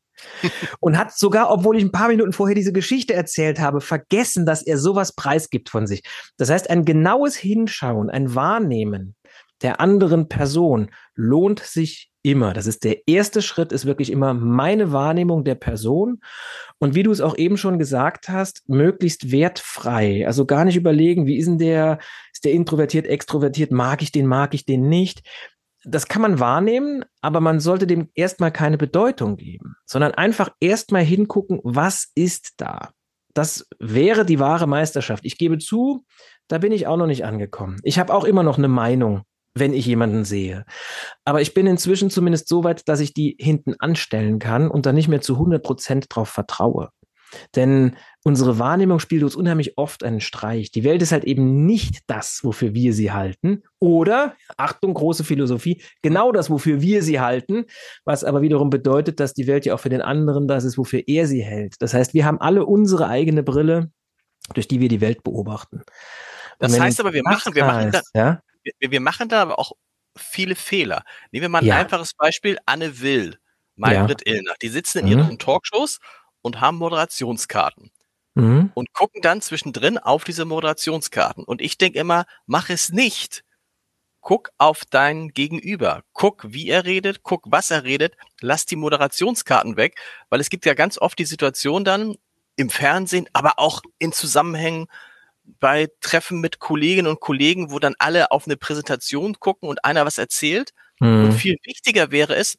und 0.81 0.99
hat 0.99 1.17
sogar, 1.17 1.51
obwohl 1.51 1.77
ich 1.77 1.85
ein 1.85 1.93
paar 1.93 2.09
Minuten 2.09 2.33
vorher 2.33 2.55
diese 2.55 2.73
Geschichte 2.73 3.15
erzählt 3.15 3.61
habe, 3.61 3.81
vergessen, 3.81 4.47
dass 4.47 4.63
er 4.63 4.79
sowas 4.79 5.13
preisgibt 5.13 5.69
von 5.69 5.87
sich. 5.87 6.03
Das 6.37 6.51
heißt, 6.51 6.71
ein 6.71 6.85
genaues 6.85 7.37
Hinschauen, 7.37 8.11
ein 8.11 8.35
Wahrnehmen 8.35 9.15
der 9.63 9.81
anderen 9.81 10.29
Person 10.29 10.91
lohnt 11.15 11.61
sich 11.61 12.11
immer. 12.23 12.53
Das 12.53 12.67
ist 12.67 12.85
der 12.85 13.09
erste 13.09 13.43
Schritt, 13.43 13.73
ist 13.73 13.87
wirklich 13.87 14.11
immer 14.11 14.35
meine 14.35 14.93
Wahrnehmung 14.93 15.45
der 15.45 15.55
Person. 15.55 16.21
Und 16.79 16.95
wie 16.95 17.03
du 17.03 17.11
es 17.11 17.21
auch 17.21 17.37
eben 17.37 17.57
schon 17.57 17.79
gesagt 17.79 18.29
hast, 18.29 18.69
möglichst 18.69 19.31
wertfrei. 19.31 20.27
Also 20.27 20.45
gar 20.47 20.65
nicht 20.65 20.77
überlegen, 20.77 21.27
wie 21.27 21.39
ist 21.39 21.47
denn 21.47 21.59
der, 21.59 21.99
ist 22.33 22.45
der 22.45 22.53
introvertiert, 22.53 23.07
extrovertiert, 23.07 23.73
mag 23.73 24.03
ich 24.03 24.13
den, 24.13 24.27
mag 24.27 24.55
ich 24.55 24.65
den 24.65 24.89
nicht 24.89 25.23
das 25.85 26.09
kann 26.09 26.23
man 26.23 26.41
wahrnehmen, 26.41 27.05
aber 27.21 27.41
man 27.41 27.61
sollte 27.61 27.87
dem 27.87 28.11
erstmal 28.15 28.53
keine 28.53 28.79
Bedeutung 28.79 29.37
geben, 29.37 29.77
sondern 29.87 30.13
einfach 30.13 30.51
erstmal 30.61 31.05
hingucken, 31.05 31.61
was 31.63 32.11
ist 32.15 32.55
da. 32.57 32.91
Das 33.35 33.69
wäre 33.79 34.25
die 34.25 34.41
wahre 34.41 34.67
Meisterschaft. 34.67 35.25
Ich 35.25 35.39
gebe 35.39 35.59
zu, 35.59 36.05
da 36.49 36.59
bin 36.59 36.73
ich 36.73 36.87
auch 36.87 36.97
noch 36.97 37.07
nicht 37.07 37.25
angekommen. 37.25 37.79
Ich 37.85 37.99
habe 37.99 38.13
auch 38.13 38.25
immer 38.25 38.43
noch 38.43 38.59
eine 38.59 38.69
Meinung, 38.69 39.23
wenn 39.55 39.73
ich 39.73 39.87
jemanden 39.87 40.25
sehe. 40.25 40.65
Aber 41.25 41.41
ich 41.41 41.55
bin 41.55 41.67
inzwischen 41.67 42.11
zumindest 42.11 42.49
so 42.49 42.65
weit, 42.65 42.89
dass 42.89 43.01
ich 43.01 43.15
die 43.15 43.37
hinten 43.39 43.75
anstellen 43.79 44.39
kann 44.39 44.69
und 44.71 44.87
da 44.87 44.93
nicht 44.93 45.09
mehr 45.09 45.21
zu 45.21 45.35
100 45.35 45.63
Prozent 45.63 46.07
drauf 46.09 46.29
vertraue. 46.29 46.91
Denn 47.57 47.97
unsere 48.25 48.59
Wahrnehmung 48.59 48.99
spielt 48.99 49.23
uns 49.23 49.37
unheimlich 49.37 49.79
oft 49.79 50.05
einen 50.05 50.21
Streich. 50.21 50.71
Die 50.71 50.85
Welt 50.85 51.03
ist 51.03 51.13
halt 51.13 51.25
eben 51.25 51.67
nicht 51.67 52.01
das, 52.07 52.41
wofür 52.43 52.75
wir 52.75 52.93
sie 52.93 53.13
halten. 53.13 53.63
Oder, 53.79 54.35
Achtung, 54.57 54.95
große 54.95 55.25
Philosophie, 55.25 55.83
genau 56.03 56.33
das, 56.33 56.51
wofür 56.51 56.81
wir 56.81 57.03
sie 57.03 57.21
halten, 57.21 57.65
was 58.05 58.25
aber 58.25 58.43
wiederum 58.43 58.71
bedeutet, 58.71 59.21
dass 59.21 59.35
die 59.35 59.47
Welt 59.47 59.67
ja 59.67 59.75
auch 59.75 59.81
für 59.81 59.89
den 59.89 60.03
anderen 60.03 60.49
das 60.49 60.65
ist, 60.65 60.79
wofür 60.79 61.03
er 61.07 61.27
sie 61.27 61.43
hält. 61.43 61.77
Das 61.81 61.95
heißt, 61.95 62.15
wir 62.15 62.25
haben 62.25 62.41
alle 62.41 62.65
unsere 62.65 63.09
eigene 63.09 63.43
Brille, 63.43 63.91
durch 64.55 64.69
die 64.69 64.81
wir 64.81 64.89
die 64.89 65.01
Welt 65.01 65.23
beobachten. 65.23 65.83
Das 66.59 66.79
heißt 66.79 67.01
aber, 67.01 67.13
wir 67.13 67.23
machen, 67.23 67.55
wir 67.55 67.65
machen 67.65 67.93
da, 67.93 68.01
ja? 68.15 68.43
wir, 68.63 68.91
wir, 68.91 69.01
machen 69.01 69.29
da 69.29 69.43
aber 69.43 69.59
auch 69.59 69.73
viele 70.17 70.57
Fehler. 70.57 71.05
Nehmen 71.31 71.43
wir 71.43 71.49
mal 71.49 71.59
ein 71.61 71.67
ja. 71.67 71.77
einfaches 71.77 72.15
Beispiel, 72.15 72.59
Anne 72.67 73.01
Will, 73.01 73.39
Maybrit 73.77 74.23
ja. 74.27 74.35
Illner. 74.35 74.55
Die 74.61 74.69
sitzen 74.69 74.99
in 74.99 75.05
mhm. 75.07 75.11
ihren 75.13 75.39
Talkshows 75.39 75.99
und 76.43 76.61
haben 76.61 76.77
Moderationskarten. 76.79 77.91
Mhm. 78.35 78.71
Und 78.75 78.93
gucken 78.93 79.21
dann 79.21 79.41
zwischendrin 79.41 79.99
auf 79.99 80.25
diese 80.25 80.45
Moderationskarten. 80.45 81.45
Und 81.45 81.61
ich 81.61 81.77
denke 81.79 81.99
immer, 81.99 82.25
mach 82.47 82.71
es 82.71 82.91
nicht. 82.91 83.45
Guck 84.21 84.51
auf 84.59 84.83
dein 84.89 85.31
Gegenüber. 85.31 86.03
Guck, 86.13 86.45
wie 86.53 86.69
er 86.69 86.85
redet, 86.85 87.23
guck, 87.23 87.45
was 87.47 87.71
er 87.71 87.85
redet. 87.85 88.15
Lass 88.41 88.67
die 88.67 88.77
Moderationskarten 88.77 89.77
weg, 89.77 89.99
weil 90.29 90.41
es 90.41 90.51
gibt 90.51 90.67
ja 90.67 90.75
ganz 90.75 90.99
oft 90.99 91.19
die 91.19 91.25
Situation 91.25 91.85
dann 91.85 92.17
im 92.57 92.71
Fernsehen, 92.71 93.29
aber 93.33 93.59
auch 93.59 93.83
in 93.99 94.13
Zusammenhängen 94.13 94.87
bei 95.61 95.89
Treffen 96.01 96.41
mit 96.41 96.59
Kolleginnen 96.59 97.09
und 97.09 97.21
Kollegen, 97.21 97.71
wo 97.71 97.79
dann 97.79 97.95
alle 97.99 98.31
auf 98.31 98.47
eine 98.47 98.57
Präsentation 98.57 99.41
gucken 99.41 99.69
und 99.69 99.85
einer 99.85 100.05
was 100.05 100.19
erzählt. 100.19 100.73
Mhm. 101.01 101.25
Und 101.25 101.33
viel 101.33 101.57
wichtiger 101.65 102.11
wäre 102.11 102.37
es, 102.37 102.59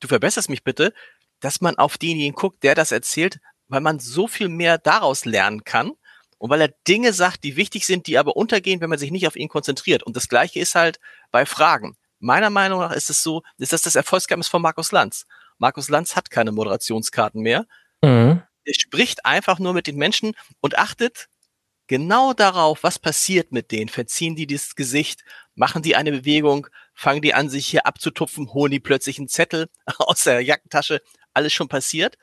du 0.00 0.08
verbesserst 0.08 0.48
mich 0.48 0.64
bitte, 0.64 0.92
dass 1.40 1.60
man 1.60 1.76
auf 1.76 1.98
denjenigen 1.98 2.34
guckt, 2.34 2.62
der 2.62 2.74
das 2.74 2.92
erzählt, 2.92 3.38
weil 3.68 3.80
man 3.80 3.98
so 3.98 4.26
viel 4.26 4.48
mehr 4.48 4.78
daraus 4.78 5.24
lernen 5.24 5.64
kann 5.64 5.92
und 6.38 6.50
weil 6.50 6.60
er 6.60 6.74
Dinge 6.86 7.12
sagt, 7.12 7.44
die 7.44 7.56
wichtig 7.56 7.84
sind, 7.86 8.06
die 8.06 8.18
aber 8.18 8.36
untergehen, 8.36 8.80
wenn 8.80 8.90
man 8.90 8.98
sich 8.98 9.10
nicht 9.10 9.26
auf 9.26 9.36
ihn 9.36 9.48
konzentriert. 9.48 10.02
Und 10.02 10.16
das 10.16 10.28
Gleiche 10.28 10.60
ist 10.60 10.74
halt 10.74 10.98
bei 11.30 11.44
Fragen. 11.44 11.96
Meiner 12.20 12.50
Meinung 12.50 12.80
nach 12.80 12.92
ist 12.92 13.10
es 13.10 13.22
so, 13.22 13.42
ist 13.58 13.72
das 13.72 13.82
das 13.82 13.96
Erfolgsgeheimnis 13.96 14.48
von 14.48 14.62
Markus 14.62 14.92
Lanz. 14.92 15.26
Markus 15.58 15.88
Lanz 15.88 16.16
hat 16.16 16.30
keine 16.30 16.52
Moderationskarten 16.52 17.42
mehr. 17.42 17.66
Mhm. 18.02 18.42
Er 18.64 18.74
spricht 18.74 19.24
einfach 19.24 19.58
nur 19.58 19.72
mit 19.72 19.86
den 19.86 19.96
Menschen 19.96 20.34
und 20.60 20.78
achtet 20.78 21.28
genau 21.86 22.32
darauf, 22.32 22.82
was 22.82 22.98
passiert 22.98 23.50
mit 23.50 23.72
denen. 23.72 23.88
Verziehen 23.88 24.36
die 24.36 24.46
das 24.46 24.76
Gesicht, 24.76 25.24
machen 25.54 25.82
die 25.82 25.96
eine 25.96 26.12
Bewegung, 26.12 26.68
fangen 26.94 27.22
die 27.22 27.34
an, 27.34 27.48
sich 27.48 27.66
hier 27.66 27.86
abzutupfen, 27.86 28.52
holen 28.52 28.70
die 28.70 28.80
plötzlich 28.80 29.18
einen 29.18 29.28
Zettel 29.28 29.68
aus 29.98 30.24
der 30.24 30.40
Jackentasche, 30.40 31.02
alles 31.38 31.52
schon 31.52 31.68
passiert. 31.68 32.18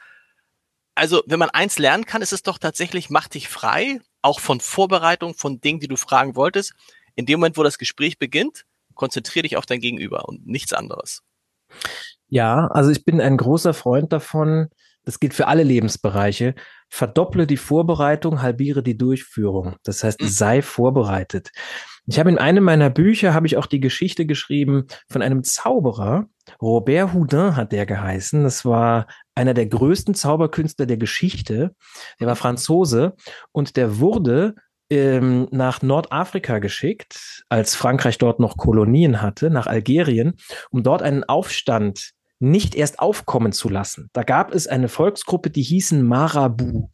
Also, 0.93 1.23
wenn 1.25 1.39
man 1.39 1.49
eins 1.49 1.79
lernen 1.79 2.05
kann, 2.05 2.21
ist 2.21 2.33
es 2.33 2.43
doch 2.43 2.57
tatsächlich, 2.57 3.09
mach 3.09 3.27
dich 3.27 3.47
frei, 3.47 3.99
auch 4.21 4.39
von 4.39 4.59
Vorbereitung, 4.59 5.33
von 5.33 5.59
Dingen, 5.61 5.79
die 5.79 5.87
du 5.87 5.95
fragen 5.95 6.35
wolltest. 6.35 6.73
In 7.15 7.25
dem 7.25 7.39
Moment, 7.39 7.57
wo 7.57 7.63
das 7.63 7.77
Gespräch 7.77 8.17
beginnt, 8.19 8.65
konzentriere 8.93 9.43
dich 9.43 9.57
auf 9.57 9.65
dein 9.65 9.79
Gegenüber 9.79 10.27
und 10.27 10.45
nichts 10.45 10.73
anderes. 10.73 11.21
Ja, 12.27 12.67
also 12.67 12.91
ich 12.91 13.05
bin 13.05 13.21
ein 13.21 13.37
großer 13.37 13.73
Freund 13.73 14.11
davon, 14.11 14.69
das 15.03 15.19
gilt 15.19 15.33
für 15.33 15.47
alle 15.47 15.63
Lebensbereiche, 15.63 16.55
verdopple 16.89 17.45
die 17.47 17.57
Vorbereitung, 17.57 18.41
halbiere 18.41 18.83
die 18.83 18.97
Durchführung. 18.97 19.75
Das 19.83 20.03
heißt, 20.03 20.21
mhm. 20.21 20.27
sei 20.27 20.61
vorbereitet. 20.61 21.51
Ich 22.07 22.19
habe 22.19 22.29
in 22.29 22.37
einem 22.37 22.63
meiner 22.63 22.89
Bücher 22.89 23.33
habe 23.33 23.47
ich 23.47 23.57
auch 23.57 23.65
die 23.65 23.79
Geschichte 23.79 24.25
geschrieben 24.25 24.87
von 25.09 25.21
einem 25.21 25.43
Zauberer. 25.43 26.27
Robert 26.61 27.13
Houdin 27.13 27.55
hat 27.55 27.71
der 27.71 27.85
geheißen. 27.85 28.43
Das 28.43 28.65
war 28.65 29.07
einer 29.35 29.53
der 29.53 29.65
größten 29.67 30.15
Zauberkünstler 30.15 30.85
der 30.85 30.97
Geschichte. 30.97 31.75
Der 32.19 32.27
war 32.27 32.35
Franzose 32.35 33.15
und 33.51 33.77
der 33.77 33.99
wurde 33.99 34.55
ähm, 34.89 35.47
nach 35.51 35.81
Nordafrika 35.81 36.59
geschickt, 36.59 37.43
als 37.49 37.75
Frankreich 37.75 38.17
dort 38.17 38.39
noch 38.39 38.57
Kolonien 38.57 39.21
hatte, 39.21 39.49
nach 39.49 39.67
Algerien, 39.67 40.35
um 40.69 40.83
dort 40.83 41.01
einen 41.01 41.23
Aufstand 41.23 42.11
nicht 42.39 42.75
erst 42.75 42.99
aufkommen 42.99 43.51
zu 43.51 43.69
lassen. 43.69 44.09
Da 44.13 44.23
gab 44.23 44.53
es 44.53 44.67
eine 44.67 44.89
Volksgruppe, 44.89 45.49
die 45.49 45.63
hießen 45.63 46.03
Marabout. 46.03 46.89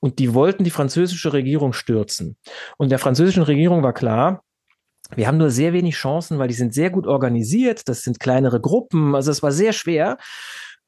Und 0.00 0.18
die 0.18 0.34
wollten 0.34 0.64
die 0.64 0.70
französische 0.70 1.32
Regierung 1.32 1.72
stürzen. 1.72 2.36
Und 2.76 2.90
der 2.90 2.98
französischen 2.98 3.42
Regierung 3.42 3.82
war 3.82 3.92
klar, 3.92 4.44
wir 5.16 5.26
haben 5.26 5.38
nur 5.38 5.50
sehr 5.50 5.72
wenig 5.72 5.94
Chancen, 5.94 6.38
weil 6.38 6.48
die 6.48 6.54
sind 6.54 6.74
sehr 6.74 6.90
gut 6.90 7.06
organisiert. 7.06 7.88
Das 7.88 8.02
sind 8.02 8.20
kleinere 8.20 8.60
Gruppen. 8.60 9.14
Also 9.14 9.30
es 9.30 9.42
war 9.42 9.52
sehr 9.52 9.72
schwer. 9.72 10.18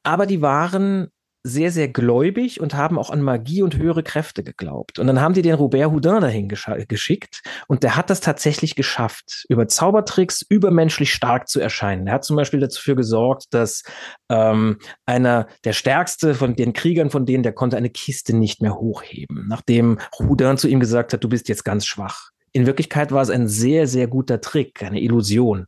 Aber 0.03 0.25
die 0.25 0.41
waren 0.41 1.09
sehr, 1.43 1.71
sehr 1.71 1.87
gläubig 1.87 2.61
und 2.61 2.75
haben 2.75 2.99
auch 2.99 3.09
an 3.09 3.21
Magie 3.21 3.63
und 3.63 3.75
höhere 3.77 4.03
Kräfte 4.03 4.43
geglaubt. 4.43 4.99
Und 4.99 5.07
dann 5.07 5.21
haben 5.21 5.33
die 5.33 5.41
den 5.41 5.55
Robert 5.55 5.91
Houdin 5.91 6.21
dahin 6.21 6.47
geschickt 6.47 7.41
und 7.67 7.83
der 7.83 7.95
hat 7.95 8.09
das 8.09 8.21
tatsächlich 8.21 8.75
geschafft, 8.75 9.45
über 9.49 9.67
Zaubertricks 9.67 10.43
übermenschlich 10.47 11.11
stark 11.11 11.47
zu 11.47 11.59
erscheinen. 11.59 12.07
Er 12.07 12.13
hat 12.13 12.23
zum 12.23 12.35
Beispiel 12.35 12.59
dafür 12.59 12.95
gesorgt, 12.95 13.45
dass 13.51 13.83
ähm, 14.29 14.77
einer 15.05 15.47
der 15.63 15.73
stärkste 15.73 16.35
von 16.35 16.55
den 16.55 16.73
Kriegern 16.73 17.09
von 17.09 17.25
denen, 17.25 17.43
der 17.43 17.53
konnte 17.53 17.77
eine 17.77 17.89
Kiste 17.89 18.35
nicht 18.35 18.61
mehr 18.61 18.75
hochheben, 18.75 19.45
nachdem 19.47 19.97
Houdin 20.19 20.57
zu 20.57 20.67
ihm 20.67 20.79
gesagt 20.79 21.13
hat, 21.13 21.23
du 21.23 21.29
bist 21.29 21.49
jetzt 21.49 21.65
ganz 21.65 21.85
schwach. 21.87 22.30
In 22.53 22.65
Wirklichkeit 22.65 23.11
war 23.11 23.21
es 23.21 23.29
ein 23.29 23.47
sehr, 23.47 23.87
sehr 23.87 24.07
guter 24.07 24.41
Trick, 24.41 24.83
eine 24.83 25.01
Illusion. 25.01 25.67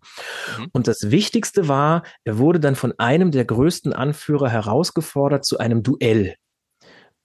Mhm. 0.59 0.67
Und 0.73 0.87
das 0.87 1.11
Wichtigste 1.11 1.67
war, 1.67 2.03
er 2.23 2.37
wurde 2.37 2.59
dann 2.59 2.75
von 2.75 2.93
einem 2.97 3.31
der 3.31 3.45
größten 3.45 3.93
Anführer 3.93 4.49
herausgefordert 4.49 5.45
zu 5.45 5.57
einem 5.59 5.83
Duell. 5.83 6.35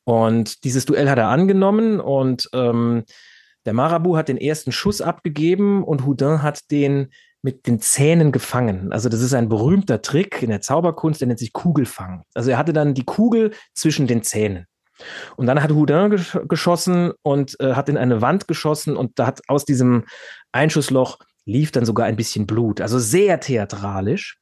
Und 0.05 0.65
dieses 0.65 0.87
Duell 0.87 1.11
hat 1.11 1.19
er 1.19 1.29
angenommen 1.29 2.01
und 2.01 2.49
ähm, 2.55 3.05
der 3.67 3.75
Marabu 3.75 4.17
hat 4.17 4.29
den 4.29 4.39
ersten 4.39 4.73
Schuss 4.73 5.03
abgegeben 5.03 5.85
und 5.85 6.07
Houdin 6.07 6.43
hat 6.43 6.71
den 6.71 7.09
mit 7.43 7.67
den 7.67 7.81
Zähnen 7.81 8.33
gefangen. 8.33 8.93
Also 8.93 9.09
das 9.09 9.21
ist 9.21 9.35
ein 9.35 9.49
berühmter 9.49 10.03
Trick 10.03 10.43
in 10.43 10.51
der 10.51 10.61
Zauberkunst, 10.61 11.21
der 11.21 11.29
nennt 11.29 11.39
sich 11.39 11.53
Kugelfang. 11.53 12.23
Also 12.35 12.51
er 12.51 12.59
hatte 12.59 12.73
dann 12.73 12.95
die 12.95 13.05
Kugel 13.05 13.53
zwischen 13.75 14.07
den 14.07 14.23
Zähnen. 14.23 14.67
Und 15.37 15.47
dann 15.47 15.63
hat 15.63 15.71
Houdin 15.71 16.11
gesch 16.11 16.39
geschossen 16.49 17.13
und 17.23 17.59
äh, 17.61 17.75
hat 17.75 17.89
in 17.89 17.97
eine 17.97 18.21
Wand 18.21 18.49
geschossen 18.49 18.97
und 18.97 19.19
da 19.19 19.27
hat 19.27 19.41
aus 19.49 19.65
diesem 19.65 20.05
Einschussloch 20.53 21.19
lief 21.45 21.73
dann 21.73 21.87
sogar 21.87 22.07
ein 22.07 22.17
bisschen 22.17 22.47
Blut. 22.47 22.81
Also 22.81 22.99
sehr 22.99 23.41
theatralisch. 23.41 24.39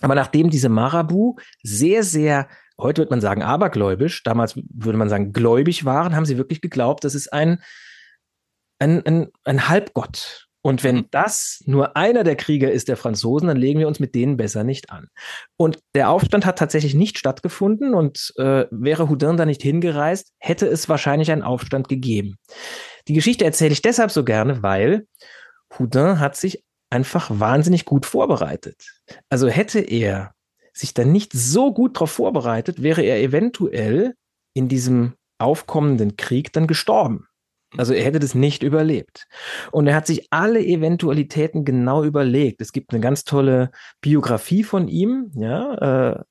Aber 0.00 0.14
nachdem 0.14 0.50
diese 0.50 0.68
Marabu 0.68 1.36
sehr, 1.62 2.02
sehr, 2.02 2.48
heute 2.78 3.02
wird 3.02 3.10
man 3.10 3.20
sagen 3.20 3.42
abergläubisch, 3.42 4.22
damals 4.22 4.56
würde 4.56 4.98
man 4.98 5.08
sagen 5.08 5.32
gläubig 5.32 5.84
waren, 5.84 6.14
haben 6.14 6.26
sie 6.26 6.36
wirklich 6.36 6.60
geglaubt, 6.60 7.04
das 7.04 7.14
ist 7.14 7.32
ein 7.32 7.62
ein, 8.78 9.04
ein, 9.06 9.28
ein 9.44 9.68
Halbgott. 9.68 10.45
Und 10.66 10.82
wenn 10.82 10.96
mhm. 10.96 11.06
das 11.12 11.62
nur 11.66 11.96
einer 11.96 12.24
der 12.24 12.34
Krieger 12.34 12.72
ist 12.72 12.88
der 12.88 12.96
Franzosen, 12.96 13.46
dann 13.46 13.56
legen 13.56 13.78
wir 13.78 13.86
uns 13.86 14.00
mit 14.00 14.16
denen 14.16 14.36
besser 14.36 14.64
nicht 14.64 14.90
an. 14.90 15.06
Und 15.56 15.78
der 15.94 16.10
Aufstand 16.10 16.44
hat 16.44 16.58
tatsächlich 16.58 16.92
nicht 16.92 17.18
stattgefunden 17.18 17.94
und 17.94 18.34
äh, 18.36 18.64
wäre 18.72 19.08
Houdin 19.08 19.36
da 19.36 19.46
nicht 19.46 19.62
hingereist, 19.62 20.32
hätte 20.40 20.66
es 20.66 20.88
wahrscheinlich 20.88 21.30
einen 21.30 21.44
Aufstand 21.44 21.88
gegeben. 21.88 22.34
Die 23.06 23.12
Geschichte 23.12 23.44
erzähle 23.44 23.74
ich 23.74 23.82
deshalb 23.82 24.10
so 24.10 24.24
gerne, 24.24 24.64
weil 24.64 25.06
Houdin 25.78 26.18
hat 26.18 26.34
sich 26.34 26.64
einfach 26.90 27.30
wahnsinnig 27.32 27.84
gut 27.84 28.04
vorbereitet. 28.04 28.90
Also 29.28 29.46
hätte 29.46 29.78
er 29.78 30.34
sich 30.72 30.94
dann 30.94 31.12
nicht 31.12 31.32
so 31.32 31.72
gut 31.72 31.94
darauf 31.94 32.10
vorbereitet, 32.10 32.82
wäre 32.82 33.02
er 33.02 33.20
eventuell 33.22 34.14
in 34.52 34.66
diesem 34.66 35.14
aufkommenden 35.38 36.16
Krieg 36.16 36.52
dann 36.52 36.66
gestorben. 36.66 37.25
Also 37.76 37.92
er 37.92 38.04
hätte 38.04 38.18
das 38.18 38.34
nicht 38.34 38.62
überlebt. 38.62 39.26
Und 39.72 39.86
er 39.86 39.94
hat 39.94 40.06
sich 40.06 40.28
alle 40.30 40.60
Eventualitäten 40.60 41.64
genau 41.64 42.04
überlegt. 42.04 42.60
Es 42.60 42.72
gibt 42.72 42.92
eine 42.92 43.00
ganz 43.00 43.24
tolle 43.24 43.70
Biografie 44.00 44.64
von 44.64 44.88
ihm, 44.88 45.30
ja, 45.34 46.14
äh, 46.14 46.24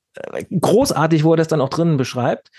großartig, 0.60 1.24
wo 1.24 1.34
er 1.34 1.36
das 1.36 1.48
dann 1.48 1.60
auch 1.60 1.68
drinnen 1.68 1.96
beschreibt. 1.96 2.50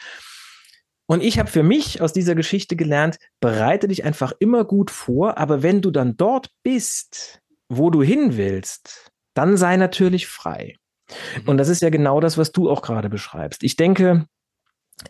Und 1.07 1.23
ich 1.23 1.39
habe 1.39 1.49
für 1.49 1.63
mich 1.63 2.01
aus 2.01 2.11
dieser 2.11 2.35
Geschichte 2.35 2.75
gelernt, 2.75 3.17
bereite 3.39 3.87
dich 3.87 4.03
einfach 4.03 4.33
immer 4.39 4.65
gut 4.65 4.91
vor, 4.91 5.37
aber 5.37 5.63
wenn 5.63 5.81
du 5.81 5.89
dann 5.89 6.17
dort 6.17 6.49
bist, 6.63 7.41
wo 7.69 7.89
du 7.89 8.03
hin 8.03 8.35
willst, 8.35 9.11
dann 9.33 9.55
sei 9.55 9.77
natürlich 9.77 10.27
frei. 10.27 10.75
Mhm. 11.09 11.49
Und 11.49 11.57
das 11.57 11.69
ist 11.69 11.81
ja 11.81 11.89
genau 11.89 12.19
das, 12.19 12.37
was 12.37 12.51
du 12.51 12.69
auch 12.69 12.81
gerade 12.81 13.09
beschreibst. 13.09 13.63
Ich 13.63 13.77
denke, 13.77 14.25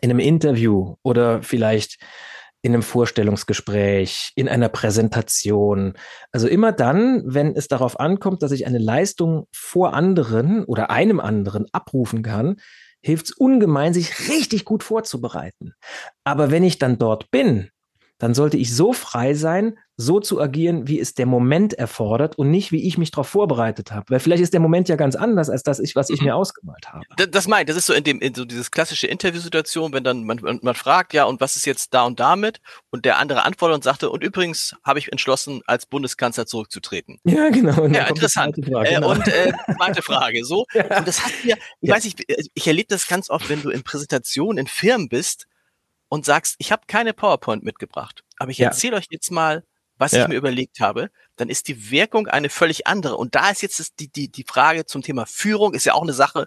in 0.00 0.10
einem 0.10 0.20
Interview 0.20 0.96
oder 1.02 1.42
vielleicht 1.42 1.98
in 2.62 2.74
einem 2.74 2.82
Vorstellungsgespräch, 2.82 4.32
in 4.34 4.48
einer 4.48 4.68
Präsentation. 4.68 5.94
Also 6.32 6.48
immer 6.48 6.72
dann, 6.72 7.22
wenn 7.24 7.54
es 7.54 7.68
darauf 7.68 8.00
ankommt, 8.00 8.42
dass 8.42 8.52
ich 8.52 8.66
eine 8.66 8.78
Leistung 8.78 9.46
vor 9.52 9.94
anderen 9.94 10.64
oder 10.64 10.90
einem 10.90 11.20
anderen 11.20 11.66
abrufen 11.72 12.22
kann, 12.22 12.56
hilft 13.00 13.26
es 13.26 13.32
ungemein, 13.32 13.94
sich 13.94 14.28
richtig 14.28 14.64
gut 14.64 14.82
vorzubereiten. 14.82 15.74
Aber 16.24 16.50
wenn 16.50 16.64
ich 16.64 16.78
dann 16.78 16.98
dort 16.98 17.30
bin, 17.30 17.70
dann 18.18 18.34
sollte 18.34 18.56
ich 18.56 18.74
so 18.74 18.92
frei 18.92 19.34
sein, 19.34 19.78
so 20.00 20.20
zu 20.20 20.40
agieren, 20.40 20.86
wie 20.86 21.00
es 21.00 21.14
der 21.14 21.26
Moment 21.26 21.74
erfordert 21.74 22.38
und 22.38 22.50
nicht, 22.50 22.70
wie 22.70 22.86
ich 22.86 22.98
mich 22.98 23.10
darauf 23.10 23.28
vorbereitet 23.28 23.90
habe. 23.90 24.06
Weil 24.10 24.20
vielleicht 24.20 24.42
ist 24.42 24.52
der 24.52 24.60
Moment 24.60 24.88
ja 24.88 24.94
ganz 24.94 25.16
anders 25.16 25.50
als 25.50 25.64
das, 25.64 25.80
was 25.94 26.08
ich 26.08 26.20
mhm. 26.20 26.26
mir 26.26 26.36
ausgemalt 26.36 26.92
habe. 26.92 27.04
Das, 27.16 27.30
das 27.30 27.48
meint, 27.48 27.68
das 27.68 27.76
ist 27.76 27.86
so 27.86 27.92
in 27.92 28.04
dem, 28.04 28.20
in 28.20 28.32
so 28.32 28.44
dieses 28.44 28.70
klassische 28.70 29.08
Interviewsituation, 29.08 29.92
wenn 29.92 30.04
dann 30.04 30.24
man, 30.24 30.40
man 30.62 30.74
fragt, 30.76 31.14
ja, 31.14 31.24
und 31.24 31.40
was 31.40 31.56
ist 31.56 31.66
jetzt 31.66 31.94
da 31.94 32.04
und 32.04 32.20
damit? 32.20 32.60
Und 32.90 33.04
der 33.04 33.18
andere 33.18 33.44
antwortet 33.44 33.74
und 33.76 33.84
sagte, 33.84 34.10
und 34.10 34.22
übrigens 34.22 34.76
habe 34.84 35.00
ich 35.00 35.10
entschlossen, 35.10 35.62
als 35.66 35.86
Bundeskanzler 35.86 36.46
zurückzutreten. 36.46 37.18
Ja, 37.38 37.50
genau. 37.50 37.86
Ja, 37.86 38.06
interessant. 38.06 38.56
Frage, 38.56 38.88
äh, 38.88 38.94
genau. 38.94 39.12
Und 39.12 39.28
äh, 39.28 39.52
zweite 39.76 40.02
Frage, 40.02 40.44
so. 40.44 40.64
ja. 40.74 40.98
Und 40.98 41.06
das 41.06 41.24
hat 41.24 41.32
mir, 41.44 41.56
ich 41.80 41.88
ja. 41.88 41.94
weiß 41.94 42.04
nicht, 42.04 42.24
ich 42.26 42.66
erlebe 42.66 42.88
das 42.88 43.06
ganz 43.06 43.30
oft, 43.30 43.48
wenn 43.48 43.62
du 43.62 43.70
in 43.70 43.84
Präsentationen 43.84 44.58
in 44.58 44.66
Firmen 44.66 45.08
bist, 45.08 45.46
und 46.08 46.24
sagst, 46.24 46.56
ich 46.58 46.72
habe 46.72 46.82
keine 46.86 47.12
PowerPoint 47.12 47.64
mitgebracht, 47.64 48.24
aber 48.38 48.50
ich 48.50 48.58
ja. 48.58 48.68
erzähle 48.68 48.96
euch 48.96 49.06
jetzt 49.10 49.30
mal, 49.30 49.64
was 49.98 50.12
ja. 50.12 50.22
ich 50.22 50.28
mir 50.28 50.36
überlegt 50.36 50.80
habe, 50.80 51.10
dann 51.36 51.48
ist 51.48 51.68
die 51.68 51.90
Wirkung 51.90 52.28
eine 52.28 52.48
völlig 52.48 52.86
andere. 52.86 53.16
Und 53.16 53.34
da 53.34 53.50
ist 53.50 53.62
jetzt 53.62 53.98
die, 54.00 54.08
die, 54.08 54.30
die 54.30 54.44
Frage 54.44 54.86
zum 54.86 55.02
Thema 55.02 55.26
Führung, 55.26 55.74
ist 55.74 55.84
ja 55.84 55.94
auch 55.94 56.02
eine 56.02 56.12
Sache, 56.12 56.46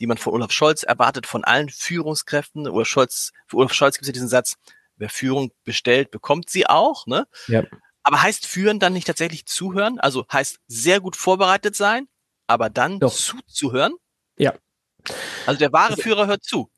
die 0.00 0.06
man 0.06 0.18
von 0.18 0.32
Olaf 0.32 0.52
Scholz 0.52 0.82
erwartet, 0.82 1.26
von 1.26 1.44
allen 1.44 1.68
Führungskräften. 1.68 2.66
Olaf 2.68 2.88
Scholz, 2.88 3.32
für 3.46 3.56
Olaf 3.56 3.72
Scholz 3.72 3.96
gibt 3.96 4.04
es 4.04 4.08
ja 4.08 4.12
diesen 4.12 4.28
Satz, 4.28 4.56
wer 4.96 5.10
Führung 5.10 5.52
bestellt, 5.64 6.10
bekommt 6.10 6.50
sie 6.50 6.66
auch. 6.66 7.06
Ne? 7.06 7.26
Ja. 7.48 7.64
Aber 8.02 8.22
heißt 8.22 8.46
führen 8.46 8.78
dann 8.78 8.92
nicht 8.92 9.06
tatsächlich 9.06 9.46
zuhören? 9.46 9.98
Also 9.98 10.26
heißt 10.32 10.58
sehr 10.68 11.00
gut 11.00 11.16
vorbereitet 11.16 11.76
sein, 11.76 12.08
aber 12.46 12.70
dann 12.70 13.00
Doch. 13.00 13.12
zuzuhören? 13.12 13.94
Ja. 14.38 14.54
Also 15.46 15.58
der 15.58 15.72
wahre 15.72 15.92
also, 15.92 16.02
Führer 16.02 16.26
hört 16.26 16.44
zu. 16.44 16.70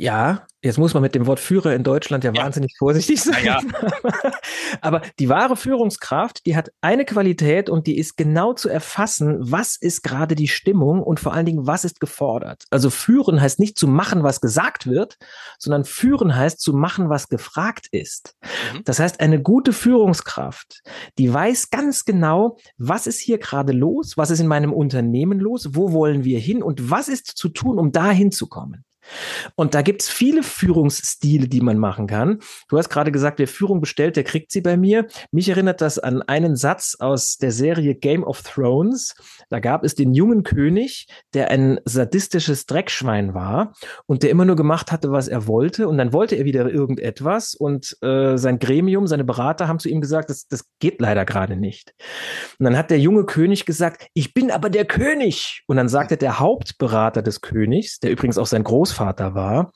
Ja, 0.00 0.46
jetzt 0.60 0.78
muss 0.78 0.92
man 0.92 1.02
mit 1.02 1.14
dem 1.14 1.26
Wort 1.26 1.38
Führer 1.38 1.74
in 1.74 1.84
Deutschland 1.84 2.24
ja, 2.24 2.32
ja. 2.32 2.42
wahnsinnig 2.42 2.74
vorsichtig 2.76 3.22
sein. 3.22 3.44
Ja. 3.44 3.60
Aber 4.80 5.02
die 5.18 5.28
wahre 5.28 5.56
Führungskraft, 5.56 6.44
die 6.46 6.56
hat 6.56 6.70
eine 6.80 7.04
Qualität 7.04 7.70
und 7.70 7.86
die 7.86 7.98
ist 7.98 8.16
genau 8.16 8.54
zu 8.54 8.68
erfassen, 8.68 9.36
was 9.40 9.76
ist 9.76 10.02
gerade 10.02 10.34
die 10.34 10.48
Stimmung 10.48 11.02
und 11.02 11.20
vor 11.20 11.32
allen 11.32 11.46
Dingen, 11.46 11.66
was 11.66 11.84
ist 11.84 12.00
gefordert. 12.00 12.64
Also 12.70 12.90
führen 12.90 13.40
heißt 13.40 13.60
nicht 13.60 13.78
zu 13.78 13.86
machen, 13.86 14.24
was 14.24 14.40
gesagt 14.40 14.86
wird, 14.86 15.16
sondern 15.58 15.84
führen 15.84 16.34
heißt 16.34 16.60
zu 16.60 16.72
machen, 16.72 17.08
was 17.08 17.28
gefragt 17.28 17.86
ist. 17.92 18.34
Mhm. 18.42 18.82
Das 18.84 18.98
heißt, 18.98 19.20
eine 19.20 19.40
gute 19.40 19.72
Führungskraft, 19.72 20.82
die 21.18 21.32
weiß 21.32 21.70
ganz 21.70 22.04
genau, 22.04 22.56
was 22.78 23.06
ist 23.06 23.20
hier 23.20 23.38
gerade 23.38 23.72
los, 23.72 24.16
was 24.16 24.30
ist 24.30 24.40
in 24.40 24.48
meinem 24.48 24.72
Unternehmen 24.72 25.38
los, 25.38 25.70
wo 25.72 25.92
wollen 25.92 26.24
wir 26.24 26.40
hin 26.40 26.62
und 26.62 26.90
was 26.90 27.08
ist 27.08 27.26
zu 27.26 27.48
tun, 27.48 27.78
um 27.78 27.92
dahin 27.92 28.32
zu 28.32 28.48
kommen. 28.48 28.84
Und 29.56 29.74
da 29.74 29.82
gibt's 29.82 30.08
viele 30.08 30.42
Führungsstile, 30.42 31.48
die 31.48 31.60
man 31.60 31.78
machen 31.78 32.06
kann. 32.06 32.40
Du 32.68 32.78
hast 32.78 32.88
gerade 32.88 33.12
gesagt, 33.12 33.38
wer 33.38 33.48
Führung 33.48 33.80
bestellt, 33.80 34.16
der 34.16 34.24
kriegt 34.24 34.50
sie 34.50 34.60
bei 34.60 34.76
mir. 34.76 35.06
Mich 35.30 35.48
erinnert 35.48 35.80
das 35.80 35.98
an 35.98 36.22
einen 36.22 36.56
Satz 36.56 36.96
aus 36.98 37.36
der 37.36 37.52
Serie 37.52 37.94
Game 37.94 38.24
of 38.24 38.42
Thrones. 38.42 39.14
Da 39.50 39.60
gab 39.60 39.84
es 39.84 39.94
den 39.94 40.14
jungen 40.14 40.42
König, 40.42 41.06
der 41.34 41.50
ein 41.50 41.80
sadistisches 41.84 42.66
Dreckschwein 42.66 43.34
war 43.34 43.74
und 44.06 44.22
der 44.22 44.30
immer 44.30 44.44
nur 44.44 44.56
gemacht 44.56 44.92
hatte, 44.92 45.10
was 45.12 45.28
er 45.28 45.46
wollte. 45.46 45.88
Und 45.88 45.98
dann 45.98 46.12
wollte 46.12 46.36
er 46.36 46.44
wieder 46.44 46.68
irgendetwas 46.68 47.54
und 47.54 47.96
äh, 48.02 48.36
sein 48.36 48.58
Gremium, 48.58 49.06
seine 49.06 49.24
Berater 49.24 49.68
haben 49.68 49.78
zu 49.78 49.88
ihm 49.88 50.00
gesagt, 50.00 50.30
das, 50.30 50.46
das 50.48 50.64
geht 50.80 51.00
leider 51.00 51.24
gerade 51.24 51.56
nicht. 51.56 51.94
Und 52.58 52.64
dann 52.64 52.76
hat 52.76 52.90
der 52.90 52.98
junge 52.98 53.24
König 53.24 53.66
gesagt, 53.66 54.06
ich 54.14 54.34
bin 54.34 54.50
aber 54.50 54.70
der 54.70 54.84
König. 54.84 55.62
Und 55.66 55.76
dann 55.76 55.88
sagte 55.88 56.16
der 56.16 56.40
Hauptberater 56.40 57.22
des 57.22 57.40
Königs, 57.40 58.00
der 58.00 58.10
übrigens 58.10 58.38
auch 58.38 58.46
sein 58.46 58.64
Großvater 58.64 58.93
Großvater 58.94 59.34
war. 59.34 59.72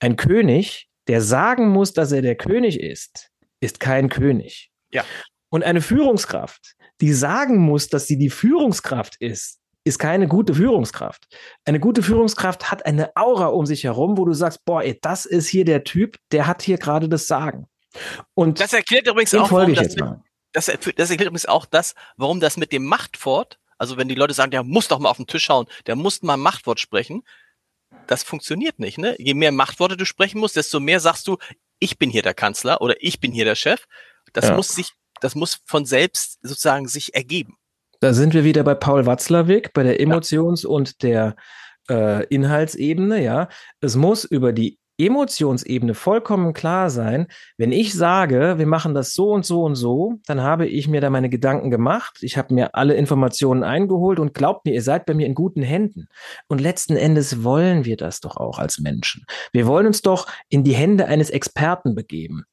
Ein 0.00 0.16
König, 0.16 0.88
der 1.06 1.22
sagen 1.22 1.68
muss, 1.68 1.92
dass 1.92 2.12
er 2.12 2.22
der 2.22 2.36
König 2.36 2.80
ist, 2.80 3.30
ist 3.60 3.80
kein 3.80 4.08
König. 4.08 4.70
Ja. 4.92 5.04
Und 5.48 5.62
eine 5.62 5.80
Führungskraft, 5.80 6.74
die 7.00 7.12
sagen 7.12 7.58
muss, 7.58 7.88
dass 7.88 8.06
sie 8.06 8.18
die 8.18 8.30
Führungskraft 8.30 9.16
ist, 9.20 9.60
ist 9.84 9.98
keine 9.98 10.26
gute 10.26 10.54
Führungskraft. 10.54 11.28
Eine 11.64 11.78
gute 11.78 12.02
Führungskraft 12.02 12.72
hat 12.72 12.84
eine 12.84 13.14
Aura 13.14 13.46
um 13.46 13.66
sich 13.66 13.84
herum, 13.84 14.18
wo 14.18 14.24
du 14.24 14.32
sagst, 14.32 14.64
boah, 14.64 14.82
ey, 14.82 14.98
das 15.00 15.26
ist 15.26 15.46
hier 15.46 15.64
der 15.64 15.84
Typ, 15.84 16.16
der 16.32 16.48
hat 16.48 16.62
hier 16.62 16.78
gerade 16.78 17.08
das 17.08 17.28
Sagen. 17.28 17.68
Und 18.34 18.60
das 18.60 18.72
erklärt 18.72 19.06
übrigens 19.06 19.34
auch, 19.34 19.50
warum 19.52 19.74
das, 19.74 19.94
mit, 19.94 20.04
das, 20.52 20.66
das 20.66 21.10
erklärt 21.10 21.28
übrigens 21.28 21.46
auch 21.46 21.66
das, 21.66 21.94
warum 22.16 22.40
das 22.40 22.56
mit 22.56 22.72
dem 22.72 22.84
Machtwort, 22.84 23.60
also 23.78 23.96
wenn 23.96 24.08
die 24.08 24.16
Leute 24.16 24.34
sagen, 24.34 24.50
der 24.50 24.64
muss 24.64 24.88
doch 24.88 24.98
mal 24.98 25.08
auf 25.08 25.18
den 25.18 25.28
Tisch 25.28 25.44
schauen, 25.44 25.66
der 25.86 25.94
muss 25.94 26.22
mal 26.22 26.36
Machtwort 26.36 26.80
sprechen, 26.80 27.22
das 28.06 28.22
funktioniert 28.22 28.78
nicht. 28.78 28.98
Ne? 28.98 29.16
Je 29.18 29.34
mehr 29.34 29.52
Machtworte 29.52 29.96
du 29.96 30.04
sprechen 30.04 30.38
musst, 30.40 30.56
desto 30.56 30.80
mehr 30.80 31.00
sagst 31.00 31.26
du, 31.26 31.36
ich 31.78 31.98
bin 31.98 32.10
hier 32.10 32.22
der 32.22 32.34
Kanzler 32.34 32.80
oder 32.80 32.94
ich 33.00 33.20
bin 33.20 33.32
hier 33.32 33.44
der 33.44 33.54
Chef. 33.54 33.84
Das 34.32 34.48
ja. 34.48 34.56
muss 34.56 34.68
sich, 34.68 34.92
das 35.20 35.34
muss 35.34 35.60
von 35.64 35.84
selbst 35.84 36.38
sozusagen 36.42 36.88
sich 36.88 37.14
ergeben. 37.14 37.56
Da 38.00 38.12
sind 38.12 38.34
wir 38.34 38.44
wieder 38.44 38.62
bei 38.62 38.74
Paul 38.74 39.06
Watzlawick, 39.06 39.72
bei 39.72 39.82
der 39.82 40.00
Emotions- 40.00 40.64
ja. 40.64 40.68
und 40.68 41.02
der 41.02 41.36
äh, 41.88 42.26
Inhaltsebene, 42.26 43.22
ja. 43.22 43.48
Es 43.80 43.96
muss 43.96 44.24
über 44.24 44.52
die 44.52 44.78
Emotionsebene 44.98 45.94
vollkommen 45.94 46.52
klar 46.52 46.90
sein, 46.90 47.26
wenn 47.56 47.72
ich 47.72 47.92
sage, 47.94 48.54
wir 48.58 48.66
machen 48.66 48.94
das 48.94 49.12
so 49.12 49.30
und 49.32 49.44
so 49.44 49.62
und 49.62 49.74
so, 49.74 50.14
dann 50.26 50.42
habe 50.42 50.66
ich 50.66 50.88
mir 50.88 51.00
da 51.00 51.10
meine 51.10 51.28
Gedanken 51.28 51.70
gemacht, 51.70 52.18
ich 52.22 52.38
habe 52.38 52.54
mir 52.54 52.74
alle 52.74 52.94
Informationen 52.94 53.62
eingeholt 53.62 54.18
und 54.18 54.34
glaubt 54.34 54.64
mir, 54.64 54.72
ihr 54.72 54.82
seid 54.82 55.06
bei 55.06 55.14
mir 55.14 55.26
in 55.26 55.34
guten 55.34 55.62
Händen. 55.62 56.08
Und 56.48 56.60
letzten 56.60 56.96
Endes 56.96 57.44
wollen 57.44 57.84
wir 57.84 57.96
das 57.96 58.20
doch 58.20 58.36
auch 58.36 58.58
als 58.58 58.78
Menschen. 58.78 59.24
Wir 59.52 59.66
wollen 59.66 59.86
uns 59.86 60.02
doch 60.02 60.26
in 60.48 60.64
die 60.64 60.74
Hände 60.74 61.06
eines 61.06 61.30
Experten 61.30 61.94
begeben. 61.94 62.44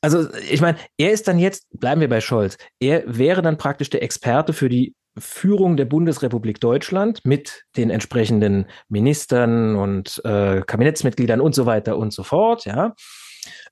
Also 0.00 0.28
ich 0.50 0.60
meine, 0.60 0.78
er 0.96 1.12
ist 1.12 1.26
dann 1.26 1.38
jetzt, 1.38 1.66
bleiben 1.72 2.00
wir 2.00 2.08
bei 2.08 2.20
Scholz, 2.20 2.56
er 2.78 3.02
wäre 3.06 3.42
dann 3.42 3.58
praktisch 3.58 3.90
der 3.90 4.02
Experte 4.02 4.52
für 4.52 4.68
die 4.68 4.94
Führung 5.20 5.76
der 5.76 5.84
Bundesrepublik 5.84 6.60
Deutschland 6.60 7.20
mit 7.24 7.64
den 7.76 7.90
entsprechenden 7.90 8.66
Ministern 8.88 9.76
und 9.76 10.20
äh, 10.24 10.62
Kabinettsmitgliedern 10.62 11.40
und 11.40 11.54
so 11.54 11.66
weiter 11.66 11.96
und 11.96 12.12
so 12.12 12.22
fort, 12.22 12.64
ja. 12.64 12.94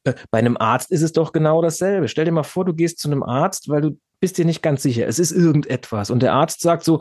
Äh, 0.05 0.15
bei 0.31 0.39
einem 0.39 0.57
Arzt 0.57 0.91
ist 0.91 1.03
es 1.03 1.13
doch 1.13 1.33
genau 1.33 1.63
dasselbe. 1.63 2.09
Stell 2.09 2.25
dir 2.25 2.33
mal 2.33 2.43
vor, 2.43 2.65
du 2.65 2.75
gehst 2.75 2.99
zu 2.99 3.09
einem 3.09 3.23
Arzt, 3.23 3.69
weil 3.69 3.81
du 3.81 3.99
bist 4.21 4.39
dir 4.39 4.45
nicht 4.45 4.63
ganz 4.63 4.83
sicher. 4.83 5.07
Es 5.07 5.19
ist 5.19 5.33
irgendetwas. 5.33 6.11
Und 6.11 6.23
der 6.23 6.33
Arzt 6.33 6.61
sagt 6.61 6.85
so, 6.85 7.01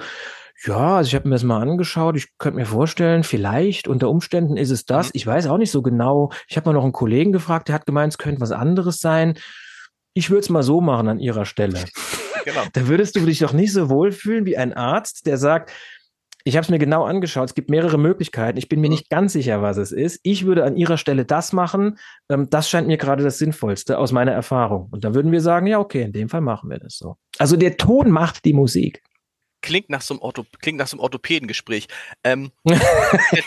ja, 0.65 0.97
also 0.97 1.07
ich 1.07 1.15
habe 1.15 1.28
mir 1.28 1.36
das 1.36 1.43
mal 1.43 1.61
angeschaut. 1.61 2.15
Ich 2.15 2.38
könnte 2.38 2.59
mir 2.59 2.65
vorstellen, 2.65 3.24
vielleicht 3.24 3.88
unter 3.88 4.09
Umständen 4.09 4.57
ist 4.57 4.72
es 4.72 4.86
das. 4.86 5.07
Mhm. 5.07 5.11
Ich 5.13 5.28
weiß 5.28 5.47
auch 5.47 5.57
nicht 5.57 5.72
so 5.72 5.82
genau. 5.82 6.32
Ich 6.47 6.57
habe 6.57 6.69
mal 6.69 6.74
noch 6.74 6.84
einen 6.84 6.93
Kollegen 6.93 7.32
gefragt, 7.32 7.67
der 7.67 7.76
hat 7.76 7.86
gemeint, 7.86 8.13
es 8.13 8.17
könnte 8.17 8.41
was 8.41 8.51
anderes 8.51 8.99
sein. 8.99 9.38
Ich 10.13 10.30
würde 10.30 10.41
es 10.41 10.49
mal 10.49 10.63
so 10.63 10.80
machen 10.80 11.09
an 11.09 11.19
ihrer 11.19 11.45
Stelle. 11.45 11.84
Genau. 12.45 12.61
Da 12.71 12.87
würdest 12.87 13.15
du 13.15 13.25
dich 13.25 13.39
doch 13.39 13.53
nicht 13.53 13.73
so 13.73 13.89
wohlfühlen 13.89 14.45
wie 14.45 14.55
ein 14.55 14.71
Arzt, 14.73 15.25
der 15.25 15.37
sagt, 15.37 15.71
Ich 16.47 16.55
habe 16.55 16.63
es 16.63 16.69
mir 16.69 16.77
genau 16.77 17.03
angeschaut. 17.05 17.49
Es 17.49 17.55
gibt 17.55 17.71
mehrere 17.71 17.97
Möglichkeiten. 17.97 18.59
Ich 18.59 18.69
bin 18.69 18.79
mir 18.79 18.87
mhm. 18.87 18.93
nicht 18.93 19.09
ganz 19.09 19.33
sicher, 19.33 19.63
was 19.63 19.77
es 19.77 19.91
ist. 19.91 20.19
Ich 20.21 20.45
würde 20.45 20.63
an 20.63 20.77
Ihrer 20.77 20.99
Stelle 20.99 21.25
das 21.25 21.53
machen. 21.53 21.97
Ähm, 22.29 22.51
das 22.51 22.69
scheint 22.69 22.87
mir 22.87 22.97
gerade 22.97 23.23
das 23.23 23.39
Sinnvollste 23.39 23.97
aus 23.97 24.11
meiner 24.11 24.31
Erfahrung. 24.31 24.89
Und 24.91 25.03
da 25.03 25.15
würden 25.15 25.31
wir 25.31 25.41
sagen, 25.41 25.65
ja, 25.65 25.79
okay, 25.79 26.03
in 26.03 26.13
dem 26.13 26.29
Fall 26.29 26.41
machen 26.41 26.69
wir 26.69 26.77
das 26.77 26.97
so. 26.99 27.17
Also 27.39 27.57
der 27.57 27.77
Ton 27.77 28.11
macht 28.11 28.45
die 28.45 28.53
Musik. 28.53 29.01
Klingt 29.61 29.89
nach 29.89 30.01
so 30.01 30.13
einem, 30.13 30.21
Ortho 30.21 30.45
klingt 30.61 30.77
nach 30.77 30.87
so 30.87 30.97
einem 30.97 31.01
Orthopädengespräch. 31.01 31.87
Ähm, 32.23 32.51
der, 32.63 32.79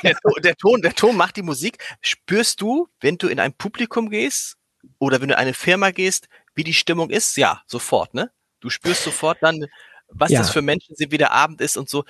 der, 0.03 0.16
der, 0.42 0.57
Ton, 0.57 0.82
der 0.82 0.94
Ton 0.96 1.16
macht 1.16 1.36
die 1.36 1.42
Musik. 1.42 1.78
Spürst 2.01 2.61
du, 2.61 2.88
wenn 3.01 3.16
du 3.16 3.28
in 3.28 3.38
ein 3.38 3.53
Publikum 3.53 4.11
gehst 4.11 4.57
oder 4.99 5.20
wenn 5.20 5.28
du 5.28 5.34
in 5.34 5.40
eine 5.40 5.55
Firma 5.55 5.92
gehst, 5.92 6.28
wie 6.57 6.64
die 6.64 6.74
Stimmung 6.74 7.11
ist? 7.11 7.36
Ja, 7.36 7.62
sofort, 7.68 8.14
ne? 8.14 8.32
Du 8.61 8.71
spürst 8.71 9.05
sofort 9.05 9.39
dann, 9.41 9.67
was 10.09 10.31
ja. 10.31 10.41
das 10.41 10.51
für 10.51 10.63
Menschen 10.63 10.97
sind, 10.97 11.13
wie 11.13 11.19
der 11.19 11.33
Abend 11.33 11.61
ist 11.61 11.77
und 11.77 11.89
so. 11.89 12.05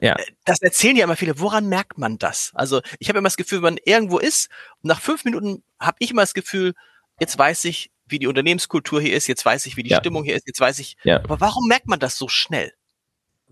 Ja. 0.00 0.16
Äh, 0.16 0.24
das 0.44 0.62
erzählen 0.62 0.96
ja 0.96 1.04
immer 1.04 1.16
viele. 1.16 1.38
Woran 1.38 1.68
merkt 1.68 1.98
man 1.98 2.18
das? 2.18 2.50
Also 2.54 2.80
ich 2.98 3.08
habe 3.08 3.18
immer 3.18 3.26
das 3.26 3.36
Gefühl, 3.36 3.58
wenn 3.58 3.74
man 3.74 3.80
irgendwo 3.84 4.18
ist 4.18 4.48
und 4.82 4.88
nach 4.88 5.00
fünf 5.00 5.24
Minuten 5.24 5.62
habe 5.78 5.96
ich 6.00 6.10
immer 6.10 6.22
das 6.22 6.34
Gefühl, 6.34 6.74
jetzt 7.20 7.38
weiß 7.38 7.64
ich, 7.64 7.90
wie 8.06 8.18
die 8.18 8.26
Unternehmenskultur 8.26 9.00
hier 9.00 9.16
ist, 9.16 9.26
jetzt 9.26 9.44
weiß 9.44 9.66
ich, 9.66 9.76
wie 9.76 9.82
die 9.82 9.90
ja. 9.90 9.98
Stimmung 9.98 10.24
hier 10.24 10.34
ist, 10.34 10.46
jetzt 10.46 10.60
weiß 10.60 10.78
ich. 10.80 10.96
Ja. 11.04 11.18
Aber 11.22 11.40
warum 11.40 11.66
merkt 11.66 11.86
man 11.86 12.00
das 12.00 12.16
so 12.16 12.28
schnell? 12.28 12.72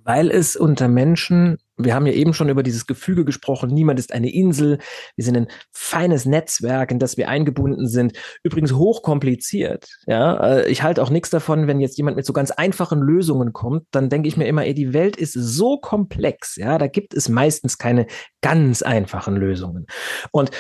Weil 0.05 0.31
es 0.31 0.57
unter 0.57 0.89
Menschen, 0.89 1.59
wir 1.77 1.95
haben 1.95 2.07
ja 2.07 2.13
eben 2.13 2.33
schon 2.33 2.49
über 2.49 2.63
dieses 2.63 2.87
Gefüge 2.87 3.25
gesprochen, 3.25 3.71
niemand 3.71 3.99
ist 3.99 4.13
eine 4.13 4.33
Insel, 4.33 4.79
wir 5.17 5.25
sind 5.25 5.37
ein 5.37 5.49
feines 5.73 6.25
Netzwerk, 6.25 6.91
in 6.91 6.99
das 6.99 7.17
wir 7.17 7.29
eingebunden 7.29 7.87
sind. 7.87 8.13
Übrigens 8.43 8.73
hochkompliziert. 8.73 9.89
Ja, 10.07 10.37
äh, 10.43 10.71
ich 10.71 10.83
halte 10.83 11.03
auch 11.03 11.11
nichts 11.11 11.31
davon, 11.31 11.67
wenn 11.67 11.81
jetzt 11.81 11.99
jemand 11.99 12.17
mit 12.17 12.27
so 12.27 12.33
ganz 12.33 12.51
einfachen 12.51 13.01
Lösungen 13.01 13.53
kommt, 13.53 13.85
dann 13.91 14.09
denke 14.09 14.29
ich 14.29 14.37
mir 14.37 14.47
immer, 14.47 14.65
ey, 14.65 14.75
die 14.75 14.93
Welt 14.93 15.17
ist 15.17 15.35
so 15.35 15.79
komplex, 15.79 16.57
ja, 16.57 16.79
da 16.79 16.87
gibt 16.87 17.15
es 17.15 17.29
meistens 17.29 17.79
keine 17.79 18.07
ganz 18.41 18.83
einfachen 18.83 19.37
Lösungen. 19.37 19.87
Und 20.33 20.51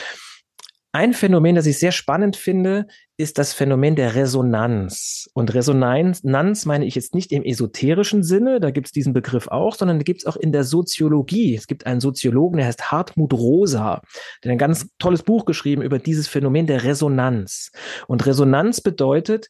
ein 0.93 1.14
Phänomen, 1.14 1.55
das 1.55 1.66
ich 1.66 1.78
sehr 1.78 1.93
spannend 1.93 2.36
finde, 2.36 2.86
ist 3.16 3.38
das 3.38 3.53
Phänomen 3.53 3.97
der 3.97 4.14
Resonanz. 4.14 5.28
Und 5.34 5.55
Resonanz 5.55 6.22
meine 6.64 6.84
ich 6.86 6.95
jetzt 6.95 7.14
nicht 7.14 7.32
im 7.32 7.45
esoterischen 7.45 8.22
Sinne, 8.22 8.61
da 8.61 8.70
gibt 8.70 8.88
es 8.88 8.93
diesen 8.93 9.12
Begriff 9.12 9.47
auch, 9.49 9.74
sondern 9.74 10.03
gibt 10.03 10.22
es 10.22 10.26
auch 10.26 10.36
in 10.36 10.53
der 10.53 10.64
Soziologie. 10.64 11.55
Es 11.55 11.66
gibt 11.66 11.86
einen 11.86 12.01
Soziologen, 12.01 12.57
der 12.57 12.66
heißt 12.66 12.91
Hartmut 12.91 13.32
Rosa, 13.34 14.03
der 14.43 14.53
ein 14.53 14.59
ganz 14.59 14.88
tolles 14.99 15.22
Buch 15.22 15.45
geschrieben 15.45 15.82
über 15.82 15.99
dieses 15.99 16.28
Phänomen 16.28 16.66
der 16.66 16.82
Resonanz. 16.82 17.70
Und 18.09 18.26
Resonanz 18.26 18.80
bedeutet, 18.80 19.49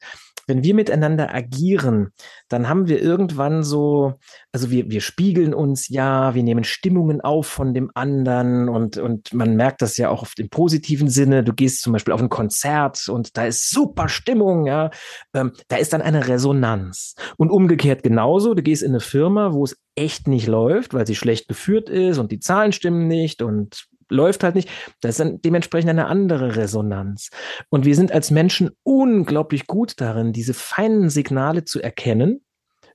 wenn 0.51 0.64
wir 0.64 0.74
miteinander 0.74 1.34
agieren, 1.34 2.09
dann 2.48 2.68
haben 2.68 2.88
wir 2.88 3.01
irgendwann 3.01 3.62
so, 3.62 4.14
also 4.53 4.70
wir, 4.70 4.90
wir 4.90 5.01
spiegeln 5.01 5.55
uns 5.55 5.88
ja, 5.88 6.34
wir 6.34 6.42
nehmen 6.42 6.64
Stimmungen 6.64 7.20
auf 7.20 7.46
von 7.46 7.72
dem 7.72 7.90
anderen 7.94 8.68
und, 8.68 8.98
und 8.98 9.32
man 9.32 9.55
merkt 9.55 9.80
das 9.80 9.96
ja 9.96 10.11
auch 10.11 10.22
oft 10.22 10.40
im 10.40 10.51
positiven 10.51 11.09
Sinne. 11.09 11.44
Du 11.44 11.53
gehst 11.53 11.82
zum 11.82 11.92
Beispiel 11.92 12.12
auf 12.12 12.20
ein 12.20 12.28
Konzert 12.28 13.09
und 13.09 13.36
da 13.36 13.46
ist 13.46 13.70
super 13.70 14.09
Stimmung, 14.09 14.66
ja. 14.66 14.90
Ähm, 15.34 15.53
da 15.68 15.76
ist 15.76 15.92
dann 15.92 16.03
eine 16.03 16.26
Resonanz. 16.26 17.14
Und 17.36 17.51
umgekehrt 17.51 18.03
genauso, 18.03 18.55
du 18.55 18.62
gehst 18.62 18.82
in 18.82 18.90
eine 18.90 19.01
Firma, 19.01 19.53
wo 19.53 19.64
es 19.64 19.76
echt 19.94 20.26
nicht 20.26 20.46
läuft, 20.48 20.94
weil 20.94 21.07
sie 21.07 21.14
schlecht 21.14 21.46
geführt 21.46 21.88
ist 21.88 22.18
und 22.18 22.32
die 22.32 22.40
Zahlen 22.40 22.72
stimmen 22.72 23.07
nicht 23.07 23.42
und 23.42 23.86
läuft 24.11 24.44
halt 24.44 24.54
nicht. 24.54 24.68
Das 25.00 25.12
ist 25.12 25.20
dann 25.20 25.40
dementsprechend 25.40 25.90
eine 25.90 26.06
andere 26.06 26.56
Resonanz. 26.56 27.30
Und 27.70 27.84
wir 27.84 27.94
sind 27.94 28.12
als 28.12 28.30
Menschen 28.30 28.70
unglaublich 28.82 29.66
gut 29.66 30.00
darin, 30.00 30.32
diese 30.32 30.54
feinen 30.54 31.11
Signale 31.11 31.64
zu 31.64 31.80
erkennen. 31.80 32.44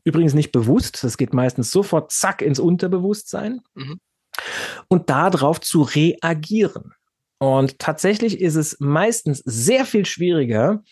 Übrigens 0.04 0.34
nicht 0.36 0.52
bewusst, 0.52 1.04
das 1.04 1.18
geht 1.18 1.34
meistens 1.34 1.72
sofort 1.72 2.12
zack 2.12 2.42
ins 2.42 2.60
Unterbewusstsein. 2.60 3.62
Mhm. 3.74 4.00
Und 4.90 5.10
darauf 5.10 5.62
zu 5.62 5.82
reagieren. 5.82 6.94
Und 7.40 7.80
tatsächlich 7.80 8.40
ist 8.40 8.56
es 8.56 8.78
meistens 8.80 9.42
sehr 9.46 9.86
viel 9.86 10.06
schwieriger, 10.06 10.84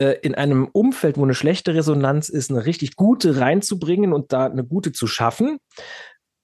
äh, 0.00 0.16
in 0.22 0.34
einem 0.34 0.66
Umfeld, 0.72 1.18
wo 1.18 1.24
eine 1.24 1.34
schlechte 1.34 1.74
Resonanz 1.74 2.30
ist, 2.30 2.50
eine 2.50 2.64
richtig 2.64 2.96
gute 2.96 3.38
reinzubringen 3.38 4.12
und 4.12 4.32
da 4.32 4.46
eine 4.46 4.64
gute 4.64 4.92
zu 4.92 5.06
schaffen, 5.06 5.58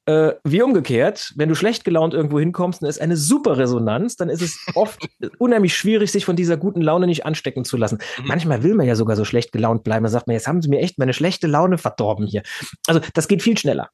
äh, 0.07 0.35
wie 0.45 0.63
umgekehrt, 0.63 1.33
wenn 1.37 1.49
du 1.49 1.55
schlecht 1.55 1.85
gelaunt 1.85 2.15
irgendwo 2.15 2.39
hinkommst 2.39 2.81
und 2.81 2.89
es 2.89 2.97
ist 2.97 3.03
eine 3.03 3.17
super 3.17 3.59
Resonanz, 3.59 4.17
dann 4.17 4.29
ist 4.29 4.41
es 4.41 4.59
oft 4.75 5.01
unheimlich 5.39 5.77
schwierig, 5.77 6.13
sich 6.13 6.25
von 6.25 6.37
dieser 6.37 6.57
guten 6.57 6.81
Laune 6.81 7.07
nicht 7.07 7.27
anstecken 7.27 7.65
zu 7.65 7.77
lassen. 7.77 7.99
Mhm. 8.19 8.27
Manchmal 8.27 8.63
will 8.63 8.75
man 8.75 8.87
ja 8.87 8.95
sogar 8.95 9.17
so 9.17 9.25
schlecht 9.25 9.53
gelaunt 9.53 9.85
bleiben. 9.85 10.05
Da 10.05 10.11
sagt 10.11 10.29
man, 10.29 10.35
jetzt 10.35 10.47
haben 10.47 10.63
sie 10.63 10.69
mir 10.69 10.81
echt 10.81 10.99
meine 10.99 11.13
schlechte 11.13 11.49
Laune 11.49 11.77
verdorben 11.77 12.27
hier. 12.27 12.43
Also 12.87 13.01
das 13.15 13.29
geht 13.29 13.43
viel 13.43 13.59
schneller. 13.59 13.91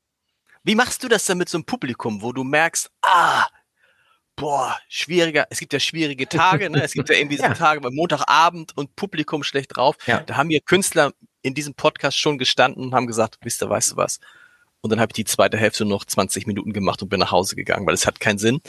Wie 0.64 0.74
machst 0.74 1.02
du 1.02 1.08
das 1.08 1.24
denn 1.24 1.38
mit 1.38 1.48
so 1.48 1.58
einem 1.58 1.64
Publikum, 1.64 2.22
wo 2.22 2.32
du 2.32 2.44
merkst, 2.44 2.90
ah, 3.02 3.46
boah, 4.36 4.76
schwieriger, 4.88 5.46
es 5.50 5.58
gibt 5.58 5.72
ja 5.72 5.80
schwierige 5.80 6.28
Tage, 6.28 6.70
ne? 6.70 6.82
Es 6.82 6.92
gibt 6.92 7.08
ja 7.08 7.16
irgendwie 7.16 7.36
ja. 7.38 7.54
Tage 7.54 7.80
beim 7.80 7.94
Montagabend 7.94 8.76
und 8.76 8.94
Publikum 8.96 9.42
schlecht 9.42 9.76
drauf. 9.76 9.96
Ja. 10.06 10.20
Da 10.20 10.36
haben 10.36 10.50
wir 10.50 10.60
Künstler 10.60 11.12
in 11.42 11.54
diesem 11.54 11.74
Podcast 11.74 12.18
schon 12.18 12.38
gestanden 12.38 12.84
und 12.84 12.94
haben 12.94 13.06
gesagt, 13.06 13.38
wisst 13.42 13.62
ihr, 13.62 13.70
weißt 13.70 13.92
du 13.92 13.96
was? 13.96 14.20
Und 14.82 14.90
dann 14.90 15.00
habe 15.00 15.10
ich 15.10 15.14
die 15.14 15.24
zweite 15.24 15.56
Hälfte 15.56 15.84
noch 15.84 16.04
20 16.04 16.46
Minuten 16.46 16.72
gemacht 16.72 17.02
und 17.02 17.08
bin 17.08 17.20
nach 17.20 17.30
Hause 17.30 17.56
gegangen, 17.56 17.86
weil 17.86 17.94
es 17.94 18.06
hat 18.06 18.20
keinen 18.20 18.38
Sinn. 18.38 18.60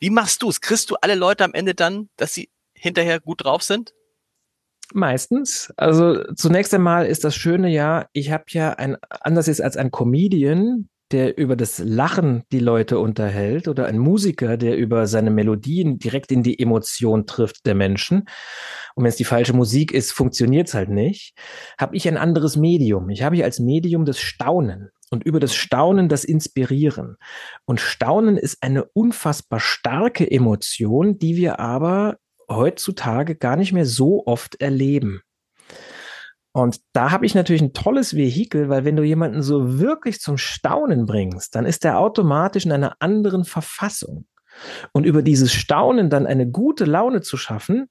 Wie 0.00 0.10
machst 0.10 0.42
du 0.42 0.48
es? 0.48 0.60
Kriegst 0.60 0.90
du 0.90 0.96
alle 1.00 1.14
Leute 1.14 1.44
am 1.44 1.52
Ende 1.52 1.74
dann, 1.74 2.08
dass 2.16 2.34
sie 2.34 2.48
hinterher 2.74 3.20
gut 3.20 3.44
drauf 3.44 3.62
sind? 3.62 3.92
Meistens. 4.94 5.72
Also 5.76 6.24
zunächst 6.34 6.74
einmal 6.74 7.06
ist 7.06 7.24
das 7.24 7.36
Schöne 7.36 7.68
ja, 7.68 8.06
ich 8.12 8.32
habe 8.32 8.44
ja 8.48 8.72
ein, 8.72 8.96
anders 9.20 9.46
ist 9.46 9.60
als 9.60 9.76
ein 9.76 9.90
Comedian, 9.90 10.88
der 11.12 11.36
über 11.36 11.56
das 11.56 11.78
Lachen 11.78 12.42
die 12.52 12.58
Leute 12.58 12.98
unterhält 12.98 13.68
oder 13.68 13.86
ein 13.86 13.98
Musiker, 13.98 14.56
der 14.56 14.76
über 14.76 15.06
seine 15.06 15.30
Melodien 15.30 15.98
direkt 15.98 16.32
in 16.32 16.42
die 16.42 16.58
Emotion 16.58 17.26
trifft 17.26 17.66
der 17.66 17.74
Menschen. 17.74 18.24
Und 18.94 19.04
wenn 19.04 19.10
es 19.10 19.16
die 19.16 19.24
falsche 19.24 19.52
Musik 19.52 19.92
ist, 19.92 20.12
funktioniert 20.12 20.68
es 20.68 20.74
halt 20.74 20.88
nicht. 20.88 21.34
Habe 21.78 21.96
ich 21.96 22.08
ein 22.08 22.16
anderes 22.16 22.56
Medium. 22.56 23.10
Ich 23.10 23.22
habe 23.22 23.36
hier 23.36 23.44
als 23.44 23.60
Medium 23.60 24.06
das 24.06 24.18
Staunen 24.18 24.90
und 25.12 25.24
über 25.24 25.40
das 25.40 25.54
Staunen 25.54 26.08
das 26.08 26.24
Inspirieren. 26.24 27.16
Und 27.66 27.80
Staunen 27.80 28.38
ist 28.38 28.62
eine 28.62 28.84
unfassbar 28.84 29.60
starke 29.60 30.28
Emotion, 30.28 31.18
die 31.18 31.36
wir 31.36 31.60
aber 31.60 32.16
heutzutage 32.50 33.36
gar 33.36 33.56
nicht 33.56 33.72
mehr 33.72 33.84
so 33.84 34.26
oft 34.26 34.60
erleben. 34.60 35.20
Und 36.54 36.80
da 36.92 37.10
habe 37.10 37.26
ich 37.26 37.34
natürlich 37.34 37.62
ein 37.62 37.74
tolles 37.74 38.16
Vehikel, 38.16 38.68
weil 38.68 38.84
wenn 38.84 38.96
du 38.96 39.02
jemanden 39.02 39.42
so 39.42 39.78
wirklich 39.78 40.20
zum 40.20 40.38
Staunen 40.38 41.06
bringst, 41.06 41.54
dann 41.54 41.66
ist 41.66 41.84
er 41.84 41.98
automatisch 41.98 42.64
in 42.64 42.72
einer 42.72 42.96
anderen 43.00 43.44
Verfassung. 43.44 44.26
Und 44.92 45.04
über 45.04 45.22
dieses 45.22 45.52
Staunen 45.52 46.10
dann 46.10 46.26
eine 46.26 46.50
gute 46.50 46.84
Laune 46.84 47.20
zu 47.20 47.36
schaffen, 47.36 47.88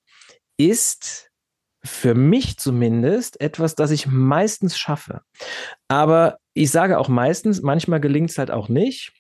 ist 0.58 1.31
für 1.84 2.14
mich 2.14 2.58
zumindest 2.58 3.42
etwas, 3.42 3.76
das 3.76 3.92
ich 3.92 4.08
meistens 4.08 4.78
schaffe. 4.78 5.22
Aber 5.88 6.38
ich 6.54 6.72
sage 6.72 7.00
auch 7.00 7.08
meistens, 7.08 7.62
manchmal 7.62 8.00
gelingt 8.00 8.30
es 8.30 8.38
halt 8.38 8.52
auch 8.52 8.70
nicht. 8.70 9.14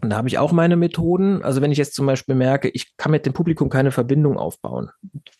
Und 0.00 0.10
da 0.10 0.16
habe 0.16 0.28
ich 0.28 0.38
auch 0.38 0.52
meine 0.52 0.76
Methoden. 0.76 1.42
Also 1.42 1.60
wenn 1.60 1.72
ich 1.72 1.78
jetzt 1.78 1.94
zum 1.94 2.06
Beispiel 2.06 2.34
merke, 2.34 2.68
ich 2.68 2.96
kann 2.96 3.10
mit 3.10 3.26
dem 3.26 3.32
Publikum 3.32 3.68
keine 3.68 3.90
Verbindung 3.90 4.38
aufbauen. 4.38 4.90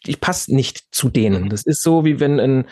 Ich 0.04 0.20
passe 0.20 0.54
nicht 0.54 0.86
zu 0.90 1.08
denen. 1.08 1.48
Das 1.48 1.64
ist 1.64 1.80
so, 1.80 2.04
wie 2.04 2.18
wenn 2.18 2.40
ein, 2.40 2.66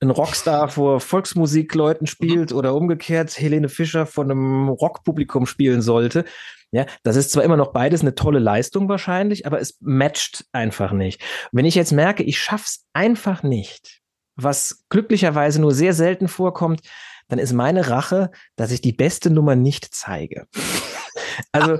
ein 0.00 0.10
Rockstar 0.10 0.68
vor 0.68 1.00
Volksmusikleuten 1.00 2.06
spielt 2.06 2.52
oder 2.52 2.74
umgekehrt 2.74 3.38
Helene 3.38 3.68
Fischer 3.68 4.06
vor 4.06 4.24
einem 4.24 4.68
Rockpublikum 4.68 5.46
spielen 5.46 5.82
sollte. 5.82 6.24
Ja, 6.72 6.86
das 7.04 7.16
ist 7.16 7.30
zwar 7.30 7.44
immer 7.44 7.56
noch 7.56 7.72
beides 7.72 8.00
eine 8.00 8.14
tolle 8.14 8.38
Leistung 8.38 8.88
wahrscheinlich, 8.88 9.46
aber 9.46 9.60
es 9.60 9.78
matcht 9.80 10.44
einfach 10.52 10.92
nicht. 10.92 11.22
wenn 11.52 11.64
ich 11.64 11.74
jetzt 11.74 11.92
merke, 11.92 12.22
ich 12.22 12.40
schaff's 12.40 12.86
einfach 12.92 13.42
nicht, 13.42 14.00
was 14.34 14.84
glücklicherweise 14.88 15.60
nur 15.60 15.72
sehr 15.72 15.94
selten 15.94 16.28
vorkommt, 16.28 16.82
dann 17.28 17.38
ist 17.38 17.52
meine 17.52 17.88
Rache, 17.88 18.30
dass 18.56 18.70
ich 18.70 18.80
die 18.80 18.92
beste 18.92 19.30
Nummer 19.30 19.56
nicht 19.56 19.94
zeige. 19.94 20.46
also 21.52 21.78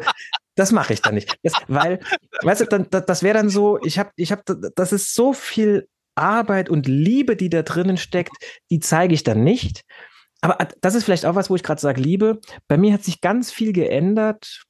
das 0.55 0.73
mache 0.73 0.95
ich 0.95 1.03
dann 1.03 1.15
nicht. 1.15 1.37
Das, 1.43 1.53
weil, 1.69 2.01
weißt 2.43 2.63
du, 2.63 2.65
dann, 2.65 2.89
das, 2.91 3.05
das 3.07 3.23
wäre 3.23 3.37
dann 3.37 3.51
so, 3.51 3.79
ich 3.83 3.99
habe, 3.99 4.11
ich 4.17 4.33
habe, 4.33 4.43
das 4.75 4.93
ist 4.93 5.15
so 5.15 5.33
viel 5.33 5.89
Arbeit 6.15 6.71
und 6.71 6.87
Liebe, 6.87 7.37
die 7.37 7.51
da 7.51 7.63
drinnen 7.63 7.99
steckt, 7.99 8.33
die 8.71 8.81
zeige 8.81 9.15
ich 9.15 9.23
dann 9.23 9.45
nicht. 9.45 9.83
Aber 10.41 10.59
das 10.81 10.95
ist 10.95 11.05
vielleicht 11.05 11.27
auch 11.27 11.35
was, 11.35 11.51
wo 11.51 11.57
ich 11.57 11.63
gerade 11.63 11.81
sage, 11.81 12.01
Liebe. 12.01 12.41
Bei 12.69 12.77
mir 12.77 12.93
hat 12.93 13.05
sich 13.05 13.21
ganz 13.21 13.51
viel 13.51 13.73
geändert 13.73 14.65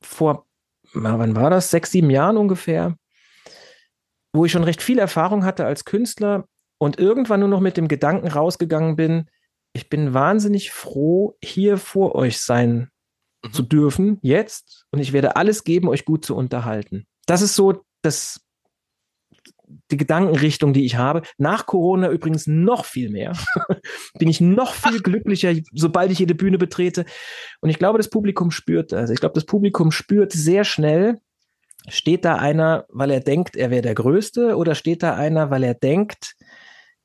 vor, 0.00 0.46
wann 0.92 1.36
war 1.36 1.50
das? 1.50 1.70
Sechs, 1.70 1.90
sieben 1.90 2.10
Jahren 2.10 2.36
ungefähr, 2.36 2.96
wo 4.32 4.44
ich 4.44 4.52
schon 4.52 4.64
recht 4.64 4.82
viel 4.82 4.98
Erfahrung 4.98 5.44
hatte 5.44 5.64
als 5.64 5.84
Künstler 5.84 6.46
und 6.78 6.98
irgendwann 6.98 7.40
nur 7.40 7.48
noch 7.48 7.60
mit 7.60 7.76
dem 7.76 7.88
Gedanken 7.88 8.28
rausgegangen 8.28 8.96
bin, 8.96 9.28
ich 9.72 9.88
bin 9.88 10.14
wahnsinnig 10.14 10.72
froh, 10.72 11.36
hier 11.42 11.78
vor 11.78 12.14
euch 12.14 12.40
sein 12.40 12.90
mhm. 13.44 13.52
zu 13.52 13.62
dürfen, 13.62 14.18
jetzt. 14.22 14.86
Und 14.90 15.00
ich 15.00 15.12
werde 15.12 15.36
alles 15.36 15.64
geben, 15.64 15.88
euch 15.88 16.04
gut 16.04 16.24
zu 16.24 16.34
unterhalten. 16.34 17.06
Das 17.26 17.42
ist 17.42 17.54
so 17.54 17.84
das, 18.02 18.40
die 19.90 19.96
Gedankenrichtung, 19.96 20.72
die 20.72 20.84
ich 20.84 20.96
habe. 20.96 21.22
Nach 21.36 21.66
Corona 21.66 22.10
übrigens 22.10 22.46
noch 22.46 22.84
viel 22.84 23.10
mehr. 23.10 23.32
Bin 24.18 24.28
ich 24.28 24.40
noch 24.40 24.74
viel 24.74 25.00
glücklicher, 25.02 25.54
sobald 25.72 26.10
ich 26.10 26.18
jede 26.18 26.34
Bühne 26.34 26.58
betrete. 26.58 27.04
Und 27.60 27.70
ich 27.70 27.78
glaube, 27.78 27.98
das 27.98 28.10
Publikum 28.10 28.50
spürt 28.50 28.92
das. 28.92 29.10
Ich 29.10 29.20
glaube, 29.20 29.34
das 29.34 29.44
Publikum 29.44 29.90
spürt 29.90 30.32
sehr 30.32 30.64
schnell, 30.64 31.18
steht 31.88 32.24
da 32.24 32.36
einer, 32.36 32.84
weil 32.88 33.10
er 33.10 33.20
denkt, 33.20 33.56
er 33.56 33.70
wäre 33.70 33.82
der 33.82 33.94
Größte, 33.94 34.56
oder 34.56 34.74
steht 34.74 35.02
da 35.02 35.14
einer, 35.14 35.50
weil 35.50 35.64
er 35.64 35.74
denkt, 35.74 36.34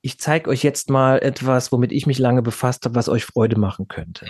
ich 0.01 0.20
zeige 0.20 0.49
euch 0.49 0.64
jetzt 0.64 0.89
mal 0.89 1.20
etwas, 1.20 1.72
womit 1.72 1.91
ich 1.91 2.05
mich 2.05 2.20
lange 2.20 2.41
befasst 2.41 2.86
habe, 2.86 2.95
was 2.95 3.07
euch 3.07 3.24
Freude 3.24 3.57
machen 3.57 3.88
könnte. 3.88 4.28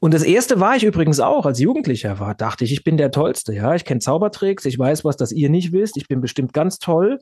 Und 0.00 0.14
das 0.14 0.22
erste 0.22 0.60
war 0.60 0.76
ich 0.76 0.84
übrigens 0.84 1.20
auch, 1.20 1.46
als 1.46 1.58
Jugendlicher 1.58 2.18
war, 2.18 2.34
dachte 2.34 2.64
ich, 2.64 2.72
ich 2.72 2.84
bin 2.84 2.96
der 2.96 3.10
Tollste, 3.10 3.54
ja. 3.54 3.74
Ich 3.74 3.84
kenne 3.84 4.00
Zaubertricks, 4.00 4.64
ich 4.64 4.78
weiß 4.78 5.04
was, 5.04 5.16
das 5.16 5.32
ihr 5.32 5.50
nicht 5.50 5.72
wisst, 5.72 5.96
ich 5.96 6.08
bin 6.08 6.20
bestimmt 6.20 6.52
ganz 6.52 6.78
toll. 6.78 7.18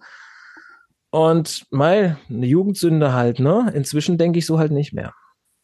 Und 1.11 1.67
mal 1.71 2.19
eine 2.29 2.47
Jugendsünde 2.47 3.13
halt, 3.13 3.41
ne? 3.41 3.73
Inzwischen 3.75 4.17
denke 4.17 4.39
ich 4.39 4.47
so 4.47 4.59
halt 4.59 4.71
nicht 4.71 4.93
mehr. 4.93 5.15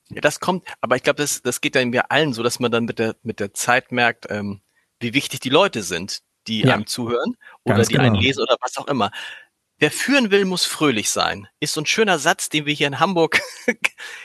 Ja, 0.09 0.21
das 0.21 0.41
kommt, 0.41 0.67
aber 0.81 0.97
ich 0.97 1.03
glaube, 1.03 1.23
das, 1.23 1.43
das 1.43 1.61
geht 1.61 1.75
dann 1.75 1.91
mir 1.91 2.11
allen 2.11 2.33
so, 2.33 2.43
dass 2.43 2.61
man 2.61 2.71
dann 2.71 2.85
mit 2.85 2.99
der, 2.99 3.17
mit 3.23 3.41
der 3.41 3.55
Zeit 3.55 3.91
merkt, 3.91 4.27
ähm, 4.31 4.61
wie 5.01 5.15
wichtig 5.15 5.41
die 5.41 5.49
Leute 5.49 5.83
sind, 5.83 6.23
die 6.47 6.61
ja, 6.61 6.75
einem 6.75 6.87
zuhören 6.87 7.37
oder 7.65 7.83
die 7.83 7.95
genau. 7.95 8.05
einen 8.05 8.15
lesen 8.15 8.43
oder 8.43 8.57
was 8.61 8.77
auch 8.77 8.87
immer. 8.87 9.11
Wer 9.79 9.91
führen 9.91 10.31
will, 10.31 10.45
muss 10.45 10.65
fröhlich 10.65 11.11
sein. 11.11 11.49
Ist 11.61 11.75
so 11.75 11.81
ein 11.81 11.87
schöner 11.87 12.19
Satz, 12.19 12.49
den 12.49 12.67
wir 12.67 12.73
hier 12.73 12.87
in 12.87 13.01
Hamburg 13.01 13.41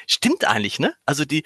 stimmt 0.07 0.45
eigentlich, 0.45 0.79
ne? 0.79 0.95
Also 1.05 1.25
die, 1.25 1.43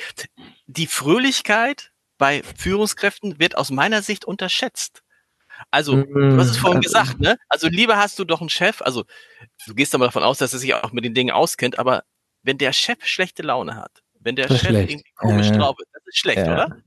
die 0.68 0.88
Fröhlichkeit 0.88 1.92
bei 2.18 2.44
Führungskräften 2.44 3.40
wird 3.40 3.58
aus 3.58 3.72
meiner 3.72 4.02
Sicht 4.02 4.26
unterschätzt. 4.26 5.02
Also, 5.72 6.04
du 6.04 6.38
hast 6.38 6.52
es 6.52 6.58
vorhin 6.58 6.80
mm, 6.80 6.84
gesagt, 6.84 7.20
ne? 7.20 7.38
Also 7.50 7.68
lieber 7.68 7.98
hast 7.98 8.20
du 8.20 8.26
doch 8.26 8.42
einen 8.42 8.50
Chef, 8.50 8.82
also 8.82 9.04
du 9.68 9.74
gehst 9.74 9.96
aber 9.96 10.06
davon 10.06 10.24
aus, 10.24 10.38
dass 10.38 10.54
er 10.54 10.60
sich 10.60 10.74
auch 10.74 10.92
mit 10.92 11.06
den 11.06 11.14
Dingen 11.14 11.32
auskennt, 11.32 11.80
aber 11.80 12.04
wenn 12.44 12.58
der 12.58 12.74
Chef 12.74 13.04
schlechte 13.04 13.44
Laune 13.44 13.76
hat, 13.76 14.04
wenn 14.20 14.36
der 14.36 14.48
Chef 14.48 14.60
schlecht. 14.60 14.92
irgendwie 14.92 15.12
komisch 15.16 15.50
äh, 15.50 15.58
drauf 15.58 15.76
ist, 15.80 15.90
das 15.94 16.04
ist 16.06 16.18
schlecht, 16.18 16.46
ja. 16.46 16.54
oder? 16.54 16.78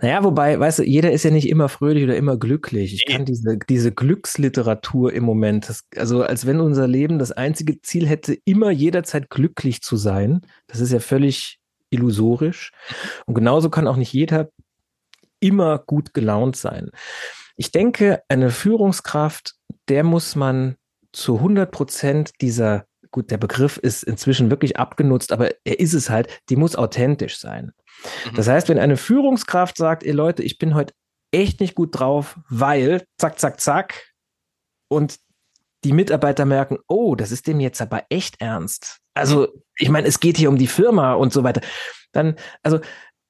Naja, 0.00 0.24
wobei, 0.24 0.58
weißt 0.58 0.80
du, 0.80 0.82
jeder 0.84 1.12
ist 1.12 1.24
ja 1.24 1.30
nicht 1.30 1.48
immer 1.48 1.68
fröhlich 1.68 2.04
oder 2.04 2.16
immer 2.16 2.38
glücklich. 2.38 2.94
Ich 2.94 3.04
kann 3.06 3.26
diese, 3.26 3.58
diese 3.68 3.92
Glücksliteratur 3.92 5.12
im 5.12 5.24
Moment, 5.24 5.68
das, 5.68 5.84
also 5.96 6.22
als 6.22 6.46
wenn 6.46 6.60
unser 6.60 6.88
Leben 6.88 7.18
das 7.18 7.30
einzige 7.30 7.80
Ziel 7.82 8.06
hätte, 8.06 8.38
immer 8.46 8.70
jederzeit 8.70 9.28
glücklich 9.28 9.82
zu 9.82 9.96
sein. 9.96 10.40
Das 10.66 10.80
ist 10.80 10.92
ja 10.92 11.00
völlig 11.00 11.58
illusorisch. 11.90 12.72
Und 13.26 13.34
genauso 13.34 13.68
kann 13.68 13.86
auch 13.86 13.96
nicht 13.96 14.12
jeder 14.12 14.48
immer 15.40 15.78
gut 15.78 16.14
gelaunt 16.14 16.56
sein. 16.56 16.90
Ich 17.56 17.70
denke, 17.72 18.22
eine 18.28 18.50
Führungskraft, 18.50 19.54
der 19.88 20.04
muss 20.04 20.34
man 20.36 20.76
zu 21.12 21.36
100 21.36 21.70
Prozent 21.70 22.32
dieser 22.40 22.86
gut, 23.14 23.30
der 23.30 23.38
Begriff 23.38 23.76
ist 23.76 24.02
inzwischen 24.02 24.50
wirklich 24.50 24.76
abgenutzt, 24.76 25.30
aber 25.30 25.50
er 25.64 25.78
ist 25.78 25.94
es 25.94 26.10
halt, 26.10 26.42
die 26.48 26.56
muss 26.56 26.74
authentisch 26.74 27.38
sein. 27.38 27.70
Mhm. 28.24 28.34
Das 28.34 28.48
heißt, 28.48 28.68
wenn 28.68 28.78
eine 28.78 28.96
Führungskraft 28.96 29.76
sagt, 29.76 30.02
ihr 30.02 30.14
Leute, 30.14 30.42
ich 30.42 30.58
bin 30.58 30.74
heute 30.74 30.94
echt 31.30 31.60
nicht 31.60 31.76
gut 31.76 31.98
drauf, 31.98 32.40
weil 32.48 33.06
zack, 33.18 33.38
zack, 33.38 33.60
zack, 33.60 34.14
und 34.88 35.18
die 35.84 35.92
Mitarbeiter 35.92 36.44
merken, 36.44 36.78
oh, 36.88 37.14
das 37.14 37.30
ist 37.30 37.46
dem 37.46 37.60
jetzt 37.60 37.80
aber 37.80 38.04
echt 38.08 38.40
ernst. 38.40 38.98
Also, 39.14 39.48
ich 39.76 39.90
meine, 39.90 40.08
es 40.08 40.18
geht 40.18 40.36
hier 40.36 40.48
um 40.48 40.56
die 40.56 40.66
Firma 40.66 41.14
und 41.14 41.32
so 41.32 41.44
weiter. 41.44 41.60
Dann, 42.12 42.36
also, 42.62 42.80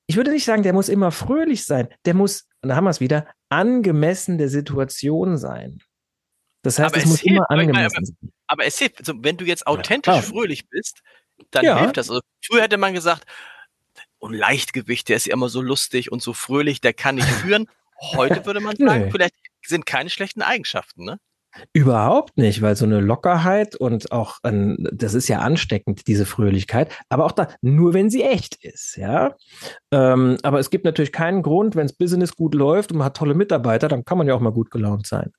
ich 0.06 0.16
würde 0.16 0.30
nicht 0.30 0.44
sagen, 0.44 0.62
der 0.62 0.72
muss 0.72 0.88
immer 0.88 1.10
fröhlich 1.12 1.64
sein. 1.64 1.88
Der 2.04 2.14
muss, 2.14 2.46
und 2.62 2.68
da 2.68 2.76
haben 2.76 2.84
wir 2.84 2.90
es 2.90 3.00
wieder, 3.00 3.26
angemessen 3.48 4.38
der 4.38 4.48
Situation 4.48 5.38
sein. 5.38 5.82
Das 6.62 6.78
heißt, 6.78 6.94
aber 6.94 7.02
es, 7.02 7.06
muss 7.06 7.20
hilft, 7.20 7.36
immer 7.36 7.50
angemessen 7.50 8.04
sein. 8.04 8.32
Aber 8.46 8.64
es 8.64 8.78
hilft, 8.78 8.98
also 8.98 9.14
wenn 9.18 9.36
du 9.36 9.44
jetzt 9.44 9.66
authentisch 9.66 10.14
ja, 10.14 10.22
fröhlich 10.22 10.68
bist, 10.68 11.02
dann 11.50 11.64
ja. 11.64 11.78
hilft 11.78 11.96
das. 11.96 12.10
Also 12.10 12.20
früher 12.44 12.62
hätte 12.62 12.78
man 12.78 12.94
gesagt, 12.94 13.24
und 14.18 14.34
oh, 14.34 14.38
Leichtgewicht, 14.38 15.10
der 15.10 15.16
ist 15.16 15.26
ja 15.26 15.34
immer 15.34 15.50
so 15.50 15.60
lustig 15.60 16.10
und 16.10 16.22
so 16.22 16.32
fröhlich, 16.32 16.80
der 16.80 16.94
kann 16.94 17.16
nicht 17.16 17.28
führen. 17.28 17.68
Heute 18.00 18.46
würde 18.46 18.60
man 18.60 18.74
sagen, 18.76 19.04
nee. 19.04 19.10
vielleicht 19.10 19.34
sind 19.66 19.84
keine 19.84 20.08
schlechten 20.08 20.40
Eigenschaften, 20.40 21.04
ne? 21.04 21.18
Überhaupt 21.72 22.36
nicht, 22.36 22.62
weil 22.62 22.76
so 22.76 22.84
eine 22.84 23.00
Lockerheit 23.00 23.76
und 23.76 24.12
auch, 24.12 24.38
ein, 24.42 24.88
das 24.92 25.14
ist 25.14 25.28
ja 25.28 25.38
ansteckend, 25.38 26.06
diese 26.06 26.26
Fröhlichkeit, 26.26 26.92
aber 27.08 27.24
auch 27.24 27.32
da, 27.32 27.48
nur 27.62 27.94
wenn 27.94 28.10
sie 28.10 28.22
echt 28.22 28.56
ist, 28.64 28.96
ja. 28.96 29.36
Ähm, 29.90 30.38
aber 30.42 30.58
es 30.58 30.70
gibt 30.70 30.84
natürlich 30.84 31.12
keinen 31.12 31.42
Grund, 31.42 31.76
wenn 31.76 31.86
das 31.86 31.96
Business 31.96 32.34
gut 32.34 32.54
läuft 32.54 32.92
und 32.92 32.98
man 32.98 33.06
hat 33.06 33.16
tolle 33.16 33.34
Mitarbeiter, 33.34 33.88
dann 33.88 34.04
kann 34.04 34.18
man 34.18 34.26
ja 34.26 34.34
auch 34.34 34.40
mal 34.40 34.52
gut 34.52 34.70
gelaunt 34.70 35.06
sein. 35.06 35.32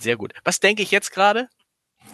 Sehr 0.00 0.16
gut. 0.16 0.32
Was 0.44 0.60
denke 0.60 0.82
ich 0.82 0.90
jetzt 0.90 1.12
gerade? 1.12 1.48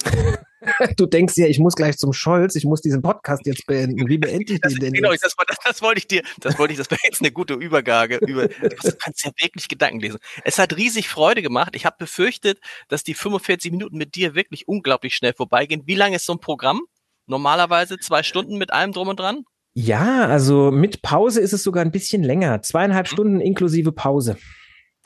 du 0.97 1.07
denkst 1.07 1.37
ja, 1.37 1.47
ich 1.47 1.59
muss 1.59 1.75
gleich 1.75 1.99
zum 1.99 2.13
Scholz, 2.13 2.55
ich 2.55 2.65
muss 2.65 2.81
diesen 2.81 3.03
Podcast 3.03 3.47
jetzt 3.47 3.67
beenden. 3.67 4.09
Wie 4.09 4.19
beende 4.19 4.55
ich 4.55 4.61
den 4.61 4.77
denn? 4.77 4.93
Genau, 4.93 5.11
das, 5.11 5.21
das, 5.21 5.35
das, 5.65 5.83
wollte 5.83 5.99
ich 5.99 6.07
dir, 6.07 6.23
das 6.41 6.59
wollte 6.59 6.73
ich, 6.73 6.79
das 6.79 6.91
wäre 6.91 7.01
jetzt 7.05 7.21
eine 7.21 7.33
gute 7.33 7.55
Übergabe. 7.55 8.17
Über, 8.17 8.49
du 8.49 8.93
kannst 8.99 9.25
ja 9.25 9.31
wirklich 9.41 9.69
Gedanken 9.69 10.01
lesen. 10.01 10.19
Es 10.45 10.59
hat 10.59 10.77
riesig 10.77 11.09
Freude 11.09 11.43
gemacht. 11.43 11.75
Ich 11.75 11.87
habe 11.87 11.97
befürchtet, 11.99 12.61
dass 12.89 13.05
die 13.05 13.15
45 13.15 13.71
Minuten 13.71 13.97
mit 13.97 14.15
dir 14.15 14.35
wirklich 14.35 14.69
unglaublich 14.69 15.15
schnell 15.15 15.35
vorbeigehen. 15.35 15.83
Wie 15.87 15.95
lange 15.95 16.17
ist 16.17 16.27
so 16.27 16.35
ein 16.35 16.41
Programm? 16.41 16.83
Normalerweise 17.27 17.99
zwei 17.99 18.23
Stunden 18.23 18.59
mit 18.59 18.73
allem 18.73 18.93
drum 18.93 19.09
und 19.09 19.21
dran? 19.21 19.45
Ja, 19.75 20.27
also 20.27 20.71
mit 20.71 21.03
Pause 21.03 21.41
ist 21.41 21.53
es 21.53 21.63
sogar 21.63 21.83
ein 21.83 21.93
bisschen 21.93 22.23
länger. 22.23 22.61
Zweieinhalb 22.63 23.07
mhm. 23.07 23.13
Stunden 23.13 23.41
inklusive 23.41 23.93
Pause. 23.93 24.37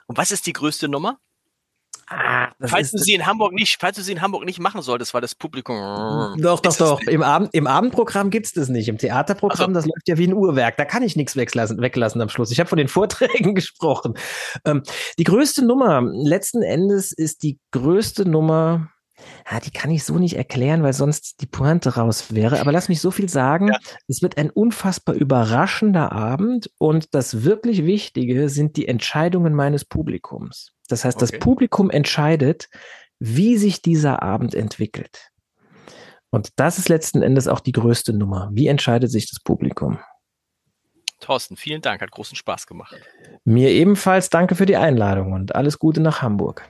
Und 0.07 0.19
was 0.19 0.33
ist 0.33 0.47
die 0.47 0.53
größte 0.53 0.89
Nummer? 0.89 1.19
Ah, 2.09 2.53
falls 2.61 2.93
du 2.93 2.99
sie 2.99 3.15
in 3.15 3.27
Hamburg 3.27 3.53
nicht, 3.53 3.79
falls 3.81 3.97
du 3.97 4.03
sie 4.03 4.13
in 4.13 4.23
Hamburg 4.23 4.45
nicht 4.45 4.61
machen 4.61 4.81
solltest, 4.81 5.13
weil 5.13 5.21
das 5.21 5.35
Publikum. 5.35 5.77
Doch, 6.39 6.61
doch, 6.61 6.77
doch. 6.77 7.01
Im, 7.03 7.23
Abend, 7.23 7.53
Im 7.53 7.67
Abendprogramm 7.67 8.31
gibt's 8.31 8.53
das 8.53 8.69
nicht. 8.69 8.89
Im 8.89 8.99
Theaterprogramm, 8.99 9.73
so. 9.73 9.75
das 9.75 9.87
läuft 9.87 10.07
ja 10.07 10.17
wie 10.17 10.29
ein 10.29 10.35
Uhrwerk. 10.35 10.77
Da 10.77 10.85
kann 10.85 11.03
ich 11.03 11.17
nichts 11.17 11.35
weglassen, 11.35 11.81
weglassen 11.81 12.21
am 12.21 12.29
Schluss. 12.29 12.53
Ich 12.53 12.61
habe 12.61 12.69
von 12.69 12.79
den 12.79 12.89
Vorträgen 12.97 13.55
gesprochen. 13.57 14.15
Ähm, 14.65 14.83
die 15.19 15.25
größte 15.25 15.65
Nummer, 15.65 16.01
letzten 16.03 16.63
Endes 16.63 17.13
ist 17.13 17.43
die 17.43 17.59
größte 17.73 18.29
Nummer, 18.29 18.89
ja, 19.51 19.61
die 19.61 19.71
kann 19.71 19.91
ich 19.91 20.05
so 20.05 20.19
nicht 20.19 20.37
erklären, 20.37 20.83
weil 20.83 20.93
sonst 20.93 21.41
die 21.41 21.47
Pointe 21.47 21.97
raus 21.97 22.35
wäre. 22.35 22.61
Aber 22.61 22.71
lass 22.71 22.89
mich 22.89 23.01
so 23.01 23.11
viel 23.11 23.29
sagen. 23.29 23.69
Ja. 23.69 23.79
Es 24.07 24.23
wird 24.23 24.39
ein 24.39 24.51
unfassbar 24.51 25.15
überraschender 25.15 26.13
Abend 26.13 26.71
und 26.79 27.15
das 27.15 27.43
wirklich 27.43 27.85
Wichtige 27.85 28.49
sind 28.49 28.77
die 28.77 28.87
Entscheidungen 28.87 29.55
meines 29.55 29.85
Publikums. 29.85 30.76
Das 30.87 31.05
heißt, 31.05 31.23
okay. 31.23 31.33
das 31.33 31.41
Publikum 31.41 31.91
entscheidet, 31.91 32.69
wie 33.19 33.57
sich 33.57 33.83
dieser 33.83 34.23
Abend 34.23 34.55
entwickelt. 34.55 35.31
Und 36.31 36.51
das 36.57 36.79
ist 36.79 36.89
letzten 36.89 37.23
Endes 37.23 37.49
auch 37.49 37.61
die 37.61 37.73
größte 37.73 38.13
Nummer. 38.13 38.51
Wie 38.53 38.67
entscheidet 38.67 39.11
sich 39.11 39.31
das 39.31 39.41
Publikum? 39.43 39.99
Thorsten, 41.21 41.57
vielen 41.57 41.81
Dank, 41.81 42.03
hat 42.03 42.11
großen 42.11 42.37
Spaß 42.37 42.67
gemacht. 42.67 42.95
Mir 43.45 43.71
ebenfalls 43.71 44.29
danke 44.29 44.55
für 44.55 44.67
die 44.67 44.77
Einladung 44.77 45.33
und 45.33 45.55
alles 45.55 45.79
Gute 45.79 46.01
nach 46.01 46.21
Hamburg. 46.21 46.69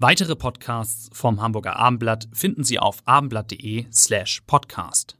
Weitere 0.00 0.36
Podcasts 0.36 1.10
vom 1.12 1.42
Hamburger 1.42 1.74
Abendblatt 1.74 2.28
finden 2.32 2.62
Sie 2.62 2.78
auf 2.78 3.02
abendblatt.de 3.04 3.86
slash 3.92 4.42
podcast. 4.46 5.17